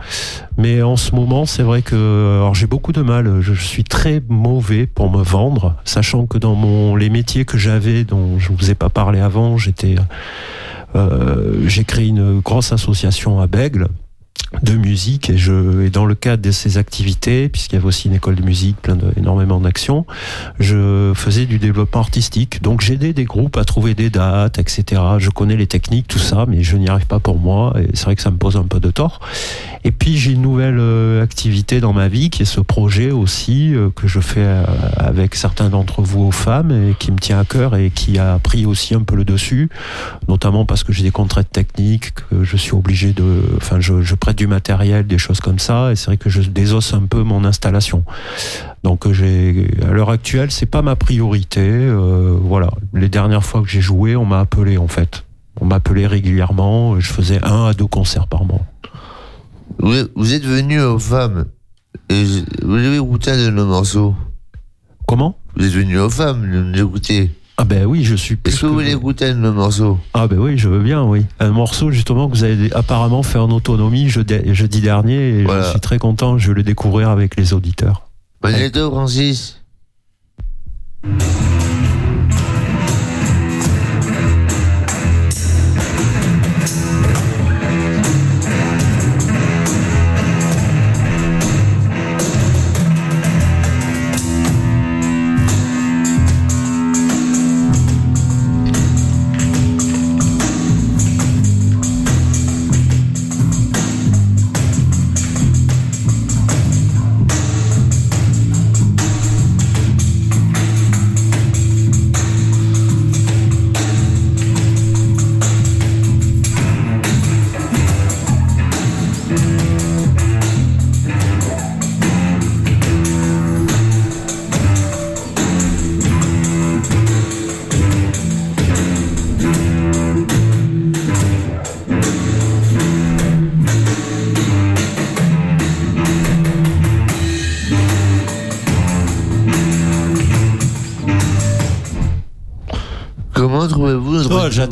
mais 0.56 0.82
en 0.82 0.96
ce 0.96 1.14
moment, 1.14 1.46
c'est 1.46 1.64
vrai 1.64 1.82
que 1.82 2.40
j'ai 2.54 2.66
beaucoup 2.66 2.92
de 2.92 3.02
mal. 3.02 3.40
Je, 3.40 3.52
suis 3.52 3.84
très 3.84 4.22
mauvais 4.28 4.86
pour 4.86 5.10
me 5.10 5.22
vendre, 5.22 5.74
sachant 5.84 6.26
que 6.26 6.38
dans 6.38 6.54
mon 6.54 6.96
les 6.96 7.10
métiers 7.10 7.44
que 7.44 7.58
j'avais, 7.58 8.04
dont 8.04 8.38
je 8.38 8.52
vous 8.52 8.70
ai 8.70 8.74
pas 8.74 8.88
parlé 8.88 9.20
avant, 9.20 9.58
j'étais 9.58 9.96
euh, 10.94 11.66
j'ai 11.66 11.84
créé 11.84 12.06
une 12.06 12.40
grosse 12.40 12.72
association 12.72 13.40
à 13.40 13.46
Bègle 13.46 13.88
de 14.62 14.74
musique 14.74 15.30
et 15.30 15.36
je 15.36 15.82
et 15.82 15.90
dans 15.90 16.06
le 16.06 16.14
cadre 16.14 16.42
de 16.42 16.50
ces 16.50 16.78
activités 16.78 17.48
puisqu'il 17.48 17.74
y 17.74 17.78
avait 17.78 17.86
aussi 17.86 18.08
une 18.08 18.14
école 18.14 18.36
de 18.36 18.42
musique 18.42 18.80
plein 18.80 18.96
de 18.96 19.12
énormément 19.16 19.60
d'actions 19.60 20.06
je 20.60 21.12
faisais 21.14 21.46
du 21.46 21.58
développement 21.58 22.00
artistique. 22.00 22.62
Donc 22.62 22.80
j'aidais 22.80 23.12
des 23.12 23.24
groupes 23.24 23.56
à 23.56 23.64
trouver 23.64 23.94
des 23.94 24.10
dates 24.10 24.58
etc 24.58 25.02
je 25.18 25.30
connais 25.30 25.56
les 25.56 25.66
techniques 25.66 26.08
tout 26.08 26.18
ça 26.18 26.46
mais 26.48 26.62
je 26.62 26.76
n'y 26.76 26.88
arrive 26.88 27.06
pas 27.06 27.18
pour 27.18 27.38
moi 27.38 27.74
et 27.80 27.88
c'est 27.94 28.04
vrai 28.04 28.16
que 28.16 28.22
ça 28.22 28.30
me 28.30 28.36
pose 28.36 28.56
un 28.56 28.64
peu 28.64 28.80
de 28.80 28.90
tort. 28.90 29.20
Et 29.84 29.90
puis 29.90 30.16
j'ai 30.16 30.32
une 30.32 30.42
nouvelle 30.42 30.78
euh, 30.78 31.22
activité 31.22 31.80
dans 31.80 31.92
ma 31.92 32.08
vie 32.08 32.30
qui 32.30 32.42
est 32.42 32.46
ce 32.46 32.60
projet 32.60 33.10
aussi 33.10 33.74
euh, 33.74 33.90
que 33.94 34.08
je 34.08 34.20
fais 34.20 34.40
euh, 34.40 34.64
avec 34.96 35.34
certains 35.34 35.68
d'entre 35.68 36.00
vous 36.00 36.22
aux 36.22 36.32
femmes 36.32 36.70
et 36.70 36.94
qui 36.98 37.12
me 37.12 37.18
tient 37.18 37.38
à 37.38 37.44
cœur 37.44 37.76
et 37.76 37.90
qui 37.90 38.18
a 38.18 38.38
pris 38.38 38.64
aussi 38.66 38.94
un 38.94 39.02
peu 39.02 39.14
le 39.14 39.24
dessus 39.24 39.68
notamment 40.28 40.64
parce 40.64 40.84
que 40.84 40.92
j'ai 40.92 41.02
des 41.02 41.10
contraintes 41.10 41.50
techniques 41.50 42.14
que 42.14 42.44
je 42.44 42.56
suis 42.56 42.72
obligé 42.72 43.12
de 43.12 43.42
enfin 43.56 43.80
je, 43.80 44.02
je 44.02 44.14
prête 44.24 44.38
du 44.38 44.46
matériel 44.46 45.06
des 45.06 45.18
choses 45.18 45.40
comme 45.40 45.58
ça 45.58 45.92
et 45.92 45.96
c'est 45.96 46.06
vrai 46.06 46.16
que 46.16 46.30
je 46.30 46.40
désosse 46.40 46.94
un 46.94 47.02
peu 47.02 47.22
mon 47.22 47.44
installation 47.44 48.04
donc 48.82 49.06
euh, 49.06 49.12
j'ai 49.12 49.68
à 49.86 49.92
l'heure 49.92 50.08
actuelle 50.08 50.50
c'est 50.50 50.64
pas 50.64 50.80
ma 50.80 50.96
priorité 50.96 51.60
euh, 51.60 52.34
voilà 52.40 52.70
les 52.94 53.10
dernières 53.10 53.44
fois 53.44 53.60
que 53.60 53.68
j'ai 53.68 53.82
joué 53.82 54.16
on 54.16 54.24
m'a 54.24 54.40
appelé 54.40 54.78
en 54.78 54.88
fait 54.88 55.24
on 55.60 55.66
m'appelait 55.66 56.06
régulièrement 56.06 56.98
je 56.98 57.12
faisais 57.12 57.44
un 57.44 57.66
à 57.66 57.74
deux 57.74 57.86
concerts 57.86 58.26
par 58.26 58.46
mois 58.46 58.64
Vous, 59.78 59.94
vous 60.14 60.32
êtes 60.34 60.44
venu 60.44 60.80
aux 60.80 60.98
femmes. 60.98 61.46
Et 62.08 62.24
vous 62.62 62.74
avez 62.74 62.96
écouté 62.96 63.36
de 63.36 63.50
nos 63.50 63.66
morceaux. 63.66 64.14
Comment? 65.06 65.38
Vous 65.56 65.64
êtes 65.66 65.72
venu 65.72 65.98
aux 65.98 66.10
femmes, 66.10 66.46
nous 66.46 66.78
écouter. 66.78 67.30
Ah 67.56 67.64
ben 67.64 67.84
oui, 67.84 68.02
je 68.04 68.16
suis. 68.16 68.36
Est-ce 68.44 68.62
que 68.62 68.66
vous 68.66 68.74
voulez 68.74 68.92
écouter 68.92 69.28
de 69.28 69.38
nos 69.38 69.52
morceaux 69.52 69.98
Ah 70.12 70.26
ben 70.26 70.38
oui, 70.38 70.58
je 70.58 70.68
veux 70.68 70.82
bien, 70.82 71.04
oui. 71.04 71.24
Un 71.38 71.50
morceau 71.50 71.92
justement 71.92 72.28
que 72.28 72.34
vous 72.34 72.42
avez 72.44 72.72
apparemment 72.72 73.22
fait 73.22 73.38
en 73.38 73.50
autonomie 73.50 74.08
jeudi, 74.08 74.34
jeudi 74.54 74.80
dernier 74.80 75.38
et 75.38 75.44
Voilà. 75.44 75.62
je 75.62 75.70
suis 75.70 75.80
très 75.80 75.98
content, 75.98 76.36
je 76.36 76.48
vais 76.48 76.54
le 76.54 76.62
découvrir 76.64 77.10
avec 77.10 77.36
les 77.36 77.52
auditeurs. 77.52 78.08
Magneto, 78.42 78.90
Francis 78.90 79.60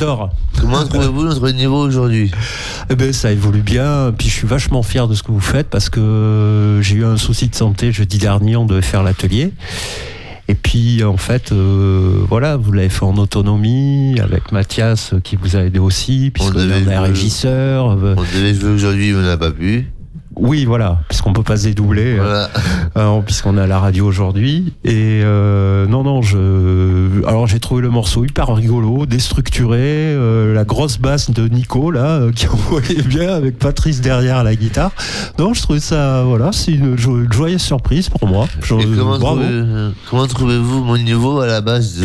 j'adore. 0.03 0.31
comment 0.61 0.85
trouvez-vous 0.85 1.25
notre 1.25 1.51
niveau 1.51 1.79
aujourd'hui 1.87 2.31
Eh 2.91 2.97
ben, 2.97 3.13
ça 3.13 3.31
évolue 3.31 3.63
bien. 3.63 4.13
Puis 4.17 4.29
je 4.29 4.35
suis 4.35 4.47
vachement 4.47 4.83
fier 4.83 5.07
de 5.09 5.15
ce 5.15 5.23
que 5.23 5.31
vous 5.31 5.41
faites 5.41 5.69
parce 5.69 5.89
que 5.89 6.81
j'ai 6.83 6.97
eu 6.97 7.05
un 7.05 7.17
souci 7.17 7.49
de 7.49 7.55
santé 7.55 7.93
jeudi 7.93 8.19
dernier. 8.19 8.57
On 8.57 8.67
devait 8.67 8.83
faire 8.83 9.03
l'atelier. 9.03 9.53
Et 10.49 10.55
puis, 10.55 11.05
en 11.05 11.17
fait, 11.17 11.53
euh, 11.53 12.25
voilà, 12.29 12.57
vous 12.57 12.73
l'avez 12.73 12.89
fait 12.89 13.05
en 13.05 13.17
autonomie 13.17 14.17
avec 14.21 14.51
Mathias 14.51 15.13
euh, 15.15 15.21
qui 15.21 15.37
vous 15.37 15.57
a 15.57 15.61
aidé 15.61 15.79
aussi, 15.79 16.33
puisque 16.35 16.55
devait 16.55 16.83
on 16.85 16.91
est 16.91 16.95
un 16.95 17.01
régisseur. 17.03 17.91
euh, 17.93 18.17
On 18.19 18.23
devait 18.23 18.53
jouer 18.53 18.71
aujourd'hui, 18.73 19.13
mais 19.13 19.19
on 19.19 19.23
n'a 19.23 19.37
pas 19.39 19.53
pu. 19.53 19.87
Oui, 20.45 20.65
voilà, 20.65 20.99
puisqu'on 21.09 21.33
peut 21.33 21.45
pas 21.45 21.57
se 21.57 21.65
dédoubler, 21.65 22.17
Voilà. 22.17 22.51
euh, 22.97 23.21
puisqu'on 23.25 23.57
est 23.57 23.61
à 23.61 23.67
la 23.69 23.79
radio 23.79 24.05
aujourd'hui. 24.07 24.73
Et 24.85 25.21
euh, 25.23 25.87
non, 25.87 26.03
non, 26.03 26.21
je. 26.21 27.25
Alors 27.29 27.47
j'ai 27.47 27.61
trouvé 27.61 27.81
le 27.81 27.91
morceau 27.91 28.25
hyper 28.25 28.53
rigolo, 28.53 29.07
déstructuré, 29.07 29.79
euh, 29.81 30.53
la 30.53 30.65
grosse 30.65 30.99
basse 30.99 31.31
de 31.31 31.47
Nico 31.47 31.93
là, 31.93 32.07
euh, 32.21 32.33
qui 32.33 32.49
envoyait 32.49 33.03
bien 33.03 33.33
avec 33.35 33.57
Patrice 33.59 34.01
derrière 34.01 34.39
à 34.39 34.43
la 34.43 34.57
guitare. 34.57 34.91
Non, 35.39 35.55
je 35.55 35.63
trouvais 35.63 35.79
ça, 35.81 36.25
voilà, 36.25 36.51
c'est 36.53 36.73
une, 36.73 36.99
jo- 36.99 37.21
une 37.23 37.33
joyeuse 37.33 37.63
surprise 37.63 38.09
pour 38.09 38.27
moi. 38.29 38.47
Je- 38.63 38.75
Et 38.75 38.85
comment, 38.99 39.19
bravo. 39.19 39.37
trouvez- 39.37 39.47
euh, 39.49 39.91
comment 40.11 40.27
trouvez-vous 40.27 40.83
mon 40.83 40.99
niveau 40.99 41.39
à 41.41 41.47
la 41.47 41.61
base 41.61 41.99
de, 42.01 42.05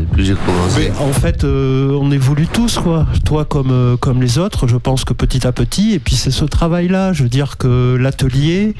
de- 0.00 0.04
que 0.14 0.22
j'ai 0.22 0.34
commencé? 0.34 0.78
Mais 0.90 0.92
en 1.02 1.12
fait, 1.14 1.44
euh, 1.44 1.96
on 1.98 2.10
évolue 2.12 2.46
tous, 2.46 2.78
quoi. 2.78 3.06
Toi 3.24 3.46
comme, 3.46 3.70
euh, 3.70 3.96
comme 3.96 4.20
les 4.20 4.36
autres, 4.38 4.68
je 4.68 4.76
pense 4.76 5.04
que 5.06 5.14
petit 5.14 5.46
à 5.46 5.52
petit, 5.52 5.94
et 5.94 5.98
puis 5.98 6.14
c'est 6.16 6.30
ce 6.30 6.44
travail-là, 6.44 7.14
je 7.14 7.22
veux 7.22 7.28
dire 7.30 7.56
que 7.56 7.69
l'atelier, 7.98 8.74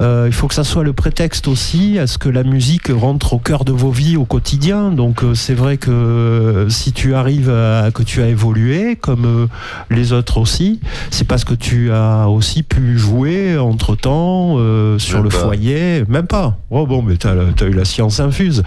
euh, 0.00 0.24
il 0.26 0.32
faut 0.32 0.48
que 0.48 0.54
ça 0.54 0.64
soit 0.64 0.84
le 0.84 0.92
prétexte 0.92 1.48
aussi 1.48 1.98
à 1.98 2.06
ce 2.06 2.18
que 2.18 2.28
la 2.28 2.42
musique 2.42 2.88
rentre 2.88 3.32
au 3.34 3.38
cœur 3.38 3.64
de 3.64 3.72
vos 3.72 3.90
vies 3.90 4.16
au 4.16 4.24
quotidien. 4.24 4.90
Donc 4.90 5.22
euh, 5.22 5.34
c'est 5.34 5.54
vrai 5.54 5.76
que 5.76 5.90
euh, 5.90 6.68
si 6.68 6.92
tu 6.92 7.14
arrives 7.14 7.50
à 7.50 7.90
que 7.92 8.02
tu 8.02 8.22
as 8.22 8.28
évolué, 8.28 8.96
comme 8.96 9.48
les 9.90 10.12
autres 10.12 10.38
aussi, 10.38 10.80
c'est 11.10 11.26
parce 11.26 11.44
que 11.44 11.54
tu 11.54 11.90
as 11.92 12.28
aussi 12.28 12.62
pu 12.62 12.98
jouer 12.98 13.56
entre-temps 13.58 14.56
euh, 14.58 14.98
sur 14.98 15.16
Même 15.16 15.24
le 15.24 15.28
pas. 15.30 15.38
foyer, 15.38 16.04
même 16.08 16.26
pas. 16.26 16.56
Oh 16.70 16.86
bon, 16.86 17.02
mais 17.02 17.16
t'as 17.16 17.32
as 17.32 17.64
eu 17.64 17.72
la 17.72 17.84
science 17.84 18.20
infuse. 18.20 18.62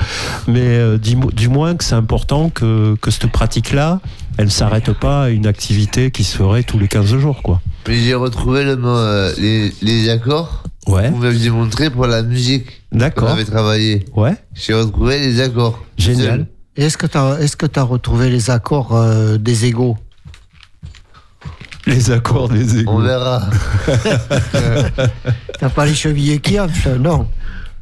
Mais 0.48 0.62
euh, 0.62 0.98
dis- 0.98 1.16
du 1.34 1.48
moins 1.50 1.76
que 1.76 1.84
c'est 1.84 1.96
important 1.96 2.50
que, 2.50 2.96
que 3.02 3.12
cette 3.12 3.28
pratique-là, 3.32 4.00
elle 4.38 4.46
ne 4.46 4.50
s'arrête 4.50 4.92
pas 4.94 5.24
à 5.26 5.30
une 5.30 5.48
activité 5.48 6.12
qui 6.12 6.24
se 6.24 6.38
ferait 6.38 6.64
tous 6.64 6.80
les 6.80 6.88
15 6.88 7.18
jours, 7.18 7.42
quoi. 7.42 7.62
Mais 7.88 7.96
j'ai 7.96 8.14
retrouvé 8.14 8.64
le, 8.64 8.76
mot, 8.76 8.88
euh, 8.90 9.34
les, 9.38 9.74
les 9.82 10.10
accords 10.10 10.64
Ouais. 10.88 11.10
vous 11.12 11.18
m'aviez 11.18 11.50
montré 11.52 11.90
pour 11.92 12.08
la 12.08 12.24
musique 12.24 12.84
qu'on 12.92 12.98
D'accord. 12.98 13.30
avait 13.30 13.46
travaillé. 13.46 14.06
Ouais. 14.16 14.36
J'ai 14.56 14.74
retrouvé 14.74 15.20
les 15.20 15.40
accords. 15.42 15.84
Génial. 15.98 16.48
Est-ce 16.76 16.98
que 16.98 17.06
tu 17.06 17.18
as, 17.18 17.38
est-ce 17.42 17.56
que 17.58 17.68
as 17.80 17.84
retrouvé 17.84 18.30
les 18.30 18.50
accords 18.50 18.96
euh, 18.96 19.38
des 19.38 19.66
égaux 19.66 19.98
Les 21.86 22.10
accords 22.10 22.50
des 22.50 22.74
On 22.78 22.80
égaux. 22.80 23.02
verra. 23.02 23.42
T'as 25.60 25.70
pas 25.70 25.86
les 25.86 25.94
chevillers 25.94 26.40
qui 26.40 26.58
Non. 27.00 27.28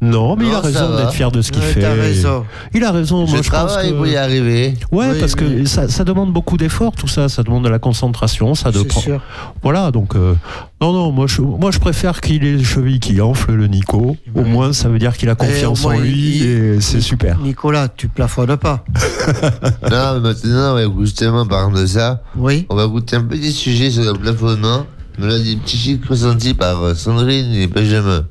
Non, 0.00 0.36
mais 0.36 0.46
il 0.46 0.54
a 0.54 0.60
raison 0.60 0.88
va. 0.90 0.96
d'être 0.98 1.12
fier 1.12 1.32
de 1.32 1.42
ce 1.42 1.50
qu'il 1.50 1.60
fait. 1.62 1.84
Raison. 1.86 2.44
Il 2.72 2.84
a 2.84 2.92
raison. 2.92 3.26
Je 3.26 3.32
Moi, 3.32 3.42
je 3.42 3.50
pense 3.50 3.72
travaille 3.72 3.90
que... 3.90 3.96
pour 3.96 4.06
y 4.06 4.16
arriver. 4.16 4.74
Ouais, 4.92 5.06
Oui, 5.10 5.16
parce 5.18 5.34
que 5.34 5.64
ça, 5.64 5.88
ça 5.88 6.04
demande 6.04 6.32
beaucoup 6.32 6.56
d'efforts, 6.56 6.92
tout 6.94 7.08
ça. 7.08 7.28
Ça 7.28 7.42
demande 7.42 7.64
de 7.64 7.68
la 7.68 7.80
concentration, 7.80 8.54
ça 8.54 8.70
de 8.70 8.78
C'est 8.78 8.92
sûr. 9.00 9.20
Voilà, 9.62 9.90
donc 9.90 10.14
euh, 10.14 10.34
non, 10.80 10.92
non, 10.92 11.10
moi 11.10 11.26
je, 11.26 11.40
moi 11.42 11.72
je 11.72 11.80
préfère 11.80 12.20
qu'il 12.20 12.44
ait 12.44 12.56
les 12.56 12.62
chevilles 12.64 13.00
qui 13.00 13.20
enflent 13.20 13.54
le 13.54 13.66
Nico. 13.66 14.16
Au 14.36 14.42
moins, 14.42 14.72
ça 14.72 14.88
veut 14.88 15.00
dire 15.00 15.16
qu'il 15.16 15.28
a 15.30 15.34
confiance 15.34 15.84
au 15.84 15.88
moins, 15.88 15.96
en 15.96 16.00
lui 16.00 16.36
il- 16.38 16.46
et 16.46 16.80
c'est 16.80 17.00
super. 17.00 17.38
Nicolas, 17.40 17.88
tu 17.88 18.06
plafonnes 18.06 18.56
pas. 18.56 18.84
non, 19.90 20.14
mais 20.14 20.20
maintenant, 20.20 20.74
ouais, 20.76 20.86
justement, 21.00 21.44
parlant 21.46 21.72
de 21.72 21.86
ça, 21.86 22.22
Oui. 22.36 22.66
on 22.70 22.76
va 22.76 22.86
goûter 22.86 23.16
un 23.16 23.24
petit 23.24 23.52
sujet 23.52 23.90
sur 23.90 24.04
le 24.04 24.12
plafonnement. 24.12 24.86
Me 25.18 25.26
l'a 25.26 25.38
dit 25.40 25.56
petit 25.56 25.76
chic 25.76 26.04
ressenti 26.06 26.54
par 26.54 26.94
Sandrine 26.94 27.52
et 27.52 27.66
Benjamin. 27.66 28.24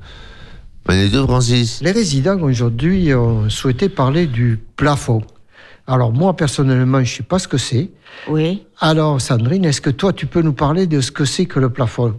Magnéto 0.87 1.27
Francis. 1.27 1.81
Les 1.81 1.91
résidents 1.91 2.39
aujourd'hui 2.41 3.13
ont 3.13 3.49
souhaité 3.49 3.89
parler 3.89 4.25
du 4.25 4.57
plafond. 4.77 5.21
Alors 5.85 6.13
moi 6.13 6.33
personnellement, 6.33 7.03
je 7.03 7.17
sais 7.17 7.23
pas 7.23 7.39
ce 7.39 7.47
que 7.47 7.57
c'est. 7.57 7.91
Oui. 8.29 8.63
Alors 8.79 9.19
Sandrine, 9.19 9.65
est-ce 9.65 9.81
que 9.81 9.89
toi 9.89 10.13
tu 10.13 10.27
peux 10.27 10.41
nous 10.41 10.53
parler 10.53 10.87
de 10.87 11.01
ce 11.01 11.11
que 11.11 11.25
c'est 11.25 11.45
que 11.45 11.59
le 11.59 11.69
plafond? 11.69 12.17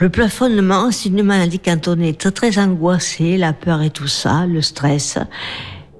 Le 0.00 0.08
plafonnement, 0.08 0.92
c'est 0.92 1.08
une 1.08 1.24
maladie 1.24 1.58
quand 1.58 1.88
on 1.88 1.98
est 1.98 2.20
très, 2.20 2.30
très 2.30 2.58
angoissé, 2.58 3.36
la 3.36 3.52
peur 3.52 3.82
et 3.82 3.90
tout 3.90 4.06
ça, 4.06 4.46
le 4.46 4.62
stress. 4.62 5.18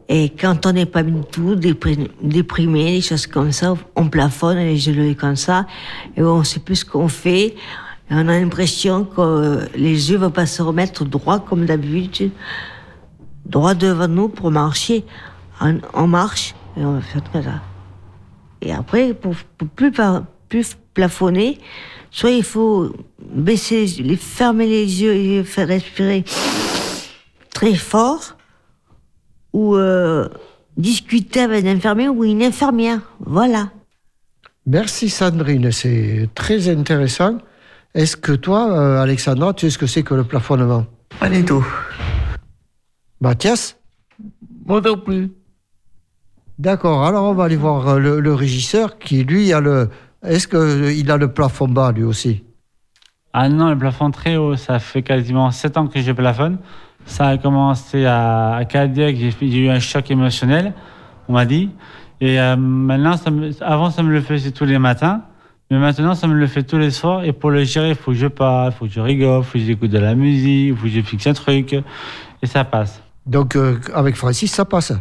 Et 0.09 0.31
quand 0.31 0.65
on 0.65 0.73
n'est 0.73 0.87
pas 0.87 1.03
du 1.03 1.13
tout 1.33 1.57
déprimé, 1.57 2.09
des 2.23 3.01
choses 3.01 3.27
comme 3.27 3.51
ça, 3.51 3.75
on 3.97 4.09
plafonne 4.09 4.59
les 4.59 4.89
yeux 4.89 5.15
comme 5.15 5.35
ça, 5.35 5.67
et 6.17 6.23
on 6.23 6.45
sait 6.45 6.61
plus 6.61 6.77
ce 6.77 6.85
qu'on 6.85 7.09
fait. 7.09 7.57
On 8.11 8.17
a 8.29 8.41
l'impression 8.41 9.05
que 9.05 9.69
les 9.77 10.11
yeux 10.11 10.17
ne 10.19 10.25
vont 10.25 10.31
pas 10.31 10.47
se 10.47 10.63
remettre 10.63 11.05
droit 11.05 11.41
comme 11.41 11.67
d'habitude, 11.67 12.33
droit 13.45 13.75
devant 13.75 14.09
nous 14.09 14.29
pour 14.29 14.51
marcher. 14.51 15.05
On, 15.95 16.07
marche 16.07 16.55
et 16.77 16.85
on 16.85 17.01
fait 17.01 17.21
comme 17.33 17.43
ça. 17.43 17.61
Et 18.63 18.73
après, 18.73 19.13
pour, 19.13 19.35
plus, 19.77 19.93
par- 19.93 20.25
plus 20.49 20.77
plafonner, 20.95 21.59
soit 22.11 22.31
il 22.31 22.45
faut 22.45 22.93
baisser, 23.21 23.85
les, 23.85 24.03
les- 24.05 24.17
fermer 24.17 24.67
les 24.67 25.03
yeux 25.03 25.15
et 25.15 25.45
faire 25.45 25.69
respirer 25.69 26.25
très 27.53 27.75
fort, 27.75 28.37
ou 29.53 29.75
euh, 29.77 30.29
discuter 30.77 31.41
avec 31.41 31.65
un 31.67 31.77
infirmier 31.77 32.09
ou 32.09 32.25
une 32.25 32.43
infirmière. 32.43 33.01
Voilà. 33.21 33.71
Merci 34.67 35.09
Sandrine, 35.09 35.73
c'est 35.73 36.29
très 36.35 36.69
intéressant. 36.69 37.39
Est-ce 37.95 38.17
que 38.17 38.33
toi, 38.33 38.71
euh, 38.73 39.03
Alexandra, 39.03 39.53
tu 39.55 39.67
sais 39.67 39.71
ce 39.71 39.79
que 39.79 39.87
c'est 39.87 40.03
que 40.03 40.15
le 40.15 40.25
plafonnement 40.25 40.87
Pas 41.21 41.29
du 41.29 41.45
tout. 41.45 41.67
Mathias 43.21 43.77
Moi 44.67 44.81
non 44.81 44.97
plus. 44.99 45.31
D'accord, 46.59 47.05
alors 47.07 47.25
on 47.31 47.35
va 47.35 47.45
aller 47.45 47.57
voir 47.57 47.89
euh, 47.89 47.99
le, 47.99 48.21
le 48.21 48.35
régisseur 48.35 48.99
qui, 48.99 49.25
lui, 49.25 49.53
a 49.53 49.61
le... 49.61 49.91
Est-ce 50.25 50.49
qu'il 50.49 51.11
a 51.11 51.17
le 51.17 51.33
plafond 51.33 51.69
bas, 51.69 51.93
lui 51.93 52.03
aussi 52.03 52.43
Ah 53.33 53.49
non, 53.49 53.71
le 53.71 53.79
plafond 53.79 54.11
très 54.11 54.37
haut, 54.37 54.57
ça 54.57 54.79
fait 54.81 55.03
quasiment 55.03 55.51
7 55.51 55.77
ans 55.77 55.87
que 55.87 56.01
je 56.01 56.11
plafonne. 56.13 56.59
Ça 57.07 57.29
a 57.29 57.39
commencé 57.39 58.05
à, 58.05 58.57
à 58.57 58.65
Cadillac, 58.65 59.17
j'ai 59.17 59.59
eu 59.59 59.69
un 59.71 59.79
choc 59.79 60.11
émotionnel, 60.11 60.75
on 61.29 61.35
m'a 61.35 61.45
dit. 61.47 61.71
Et 62.21 62.39
euh, 62.41 62.57
maintenant, 62.57 63.17
ça 63.17 63.31
me- 63.31 63.51
avant, 63.63 63.91
ça 63.91 64.03
me 64.03 64.11
le 64.11 64.21
faisait 64.21 64.51
tous 64.51 64.65
les 64.65 64.79
matins. 64.79 65.23
Mais 65.71 65.79
maintenant, 65.79 66.15
ça 66.15 66.27
me 66.27 66.35
le 66.35 66.47
fait 66.47 66.63
tous 66.63 66.79
les 66.79 66.91
soirs. 66.91 67.25
Et 67.25 67.33
pour 67.33 67.51
le 67.51 67.63
gérer, 67.65 67.91
il 67.91 67.95
faut 67.95 68.13
que 68.13 68.17
je 68.17 68.27
parle, 68.27 68.73
il 68.73 68.77
faut 68.77 68.87
que 68.87 68.93
je 68.93 69.01
rigole, 69.01 69.41
il 69.41 69.45
faut 69.45 69.59
que 69.59 69.65
j'écoute 69.65 69.91
de 69.91 69.99
la 69.99 70.15
musique, 70.15 70.69
il 70.69 70.77
faut 70.77 70.85
que 70.85 70.89
je 70.89 71.01
fixe 71.03 71.27
un 71.27 71.35
truc. 71.35 71.75
Et 72.43 72.47
ça 72.47 72.65
passe. 72.65 73.03
Donc, 73.27 73.55
euh, 73.57 73.79
avec 73.95 74.17
Francis, 74.17 74.51
ça 74.53 74.65
passe. 74.65 74.93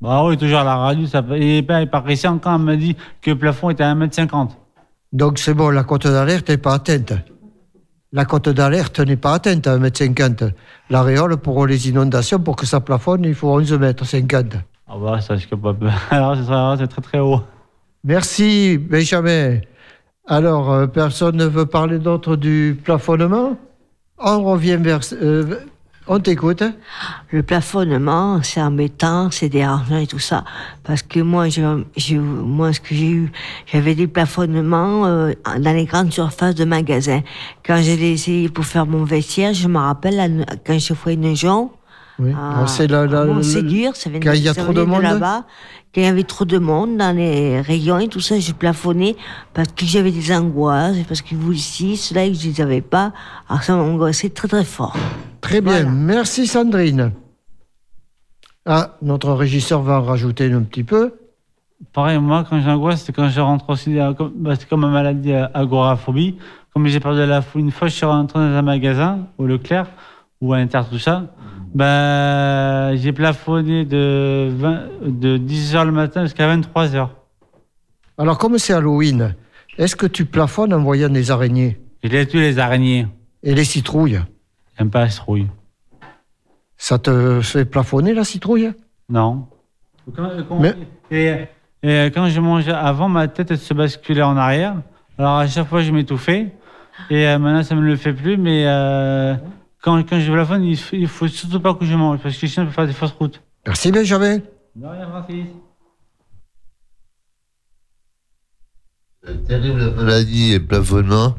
Bah 0.00 0.24
oui, 0.24 0.36
toujours 0.38 0.60
à 0.60 0.64
la 0.64 0.76
radio. 0.76 1.06
Ça... 1.06 1.22
Et 1.34 1.60
ben, 1.62 1.86
par 1.86 2.10
ici, 2.10 2.26
encore, 2.26 2.54
on 2.54 2.58
m'a 2.58 2.76
dit 2.76 2.96
que 3.20 3.30
le 3.32 3.38
plafond 3.38 3.68
était 3.70 3.84
à 3.84 3.94
1m50. 3.94 4.50
Donc, 5.12 5.38
c'est 5.38 5.54
bon, 5.54 5.68
la 5.70 5.84
cote 5.84 6.06
d'alerte 6.06 6.48
n'est 6.48 6.56
pas 6.56 6.74
atteinte. 6.74 7.12
La 8.12 8.24
cote 8.24 8.48
d'alerte 8.48 9.00
n'est 9.00 9.16
pas 9.16 9.34
atteinte 9.34 9.66
à 9.66 9.76
1m50. 9.78 10.52
L'aréole, 10.88 11.36
pour 11.36 11.66
les 11.66 11.88
inondations, 11.88 12.38
pour 12.38 12.56
que 12.56 12.64
ça 12.64 12.80
plafonne, 12.80 13.24
il 13.24 13.34
faut 13.34 13.50
11 13.50 13.72
mètres 13.74 14.04
50. 14.06 14.54
Ah 14.88 14.94
bah, 14.98 15.20
ça, 15.20 15.36
je 15.36 15.46
pas. 15.48 15.74
Alors, 16.10 16.36
c'est 16.36 16.44
très- 16.44 16.76
c'est 16.78 16.86
très 16.86 17.02
très 17.02 17.18
haut. 17.18 17.42
Merci, 18.04 18.78
Benjamin. 18.78 19.58
Alors, 20.26 20.72
euh, 20.72 20.86
personne 20.86 21.36
ne 21.36 21.44
veut 21.44 21.66
parler 21.66 21.98
d'autre 21.98 22.36
du 22.36 22.80
plafonnement 22.82 23.58
On 24.18 24.42
revient 24.42 24.78
vers... 24.80 25.00
euh, 25.12 25.56
on 26.06 26.18
t'écoute. 26.18 26.62
Le 27.30 27.42
plafonnement, 27.42 28.42
c'est 28.42 28.60
embêtant, 28.60 29.30
c'est 29.30 29.50
dérangeant 29.50 29.98
et 29.98 30.06
tout 30.06 30.18
ça. 30.18 30.44
Parce 30.82 31.02
que 31.02 31.20
moi, 31.20 31.48
je, 31.50 32.16
moi 32.16 32.72
ce 32.72 32.80
que 32.80 32.94
j'ai 32.94 33.10
eu, 33.10 33.32
j'avais 33.66 33.94
des 33.94 34.06
plafonnements 34.06 35.06
euh, 35.06 35.32
dans 35.58 35.76
les 35.76 35.84
grandes 35.84 36.12
surfaces 36.12 36.54
de 36.54 36.64
magasins. 36.64 37.20
Quand 37.64 37.78
j'ai 37.82 38.12
essayé 38.12 38.48
pour 38.48 38.64
faire 38.64 38.86
mon 38.86 39.04
vestiaire, 39.04 39.52
je 39.52 39.68
me 39.68 39.78
rappelle 39.78 40.46
quand 40.66 40.78
je 40.78 40.94
faisais 40.94 41.14
une 41.14 41.36
jonc, 41.36 41.70
Oui. 42.18 42.32
Ah, 42.36 42.64
c'est 42.68 42.86
la, 42.86 43.08
ça 43.08 43.24
venait, 43.24 44.20
quand 44.20 44.32
il 44.32 44.42
y 44.42 44.48
a 44.48 44.54
ça 44.54 44.62
trop 44.62 44.72
de 44.72 44.82
monde 44.82 45.02
là-bas. 45.02 45.44
Quand 45.94 46.00
il 46.00 46.04
y 46.04 46.06
avait 46.06 46.24
trop 46.24 46.44
de 46.44 46.58
monde 46.58 46.96
dans 46.96 47.16
les 47.16 47.60
rayons 47.60 47.98
et 47.98 48.08
tout 48.08 48.20
ça, 48.20 48.38
je 48.38 48.52
plafonnais 48.52 49.16
parce 49.52 49.68
que 49.68 49.84
j'avais 49.84 50.10
des 50.10 50.32
angoisses, 50.32 50.96
parce 51.08 51.22
que 51.22 51.34
vous 51.34 51.52
ici, 51.52 51.96
ceux-là, 51.96 52.32
je 52.32 52.48
les 52.48 52.60
avais 52.60 52.80
pas. 52.80 53.12
Alors 53.48 53.62
ça 53.62 53.76
m'angoissait 53.76 54.30
très 54.30 54.48
très 54.48 54.64
fort. 54.64 54.96
Très 55.40 55.60
bien, 55.60 55.84
merci 55.84 56.46
Sandrine. 56.46 57.12
Ah, 58.66 58.96
notre 59.02 59.32
régisseur 59.32 59.82
va 59.82 60.00
en 60.00 60.02
rajouter 60.02 60.50
un 60.50 60.62
petit 60.62 60.84
peu. 60.84 61.14
Pareil, 61.92 62.18
moi, 62.18 62.44
quand 62.48 62.60
j'angoisse, 62.60 63.02
c'est 63.04 63.12
quand 63.12 63.28
je 63.28 63.40
rentre 63.40 63.68
aussi. 63.68 63.96
bah, 64.36 64.54
c'est 64.58 64.68
comme 64.68 64.80
ma 64.80 64.88
maladie 64.88 65.34
agoraphobie. 65.34 66.38
Comme 66.72 66.86
j'ai 66.86 66.98
peur 66.98 67.14
de 67.14 67.20
la 67.20 67.42
foule, 67.42 67.60
une 67.60 67.70
fois, 67.70 67.88
je 67.88 67.94
suis 67.94 68.06
rentré 68.06 68.38
dans 68.38 68.46
un 68.46 68.62
magasin, 68.62 69.28
au 69.38 69.46
Leclerc, 69.46 69.86
ou 70.40 70.52
à 70.52 70.58
l'intérieur 70.58 70.88
tout 70.88 70.98
ça, 70.98 71.34
bah, 71.74 72.94
j'ai 72.96 73.12
plafonné 73.12 73.84
de, 73.84 74.48
10h 75.02 75.84
le 75.84 75.92
matin 75.92 76.22
jusqu'à 76.22 76.54
23h. 76.54 77.08
Alors, 78.16 78.38
comme 78.38 78.58
c'est 78.58 78.72
Halloween, 78.72 79.34
est-ce 79.76 79.96
que 79.96 80.06
tu 80.06 80.24
plafonnes 80.24 80.72
en 80.72 80.80
voyant 80.82 81.08
des 81.08 81.30
araignées? 81.30 81.80
Il 82.02 82.14
a 82.16 82.24
tué 82.26 82.40
les 82.40 82.58
araignées. 82.58 83.08
Et 83.42 83.54
les 83.54 83.64
citrouilles? 83.64 84.20
J'aime 84.78 84.90
pas 84.90 85.00
la 85.00 85.10
citrouille. 85.10 85.48
Ça 86.76 86.98
te 86.98 87.40
fait 87.40 87.64
plafonner 87.64 88.14
la 88.14 88.24
citrouille? 88.24 88.72
Non. 89.08 89.46
Quand, 90.14 90.30
Mais... 90.60 91.48
et, 91.82 92.10
quand 92.14 92.28
je 92.28 92.40
mangeais 92.40 92.72
avant, 92.72 93.08
ma 93.08 93.26
tête 93.26 93.56
se 93.56 93.74
basculait 93.74 94.22
en 94.22 94.36
arrière. 94.36 94.76
Alors 95.18 95.38
à 95.38 95.46
chaque 95.46 95.66
fois, 95.66 95.82
je 95.82 95.92
m'étouffais. 95.92 96.52
Et 97.10 97.26
euh, 97.26 97.38
maintenant, 97.38 97.62
ça 97.62 97.74
ne 97.74 97.80
me 97.80 97.86
le 97.86 97.96
fait 97.96 98.12
plus. 98.12 98.36
Mais 98.36 98.64
euh, 98.66 99.34
quand, 99.84 100.02
je 100.18 100.32
vais 100.32 100.36
la 100.36 100.58
il 100.58 101.02
ne 101.02 101.06
faut 101.06 101.28
surtout 101.28 101.60
pas 101.60 101.74
que 101.74 101.84
je 101.84 101.94
mange, 101.94 102.18
parce 102.20 102.38
que 102.38 102.46
sinon, 102.46 102.64
je 102.64 102.70
peux 102.70 102.74
faire 102.74 102.86
des 102.86 102.94
fausses 102.94 103.14
routes. 103.18 103.42
Merci 103.66 103.92
Benjamin. 103.92 104.38
De 104.38 104.86
Francis. 105.10 105.46
Terrible 109.46 109.94
maladie 109.94 110.52
et 110.54 110.60
plafonnement. 110.60 111.34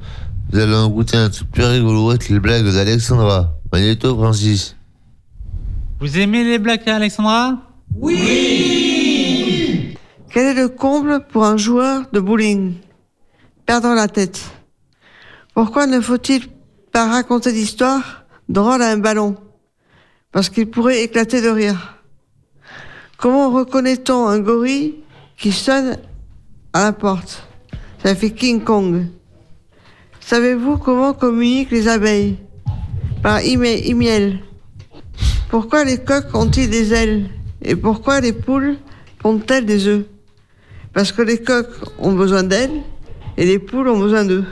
Nous 0.52 0.60
allons 0.60 0.90
goûter 0.90 1.18
un 1.18 1.30
truc 1.30 1.50
plus 1.52 1.64
rigolo 1.64 2.12
avec 2.12 2.30
les 2.30 2.40
blagues 2.40 2.72
d'Alexandra. 2.72 3.56
Magneto, 3.72 4.16
Francis. 4.16 4.76
Vous 6.00 6.20
aimez 6.20 6.44
les 6.44 6.60
blagues 6.60 6.88
Alexandra 6.88 7.58
oui, 7.98 9.96
Quel 10.30 10.48
est 10.48 10.62
le 10.62 10.68
comble 10.68 11.26
pour 11.32 11.46
un 11.46 11.56
joueur 11.56 12.04
de 12.12 12.20
bowling? 12.20 12.74
Perdant 13.66 13.94
la 13.94 14.08
tête. 14.08 14.42
Pourquoi 15.54 15.88
ne 15.88 16.02
faut-il 16.02 16.48
pas 16.92 17.08
raconter 17.08 17.54
l'histoire? 17.54 18.25
drôle 18.50 18.82
à 18.82 18.92
un 18.92 18.98
ballon, 18.98 19.36
parce 20.32 20.50
qu'il 20.50 20.70
pourrait 20.70 21.04
éclater 21.04 21.42
de 21.42 21.50
rire. 21.50 21.96
Comment 23.18 23.50
reconnaît-on 23.50 24.28
un 24.28 24.40
gorille 24.40 24.96
qui 25.38 25.52
sonne 25.52 25.98
à 26.74 26.84
la 26.84 26.94
porte? 26.94 27.48
Ça 28.04 28.14
fait 28.14 28.32
King 28.32 28.62
Kong. 28.62 29.08
Savez-vous 30.20 30.78
comment 30.78 31.14
communiquent 31.14 31.72
les 31.72 31.88
abeilles? 31.88 32.38
Par 33.24 33.40
e-miel. 33.40 34.40
Pourquoi 35.50 35.84
les 35.84 35.98
coqs 35.98 36.34
ont-ils 36.36 36.70
des 36.70 36.94
ailes? 36.94 37.30
Et 37.62 37.76
pourquoi 37.76 38.20
les 38.20 38.34
poules 38.34 38.78
pondent-elles 39.20 39.66
des 39.66 39.88
œufs? 39.88 40.06
Parce 40.94 41.12
que 41.12 41.22
les 41.22 41.42
coqs 41.42 41.68
ont 41.98 42.14
besoin 42.14 42.44
d'ailes 42.44 42.84
et 43.38 43.46
les 43.46 43.60
poules 43.60 43.88
ont 43.88 43.98
besoin 43.98 44.26
d'œufs. 44.26 44.46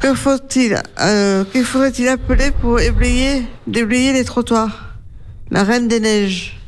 Que 0.00 0.14
faut-il 0.14 0.80
euh, 1.00 1.44
faudrait-il 1.64 2.08
appeler 2.08 2.50
pour 2.60 2.78
déblayer 2.78 4.12
les 4.12 4.24
trottoirs? 4.24 4.94
La 5.50 5.64
Reine 5.64 5.88
des 5.88 5.98
Neiges. 5.98 6.60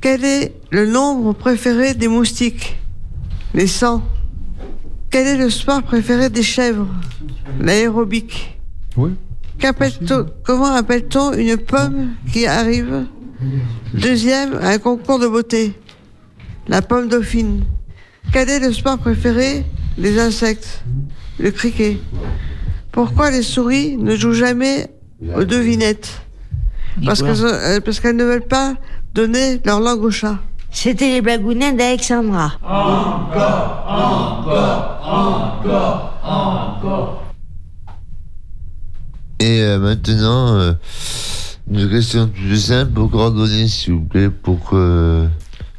Quel 0.00 0.24
est 0.24 0.52
le 0.70 0.86
nombre 0.86 1.32
préféré 1.32 1.94
des 1.94 2.08
moustiques? 2.08 2.76
Les 3.54 3.66
100. 3.66 4.02
Quel 5.10 5.26
est 5.26 5.36
le 5.36 5.48
sport 5.48 5.82
préféré 5.82 6.28
des 6.28 6.42
chèvres? 6.42 6.88
L'aérobic. 7.60 8.58
Oui. 8.96 9.12
Comment 10.42 10.74
appelle-t-on 10.74 11.32
une 11.32 11.56
pomme 11.56 12.10
qui 12.32 12.46
arrive? 12.46 13.06
Deuxième, 13.94 14.58
un 14.60 14.78
concours 14.78 15.18
de 15.18 15.28
beauté. 15.28 15.72
La 16.68 16.82
pomme 16.82 17.08
dauphine. 17.08 17.64
Quel 18.32 18.50
est 18.50 18.60
le 18.60 18.72
sport 18.72 18.98
préféré 18.98 19.64
des 19.96 20.18
insectes? 20.18 20.82
Le 21.38 21.50
criquet. 21.50 21.98
Pourquoi 22.94 23.32
les 23.32 23.42
souris 23.42 23.96
ne 23.96 24.14
jouent 24.14 24.34
jamais 24.34 24.86
aux 25.36 25.42
devinettes 25.42 26.22
euh, 27.02 27.06
Parce 27.84 27.98
qu'elles 27.98 28.14
ne 28.14 28.22
veulent 28.22 28.46
pas 28.46 28.74
donner 29.12 29.60
leur 29.64 29.80
langue 29.80 30.04
au 30.04 30.12
chat. 30.12 30.38
C'était 30.70 31.10
les 31.10 31.20
blagounettes 31.20 31.76
d'Alexandra. 31.76 32.52
Encore, 32.62 33.84
encore, 33.88 35.00
encore, 35.02 36.20
encore. 36.22 37.24
Et 39.40 39.60
euh, 39.60 39.80
maintenant, 39.80 40.54
euh, 40.54 40.72
une 41.68 41.90
question 41.90 42.28
plus 42.28 42.66
simple 42.66 42.96
aux 43.00 43.08
coordonnées, 43.08 43.66
s'il 43.66 43.94
vous 43.94 44.04
plaît, 44.04 44.30
pour 44.30 44.70
que. 44.70 45.26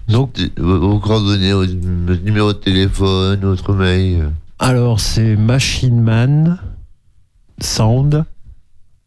Donc, 0.09 0.37
vos 0.57 0.99
coordonnées, 0.99 1.53
au 1.53 1.65
numéro 1.65 2.51
de 2.51 2.57
téléphone, 2.57 3.39
votre 3.39 3.71
mail. 3.71 4.31
Alors, 4.59 4.99
c'est 4.99 5.37
Machine 5.37 6.01
Man 6.01 6.59
sound 7.61 8.25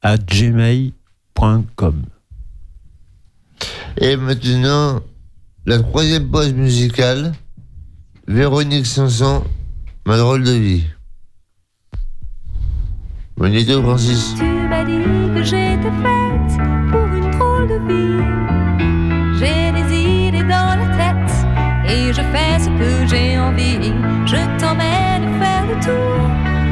à 0.02 0.16
gmail.com. 0.16 2.02
Et 4.00 4.16
maintenant, 4.16 5.00
la 5.66 5.80
troisième 5.80 6.30
pause 6.30 6.52
musicale, 6.52 7.32
Véronique 8.26 8.86
Sanson, 8.86 9.44
Ma 10.08 10.16
drôle 10.16 10.42
de 10.42 10.52
vie. 10.52 10.84
Bonne 13.36 13.82
Francis. 13.82 14.34
Tu 14.38 14.44
m'as 14.44 14.82
dit 14.82 15.04
que 15.34 15.42
j'étais 15.42 15.92
faite 16.02 16.56
pour 16.90 17.04
une 17.12 17.30
drôle 17.32 17.68
de 17.68 17.78
vie. 17.86 18.24
J'ai 19.38 19.70
des 19.70 19.94
idées 19.94 20.44
dans 20.44 20.78
la 20.80 20.88
tête 20.96 21.32
et 21.90 22.10
je 22.10 22.22
fais 22.32 22.58
ce 22.58 22.70
que 22.70 23.06
j'ai 23.06 23.38
envie. 23.38 23.92
Je 24.24 24.58
t'emmène 24.58 25.38
faire 25.38 25.66
le 25.66 25.74
tour 25.84 26.24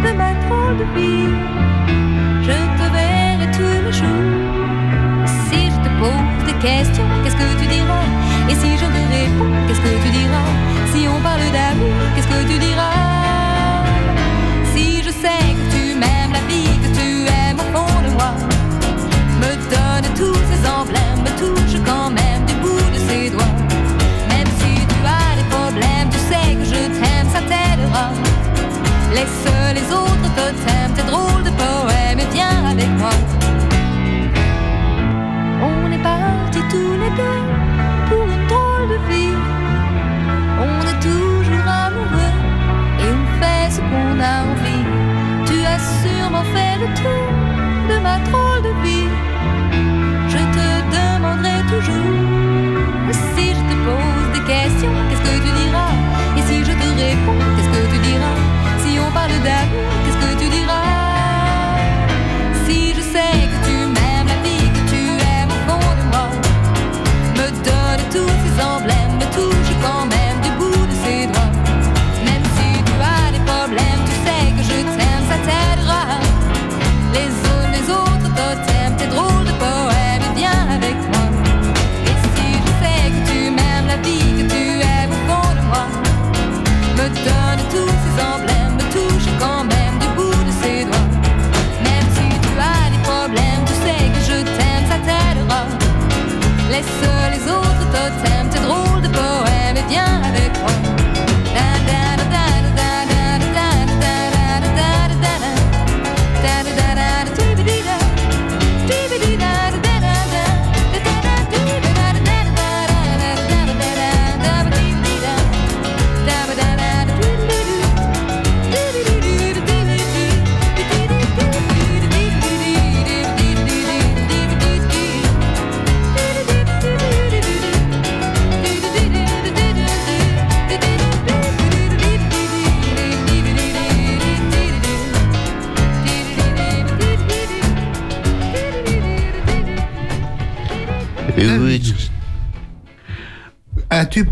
de 0.02 0.16
ma 0.16 0.32
drôle 0.46 0.78
de 0.78 0.84
vie. 0.98 1.65
question, 6.60 7.04
qu'est-ce 7.22 7.36
que 7.36 7.60
tu 7.60 7.66
diras? 7.66 8.06
Et 8.48 8.54
si 8.54 8.76
je 8.76 8.86
te 8.86 9.02
réponds, 9.14 9.52
qu'est-ce 9.66 9.80
que 9.80 10.02
tu 10.02 10.10
diras? 10.10 10.50
Si 10.92 11.08
on 11.08 11.20
parle 11.20 11.50
d'amour, 11.52 11.94
qu'est-ce 12.14 12.28
que 12.28 12.52
tu 12.52 12.58
diras? 12.58 12.95
de 46.94 47.98
ma 48.00 48.18
drôle 48.26 48.62
de 48.62 48.72
vie. 48.82 49.08
Je 50.28 50.40
te 50.56 50.68
demanderai 50.96 51.60
toujours 51.72 52.36
si 53.34 53.46
je 53.56 53.62
te 53.70 53.76
pose 53.86 54.28
des 54.34 54.44
questions, 54.52 54.94
qu'est-ce 55.08 55.22
que 55.22 55.36
tu 55.44 55.52
diras? 55.62 55.94
Et 56.36 56.42
si 56.48 56.56
je 56.64 56.72
te 56.72 56.88
réponds, 57.02 57.40
qu'est-ce 57.54 57.72
que 57.74 57.82
tu 57.92 57.98
diras? 58.08 58.38
Si 58.82 58.98
on 58.98 59.10
parle 59.12 59.36
d'amour 59.46 59.85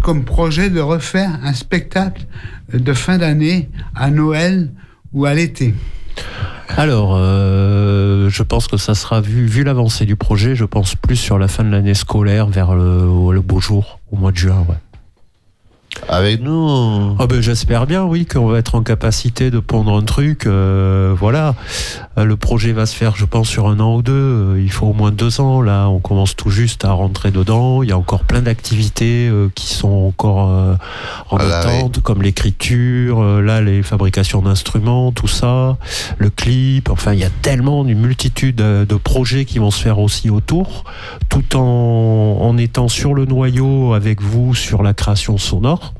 comme 0.04 0.24
projet 0.24 0.68
de 0.68 0.80
refaire 0.80 1.30
un 1.42 1.54
spectacle 1.54 2.26
de 2.72 2.92
fin 2.92 3.16
d'année 3.16 3.70
à 3.94 4.10
Noël 4.10 4.70
ou 5.14 5.24
à 5.24 5.32
l'été 5.32 5.74
Alors, 6.76 7.14
euh, 7.16 8.28
je 8.28 8.42
pense 8.42 8.66
que 8.68 8.76
ça 8.76 8.94
sera 8.94 9.22
vu, 9.22 9.46
vu 9.46 9.64
l'avancée 9.64 10.04
du 10.04 10.14
projet, 10.14 10.54
je 10.56 10.66
pense 10.66 10.94
plus 10.94 11.16
sur 11.16 11.38
la 11.38 11.48
fin 11.48 11.64
de 11.64 11.70
l'année 11.70 11.94
scolaire, 11.94 12.48
vers 12.48 12.74
le, 12.74 13.32
le 13.32 13.40
beau 13.40 13.60
jour, 13.60 13.98
au 14.12 14.16
mois 14.16 14.30
de 14.30 14.36
juin. 14.36 14.66
Ouais. 14.68 14.76
avec 16.06 16.42
nous, 16.42 17.16
Ah 17.18 17.26
ben, 17.26 17.40
J'espère 17.40 17.86
bien, 17.86 18.04
oui, 18.04 18.26
qu'on 18.26 18.46
va 18.46 18.58
être 18.58 18.74
en 18.74 18.82
capacité 18.82 19.50
de 19.50 19.58
pondre 19.58 19.96
un 19.96 20.02
truc. 20.02 20.46
euh, 20.46 21.14
voilà, 21.18 21.54
le 22.16 22.36
projet 22.36 22.72
va 22.72 22.86
se 22.86 22.94
faire, 22.94 23.16
je 23.16 23.24
pense, 23.24 23.48
sur 23.48 23.66
un 23.68 23.80
an 23.80 23.96
ou 23.96 24.02
deux. 24.02 24.12
Euh, 24.12 24.60
Il 24.62 24.70
faut 24.70 24.86
au 24.86 24.92
moins 24.92 25.10
deux 25.10 25.40
ans. 25.40 25.60
Là, 25.60 25.88
on 25.88 25.98
commence 25.98 26.36
tout 26.36 26.50
juste 26.50 26.84
à 26.84 26.92
rentrer 26.92 27.30
dedans. 27.30 27.82
Il 27.82 27.88
y 27.88 27.92
a 27.92 27.98
encore 27.98 28.24
plein 28.24 28.42
d'activités 28.42 29.28
euh, 29.28 29.48
qui 29.54 29.66
sont 29.74 29.88
encore 29.88 30.50
euh, 30.50 30.74
en 31.30 31.36
Ah 31.38 31.44
bah 31.44 31.58
attente, 31.58 32.00
comme 32.00 32.22
l'écriture, 32.22 33.20
euh, 33.20 33.40
là, 33.42 33.60
les 33.60 33.82
fabrications 33.82 34.42
d'instruments, 34.42 35.10
tout 35.12 35.26
ça, 35.26 35.76
le 36.18 36.30
clip. 36.30 36.88
Enfin, 36.90 37.12
il 37.14 37.18
y 37.18 37.24
a 37.24 37.30
tellement 37.42 37.84
une 37.84 37.98
multitude 38.00 38.60
euh, 38.60 38.84
de 38.84 38.94
projets 38.94 39.44
qui 39.44 39.58
vont 39.58 39.70
se 39.70 39.82
faire 39.82 39.98
aussi 39.98 40.30
autour, 40.30 40.84
tout 41.28 41.56
en, 41.56 42.38
en 42.40 42.56
étant 42.58 42.88
sur 42.88 43.14
le 43.14 43.24
noyau 43.24 43.94
avec 43.94 44.22
vous 44.22 44.54
sur 44.54 44.82
la 44.82 44.94
création 44.94 45.38
sonore. 45.38 45.94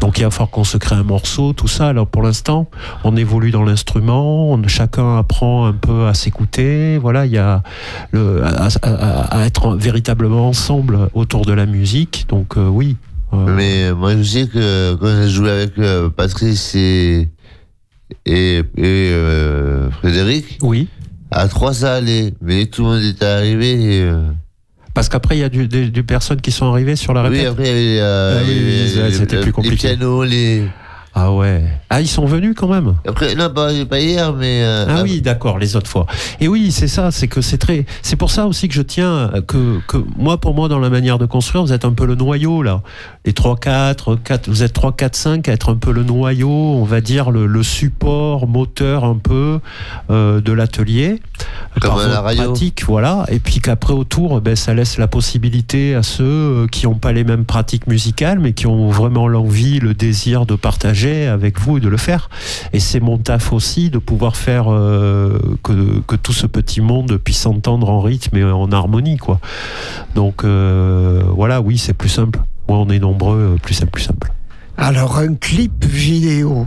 Donc 0.00 0.18
il 0.18 0.24
va 0.24 0.30
falloir 0.30 0.50
qu'on 0.50 0.64
se 0.64 0.76
crée 0.78 0.96
un 0.96 1.02
morceau, 1.02 1.52
tout 1.52 1.68
ça. 1.68 1.88
Alors 1.88 2.06
pour 2.06 2.22
l'instant, 2.22 2.68
on 3.04 3.16
évolue 3.16 3.50
dans 3.50 3.62
l'instrument, 3.64 4.50
on- 4.50 4.66
chacun 4.68 5.18
apprend 5.18 5.66
un 5.66 5.72
peu 5.72 6.06
à 6.06 6.14
s'écouter. 6.14 6.98
Voilà, 6.98 7.26
il 7.26 7.32
y 7.32 7.38
a 7.38 7.62
le, 8.10 8.42
à, 8.44 8.68
à- 8.82 9.40
à 9.40 9.46
être 9.46 9.74
véritablement 9.76 10.48
ensemble 10.48 11.08
autour 11.14 11.44
de 11.44 11.52
la 11.52 11.66
musique. 11.66 12.26
Donc 12.28 12.56
euh, 12.56 12.66
oui. 12.68 12.96
euh, 13.32 13.54
Mais 13.56 13.92
moi, 13.92 14.16
je 14.16 14.22
sais 14.22 14.46
que 14.46 14.94
quand 14.94 15.22
j'ai 15.22 15.28
joué 15.30 15.50
avec 15.50 15.78
euh, 15.78 16.08
Patrice 16.08 16.74
et, 16.74 17.28
et, 18.26 18.58
et, 18.58 18.62
euh, 18.78 19.90
Frédéric, 19.90 20.58
oui. 20.62 20.88
à 21.30 21.48
trois, 21.48 21.72
ça 21.72 21.94
allait. 21.94 22.34
Mais 22.40 22.66
tout 22.66 22.82
le 22.82 22.88
monde 22.88 23.02
était 23.02 23.24
arrivé. 23.24 23.98
Et, 23.98 24.10
Parce 24.94 25.08
qu'après 25.08 25.36
il 25.36 25.40
y 25.40 25.44
a 25.44 25.48
du- 25.48 25.68
des, 25.68 25.88
des 25.90 26.02
personnes 26.02 26.40
qui 26.40 26.52
sont 26.52 26.66
arrivées 26.70 26.96
sur 26.96 27.14
la 27.14 27.22
oui, 27.22 27.38
répète. 27.38 27.48
après, 27.52 27.64
euh, 27.68 28.38
Ah 28.40 28.44
oui, 28.46 28.98
avait 28.98 29.08
oui, 29.08 29.14
c'était 29.14 29.40
plus 29.40 29.52
compliqué. 29.52 29.88
Les 29.88 29.96
pianos, 29.96 30.24
les. 30.24 30.64
Ah 31.14 31.30
ouais. 31.30 31.62
Ah 31.90 32.00
ils 32.00 32.08
sont 32.08 32.24
venus 32.24 32.54
quand 32.56 32.68
même. 32.68 32.94
Après, 33.06 33.34
non, 33.34 33.50
pas, 33.50 33.68
pas 33.84 34.00
hier, 34.00 34.32
mais. 34.32 34.62
euh, 34.62 34.86
Ah 34.88 35.02
oui, 35.02 35.20
d'accord, 35.20 35.58
les 35.58 35.76
autres 35.76 35.90
fois. 35.90 36.06
Et 36.40 36.48
oui, 36.48 36.72
c'est 36.72 36.88
ça, 36.88 37.10
c'est 37.10 37.28
que 37.28 37.42
c'est 37.42 37.58
très. 37.58 37.84
C'est 38.00 38.16
pour 38.16 38.30
ça 38.30 38.46
aussi 38.46 38.66
que 38.66 38.72
je 38.74 38.80
tiens 38.80 39.30
que, 39.46 39.78
que 39.88 39.98
moi, 40.16 40.40
pour 40.40 40.54
moi, 40.54 40.68
dans 40.68 40.78
la 40.78 40.88
manière 40.88 41.18
de 41.18 41.26
construire, 41.26 41.64
vous 41.64 41.72
êtes 41.74 41.84
un 41.84 41.92
peu 41.92 42.06
le 42.06 42.14
noyau 42.14 42.62
là. 42.62 42.80
Les 43.26 43.34
3, 43.34 43.56
4, 43.56 44.16
4 44.16 44.48
vous 44.48 44.62
êtes 44.62 44.72
3, 44.72 44.92
4, 44.96 45.14
5 45.14 45.48
à 45.50 45.52
être 45.52 45.70
un 45.70 45.76
peu 45.76 45.92
le 45.92 46.02
noyau, 46.02 46.48
on 46.50 46.84
va 46.84 47.02
dire 47.02 47.30
le, 47.30 47.44
le 47.46 47.62
support 47.62 48.48
moteur 48.48 49.04
un 49.04 49.16
peu 49.18 49.60
euh, 50.10 50.40
de 50.40 50.52
l'atelier. 50.52 51.20
Comme 51.80 51.90
Par 51.90 51.98
à 51.98 52.02
la 52.02 52.08
votre 52.08 52.22
radio. 52.24 52.44
pratique, 52.50 52.84
voilà. 52.86 53.24
Et 53.28 53.38
puis 53.38 53.60
qu'après 53.60 53.94
autour, 53.94 54.40
ben, 54.40 54.54
ça 54.56 54.74
laisse 54.74 54.98
la 54.98 55.08
possibilité 55.08 55.94
à 55.94 56.02
ceux 56.02 56.24
euh, 56.24 56.66
qui 56.66 56.86
n'ont 56.86 56.96
pas 56.96 57.12
les 57.12 57.24
mêmes 57.24 57.44
pratiques 57.44 57.86
musicales, 57.86 58.38
mais 58.40 58.52
qui 58.52 58.66
ont 58.66 58.90
vraiment 58.90 59.26
l'envie, 59.26 59.80
le 59.80 59.94
désir 59.94 60.44
de 60.44 60.54
partager 60.54 61.26
avec 61.26 61.58
vous 61.58 61.78
et 61.78 61.80
de 61.80 61.88
le 61.88 61.96
faire. 61.96 62.28
Et 62.72 62.80
c'est 62.80 63.00
mon 63.00 63.16
taf 63.16 63.52
aussi 63.52 63.88
de 63.88 63.98
pouvoir 63.98 64.36
faire 64.36 64.66
euh, 64.70 65.38
que, 65.62 66.00
que 66.06 66.14
tout 66.16 66.34
ce 66.34 66.46
petit 66.46 66.80
monde 66.82 67.16
puisse 67.16 67.38
s'entendre 67.38 67.88
en 67.88 68.00
rythme 68.00 68.36
et 68.36 68.44
en 68.44 68.70
harmonie, 68.70 69.16
quoi. 69.16 69.40
Donc 70.14 70.44
euh, 70.44 71.22
voilà, 71.34 71.60
oui, 71.60 71.78
c'est 71.78 71.94
plus 71.94 72.10
simple. 72.10 72.40
Moi, 72.68 72.78
on 72.78 72.90
est 72.90 72.98
nombreux, 72.98 73.56
plus 73.62 73.74
simple, 73.74 73.92
plus 73.92 74.02
simple. 74.02 74.32
Alors, 74.76 75.18
un 75.18 75.34
clip 75.34 75.84
vidéo 75.84 76.66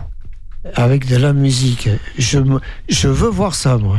avec 0.73 1.07
de 1.07 1.15
la 1.17 1.31
musique, 1.33 1.89
je, 2.17 2.39
je 2.89 3.07
veux 3.07 3.29
voir 3.29 3.53
ça, 3.55 3.77
moi. 3.77 3.97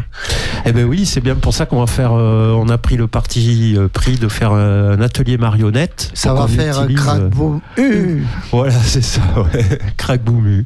Eh 0.64 0.72
ben 0.72 0.84
oui, 0.84 1.06
c'est 1.06 1.20
bien 1.20 1.36
pour 1.36 1.54
ça 1.54 1.64
qu'on 1.66 1.78
va 1.80 1.86
faire. 1.86 2.12
euh, 2.12 2.50
on 2.52 2.68
a 2.68 2.76
pris 2.78 2.96
le 2.96 3.06
parti 3.06 3.74
euh, 3.76 3.88
pris 3.88 4.16
de 4.16 4.28
faire 4.28 4.52
un, 4.52 4.90
un 4.92 5.00
atelier 5.00 5.38
marionnette. 5.38 6.10
Ça 6.14 6.34
va 6.34 6.48
faire 6.48 6.78
un 6.80 6.84
utilise, 6.84 7.00
crack 7.00 7.20
euh, 7.20 7.28
boom. 7.28 7.60
Euh, 7.78 8.20
Voilà, 8.50 8.72
c'est 8.72 9.02
ça, 9.04 9.20
ouais. 9.36 9.78
crack 9.96 10.22
boumu. 10.24 10.64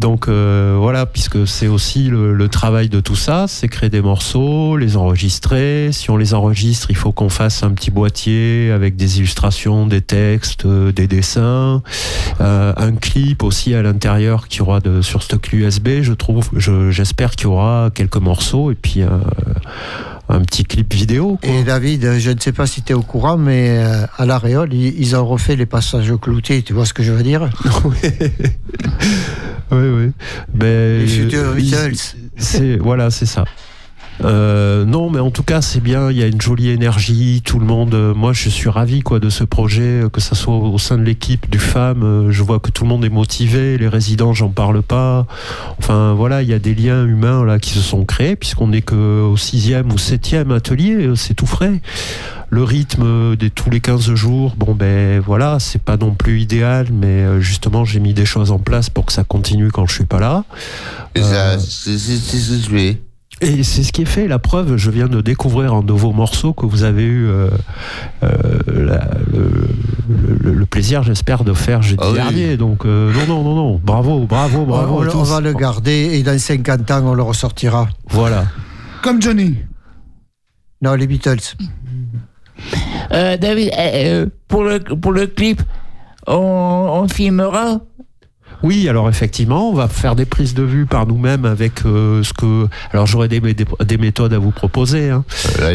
Donc 0.00 0.28
euh, 0.28 0.76
voilà, 0.80 1.04
puisque 1.04 1.46
c'est 1.46 1.66
aussi 1.68 2.08
le, 2.08 2.48
travail 2.48 2.88
de 2.88 3.00
tout 3.00 3.16
ça, 3.16 3.44
c'est 3.48 3.68
créer 3.68 3.90
des 3.90 4.00
morceaux, 4.00 4.78
les 4.78 4.96
enregistrer. 4.96 5.90
Si 5.92 6.10
on 6.10 6.16
les 6.16 6.32
enregistre, 6.32 6.90
il 6.90 6.96
faut 6.96 7.12
qu'on 7.12 7.28
fasse 7.28 7.62
un 7.62 7.70
petit 7.72 7.90
boîtier 7.90 8.70
avec 8.72 8.96
des 8.96 9.18
illustrations, 9.18 9.86
des 9.86 10.00
textes, 10.00 10.64
euh, 10.64 10.90
des 10.90 11.06
dessins, 11.06 11.82
euh, 12.40 12.72
un 12.78 12.92
clip 12.92 13.42
aussi 13.42 13.74
à 13.74 13.82
l'intérieur 13.82 14.48
qui 14.48 14.62
aura 14.62 14.80
de, 14.80 15.02
sur 15.02 15.20
clé 15.28 15.58
USB. 15.58 16.00
Je 16.00 16.14
trouve, 16.14 16.48
je- 16.56 16.90
j'espère 16.90 17.32
qu'il 17.32 17.48
y 17.48 17.50
aura 17.50 17.90
quelques 17.94 18.16
morceaux 18.16 18.70
et 18.70 18.74
puis 18.76 19.02
un 20.30 20.40
petit 20.42 20.64
clip 20.64 20.92
vidéo. 20.94 21.38
quoi. 21.42 21.50
Et 21.52 21.64
David, 21.64 22.18
je 22.18 22.30
ne 22.30 22.38
sais 22.38 22.52
pas 22.52 22.66
si 22.66 22.82
tu 22.82 22.92
es 22.92 22.94
au 22.94 23.02
courant, 23.02 23.36
mais 23.36 23.70
euh, 23.70 24.06
à 24.16 24.26
la 24.26 24.38
Réole, 24.38 24.72
ils, 24.72 24.98
ils 25.00 25.16
ont 25.16 25.26
refait 25.26 25.56
les 25.56 25.66
passages 25.66 26.12
cloutés, 26.20 26.62
tu 26.62 26.72
vois 26.72 26.86
ce 26.86 26.92
que 26.94 27.02
je 27.02 27.12
veux 27.12 27.22
dire? 27.22 27.50
Oui, 29.72 29.88
oui. 29.88 30.10
Mais 30.52 30.98
Les 30.98 31.06
futurs 31.06 31.54
Beatles. 31.54 32.78
Voilà, 32.80 33.10
c'est 33.10 33.26
ça. 33.26 33.44
Euh, 34.22 34.84
non, 34.84 35.08
mais 35.10 35.18
en 35.20 35.30
tout 35.30 35.42
cas, 35.42 35.62
c'est 35.62 35.80
bien. 35.80 36.10
Il 36.10 36.16
y 36.18 36.22
a 36.22 36.26
une 36.26 36.40
jolie 36.40 36.68
énergie. 36.68 37.42
Tout 37.44 37.58
le 37.58 37.64
monde. 37.66 37.94
euh, 37.94 38.12
moi, 38.14 38.32
je 38.32 38.48
suis 38.48 38.68
ravi 38.68 39.00
quoi 39.00 39.18
de 39.18 39.30
ce 39.30 39.44
projet, 39.44 40.02
euh, 40.02 40.08
que 40.08 40.20
ça 40.20 40.34
soit 40.34 40.54
au 40.56 40.78
sein 40.78 40.98
de 40.98 41.02
l'équipe 41.02 41.48
du 41.50 41.58
FAM. 41.58 42.02
euh, 42.02 42.30
Je 42.30 42.42
vois 42.42 42.58
que 42.60 42.70
tout 42.70 42.84
le 42.84 42.90
monde 42.90 43.04
est 43.04 43.08
motivé. 43.10 43.78
Les 43.78 43.88
résidents, 43.88 44.32
j'en 44.34 44.48
parle 44.50 44.82
pas. 44.82 45.26
Enfin, 45.78 46.12
voilà, 46.14 46.42
il 46.42 46.48
y 46.48 46.54
a 46.54 46.58
des 46.58 46.74
liens 46.74 47.04
humains 47.06 47.44
là 47.44 47.58
qui 47.58 47.70
se 47.70 47.80
sont 47.80 48.04
créés 48.04 48.36
puisqu'on 48.36 48.68
n'est 48.68 48.82
que 48.82 49.22
au 49.22 49.36
sixième 49.36 49.90
ou 49.92 49.98
septième 49.98 50.50
atelier. 50.52 50.94
euh, 51.06 51.14
C'est 51.14 51.34
tout 51.34 51.46
frais. 51.46 51.80
Le 52.52 52.64
rythme 52.64 53.36
des 53.36 53.48
tous 53.48 53.70
les 53.70 53.80
15 53.80 54.12
jours, 54.14 54.54
bon 54.56 54.74
ben 54.74 55.20
voilà, 55.20 55.58
c'est 55.60 55.80
pas 55.80 55.96
non 55.96 56.10
plus 56.14 56.40
idéal, 56.40 56.88
mais 56.92 57.40
justement 57.40 57.84
j'ai 57.84 58.00
mis 58.00 58.12
des 58.12 58.24
choses 58.26 58.50
en 58.50 58.58
place 58.58 58.90
pour 58.90 59.06
que 59.06 59.12
ça 59.12 59.22
continue 59.22 59.70
quand 59.70 59.86
je 59.86 59.94
suis 59.94 60.04
pas 60.04 60.18
là. 60.18 60.44
Ça, 61.22 61.58
c'est 61.60 61.96
c'est- 61.96 62.16
c'est 62.16 62.98
Et 63.42 63.62
c'est 63.62 63.82
ce 63.82 63.90
qui 63.92 64.02
est 64.02 64.06
fait. 64.06 64.28
La 64.28 64.38
preuve, 64.38 64.76
je 64.76 64.90
viens 64.90 65.08
de 65.08 65.20
découvrir 65.22 65.72
un 65.72 65.82
de 65.82 65.92
vos 65.94 66.12
morceaux 66.12 66.52
que 66.52 66.66
vous 66.66 66.82
avez 66.82 67.04
eu 67.04 67.26
euh, 67.26 67.48
euh, 68.22 68.28
la- 68.66 69.08
le, 69.32 69.68
le- 70.42 70.52
le 70.52 70.66
plaisir, 70.66 71.02
j'espère, 71.02 71.42
de 71.44 71.54
faire 71.54 71.80
jeudi 71.82 72.02
Ah 72.02 72.08
oui. 72.10 72.14
dernier. 72.16 72.56
Donc 72.58 72.84
euh, 72.84 73.10
non, 73.14 73.26
non, 73.26 73.42
non, 73.42 73.54
non. 73.54 73.80
Bravo, 73.82 74.26
bravo, 74.26 74.64
bravo. 74.66 75.02
on, 75.02 75.18
on 75.20 75.22
va 75.22 75.40
le 75.40 75.54
garder 75.54 76.10
et 76.18 76.22
dans 76.22 76.38
50 76.38 76.90
ans, 76.90 77.00
on 77.06 77.14
le 77.14 77.22
ressortira. 77.22 77.88
Voilà. 78.10 78.44
Comme 79.02 79.22
Johnny. 79.22 79.56
Non, 80.82 80.94
les 80.94 81.06
Beatles. 81.06 81.56
Euh, 83.12 83.36
David, 83.38 83.70
euh, 83.72 83.78
euh, 83.78 84.26
pour, 84.48 84.64
le, 84.64 84.78
pour 84.80 85.12
le 85.12 85.26
clip, 85.26 85.62
on, 86.26 86.34
on 87.02 87.08
filmera 87.08 87.80
Oui, 88.62 88.88
alors 88.88 89.08
effectivement, 89.08 89.70
on 89.70 89.74
va 89.74 89.88
faire 89.88 90.14
des 90.16 90.26
prises 90.26 90.54
de 90.54 90.62
vue 90.62 90.86
par 90.86 91.06
nous-mêmes 91.06 91.44
avec 91.44 91.84
euh, 91.86 92.22
ce 92.22 92.32
que. 92.32 92.68
Alors 92.92 93.06
j'aurais 93.06 93.28
des, 93.28 93.40
des, 93.40 93.64
des 93.84 93.98
méthodes 93.98 94.32
à 94.34 94.38
vous 94.38 94.50
proposer, 94.50 95.10
hein. 95.10 95.24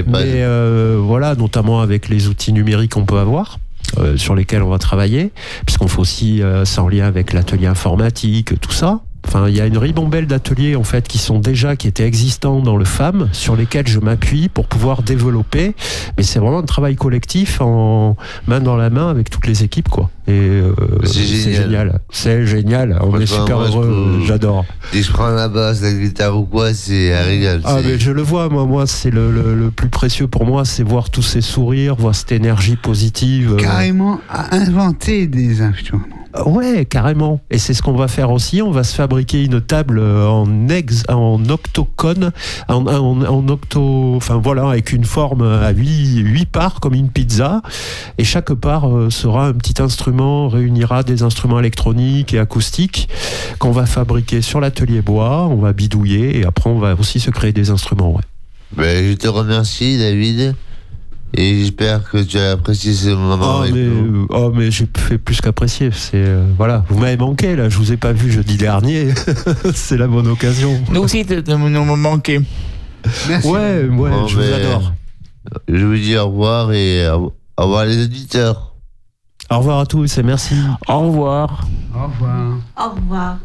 mais 0.08 0.44
euh, 0.44 1.00
voilà, 1.02 1.36
notamment 1.36 1.82
avec 1.82 2.10
les 2.10 2.28
outils 2.28 2.54
numériques 2.54 2.94
qu'on 2.94 3.06
peut 3.06 3.20
avoir. 3.20 3.58
euh, 4.00 4.18
sur 4.18 4.34
lesquels 4.36 4.64
on 4.64 4.70
va 4.70 4.80
travailler, 4.80 5.32
puisqu'on 5.66 5.88
fait 5.88 6.00
aussi 6.00 6.42
euh, 6.42 6.66
ça 6.66 6.82
en 6.84 6.90
lien 6.90 7.06
avec 7.06 7.34
l'atelier 7.34 7.68
informatique, 7.68 8.60
tout 8.60 8.72
ça. 8.72 9.02
Enfin, 9.28 9.48
il 9.50 9.56
y 9.56 9.62
a 9.62 9.66
une 9.66 9.78
ribambelle 9.78 10.28
d'ateliers 10.28 10.76
en 10.76 10.84
fait 10.84 11.08
qui 11.08 11.18
sont 11.18 11.40
déjà 11.40 11.76
qui 11.76 11.88
étaient 11.88 12.06
existants 12.06 12.62
dans 12.62 12.78
le 12.78 12.86
FAM, 12.86 13.28
sur 13.32 13.56
lesquels 13.56 13.88
je 13.88 14.00
m'appuie 14.00 14.50
pour 14.50 14.68
pouvoir 14.68 15.02
développer. 15.04 15.76
Mais 16.18 16.24
c'est 16.24 16.40
vraiment 16.40 16.60
un 16.60 16.64
travail 16.64 16.96
collectif 16.96 17.60
en 17.62 18.16
main 18.48 18.60
dans 18.62 18.76
la 18.78 18.90
main 18.90 19.10
avec 19.10 19.30
toutes 19.30 19.48
les 19.48 19.64
équipes, 19.64 19.90
quoi. 19.90 20.10
Et 20.28 20.32
euh, 20.32 20.74
C'est 21.04 21.54
génial. 21.54 22.00
C'est 22.10 22.46
génial. 22.48 22.98
On 23.02 23.20
est 23.20 23.26
super 23.26 23.58
moi, 23.58 23.68
heureux. 23.68 24.22
J'adore. 24.26 24.66
Que 24.92 25.02
je 25.02 25.12
prends 25.12 25.30
la 25.30 25.48
basse, 25.50 25.82
la 25.82 25.94
guitare 25.94 26.38
ou 26.38 26.46
quoi, 26.46 26.74
c'est 26.74 27.14
un 27.14 27.24
régal. 27.24 27.62
Ah, 27.64 27.78
mais 27.84 28.00
je 28.00 28.12
le 28.12 28.22
vois, 28.22 28.50
moi, 28.50 28.66
moi 28.66 28.88
c'est 28.88 29.12
le, 29.12 29.32
le- 29.32 29.56
le 29.56 29.72
plus 29.72 29.90
précieux 29.90 30.28
pour 30.28 30.46
moi, 30.46 30.66
c'est 30.66 30.84
voir 30.84 31.10
tous 31.10 31.22
ces 31.22 31.42
sourires, 31.42 31.96
voir 31.96 32.16
cette 32.16 32.32
énergie 32.32 32.76
positive. 32.76 33.54
euh, 33.54 33.58
Carrément 33.58 34.20
à 34.30 34.56
inventer 34.56 35.28
des 35.28 35.62
instruments. 35.62 36.04
Ouais, 36.46 36.86
carrément. 36.86 37.40
Et 37.50 37.58
c'est 37.58 37.74
ce 37.74 37.82
qu'on 37.82 37.94
va 37.94 38.08
faire 38.08 38.32
aussi. 38.32 38.62
On 38.62 38.72
va 38.72 38.84
se 38.84 38.96
fabriquer 38.96 39.44
une 39.44 39.62
table 39.62 40.00
euh, 40.00 40.28
en 40.28 40.70
ex, 40.70 41.04
en 41.08 41.44
octocone, 41.50 42.32
en, 42.68 42.86
en, 42.88 43.48
octo, 43.48 44.14
enfin 44.16 44.38
voilà, 44.38 44.70
avec 44.70 44.92
une 44.92 45.06
forme 45.06 45.44
à 45.44 45.72
huit, 45.72 46.18
huit 46.18 46.46
parts 46.46 46.80
comme 46.80 46.94
une 46.94 47.10
pizza. 47.10 47.62
Et 48.18 48.24
chaque 48.24 48.54
part 48.54 48.90
euh, 48.90 49.10
sera 49.10 49.48
un 49.48 49.54
petit 49.54 49.82
instrument, 49.82 50.48
réunira 50.50 51.04
des 51.04 51.24
instruments 51.24 51.60
électroniques 51.60 52.34
et 52.34 52.40
acoustiques 52.40 53.10
qu'on 53.60 53.72
va 53.72 53.86
fabriquer 53.86 54.42
sur 54.42 54.60
l'atelier 54.60 55.02
bois. 55.02 55.48
On 55.48 55.58
va 55.58 55.74
bidouiller 55.74 56.40
et 56.40 56.46
après 56.46 56.70
on 56.70 56.80
va 56.80 56.96
aussi 56.96 57.20
se 57.20 57.32
créer 57.32 57.54
des 57.54 57.70
instruments. 57.70 58.14
Ouais. 58.14 58.24
Ben, 58.76 59.10
je 59.10 59.14
te 59.16 59.28
remercie, 59.28 59.98
David. 59.98 60.56
Et 61.38 61.60
j'espère 61.60 62.10
que 62.10 62.24
tu 62.24 62.38
as 62.38 62.52
apprécié 62.52 62.94
ce 62.94 63.10
moment 63.10 63.58
Oh 63.58 63.62
avec 63.64 63.74
mais, 63.74 63.84
nous. 63.84 64.26
oh, 64.30 64.52
mais 64.56 64.72
j'ai 64.72 64.88
fait 64.98 65.18
plus 65.18 65.42
qu'apprécier. 65.42 65.90
C'est 65.92 66.12
euh, 66.16 66.46
voilà, 66.58 66.86
vous 66.88 66.98
m'avez 66.98 67.18
manqué 67.18 67.58
là. 67.58 67.68
Je 67.68 67.78
vous 67.78 67.92
ai 67.92 67.98
pas 67.98 68.14
vu 68.14 68.32
jeudi 68.32 68.56
dernier. 68.56 69.10
c'est 69.74 69.98
la 69.98 70.08
bonne 70.08 70.28
occasion. 70.28 70.82
Nous 70.92 71.02
aussi, 71.02 71.26
tu 71.26 71.44
tu 71.44 71.52
nous 71.52 71.96
manqué. 71.98 72.40
Merci. 73.28 73.48
Ouais, 73.50 73.84
ouais, 73.84 74.10
Bon, 74.10 74.28
je 74.28 74.36
vous 74.36 74.42
ben, 74.42 74.54
adore. 74.54 74.94
Je 75.68 75.86
vous 75.86 75.96
dis 75.96 76.18
au 76.18 76.28
revoir 76.28 76.72
et 76.72 77.08
au 77.10 77.34
au 77.58 77.64
revoir 77.64 77.86
les 77.86 78.04
auditeurs. 78.04 78.74
Au 79.50 79.58
revoir 79.60 79.80
à 79.80 79.86
tous 79.86 80.18
et 80.18 80.24
merci. 80.24 80.56
Au 80.88 81.00
revoir. 81.02 81.68
Au 81.94 82.04
revoir. 82.08 82.58
Au 82.78 82.90
revoir. 82.96 83.38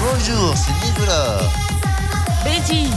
Bonjour, 0.00 0.54
c'est 0.56 0.86
Nicolas. 0.86 1.59
Betty 2.44 2.90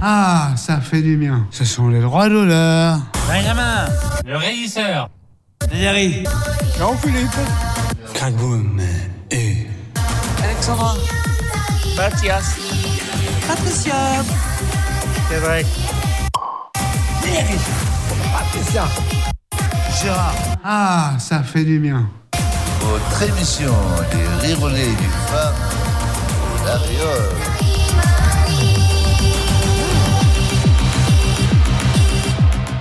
Ah, 0.00 0.52
ça 0.56 0.80
fait 0.80 1.00
du 1.00 1.16
bien. 1.16 1.46
Ce 1.50 1.64
sont 1.64 1.88
les 1.88 2.00
droits 2.00 2.28
d'honneur. 2.28 2.98
Benjamin, 3.28 3.86
le 4.26 4.36
régisseur. 4.36 5.08
Thierry. 5.70 6.24
Jean-Philippe. 6.78 7.30
Crackboom 8.14 8.80
et. 9.30 9.66
Alexandra. 10.42 10.94
Mathias. 11.96 12.56
Patricia. 13.46 13.94
C'est 15.30 15.38
vrai. 15.38 15.64
Gérard. 20.02 20.34
Ah, 20.64 21.14
ça 21.18 21.42
fait 21.42 21.64
du 21.64 21.78
bien. 21.78 22.10
Votre 22.92 23.22
émission 23.22 23.72
des 24.10 24.46
rirolets 24.46 24.84
du 24.84 25.08
la 26.66 26.76
Réole. 26.76 28.21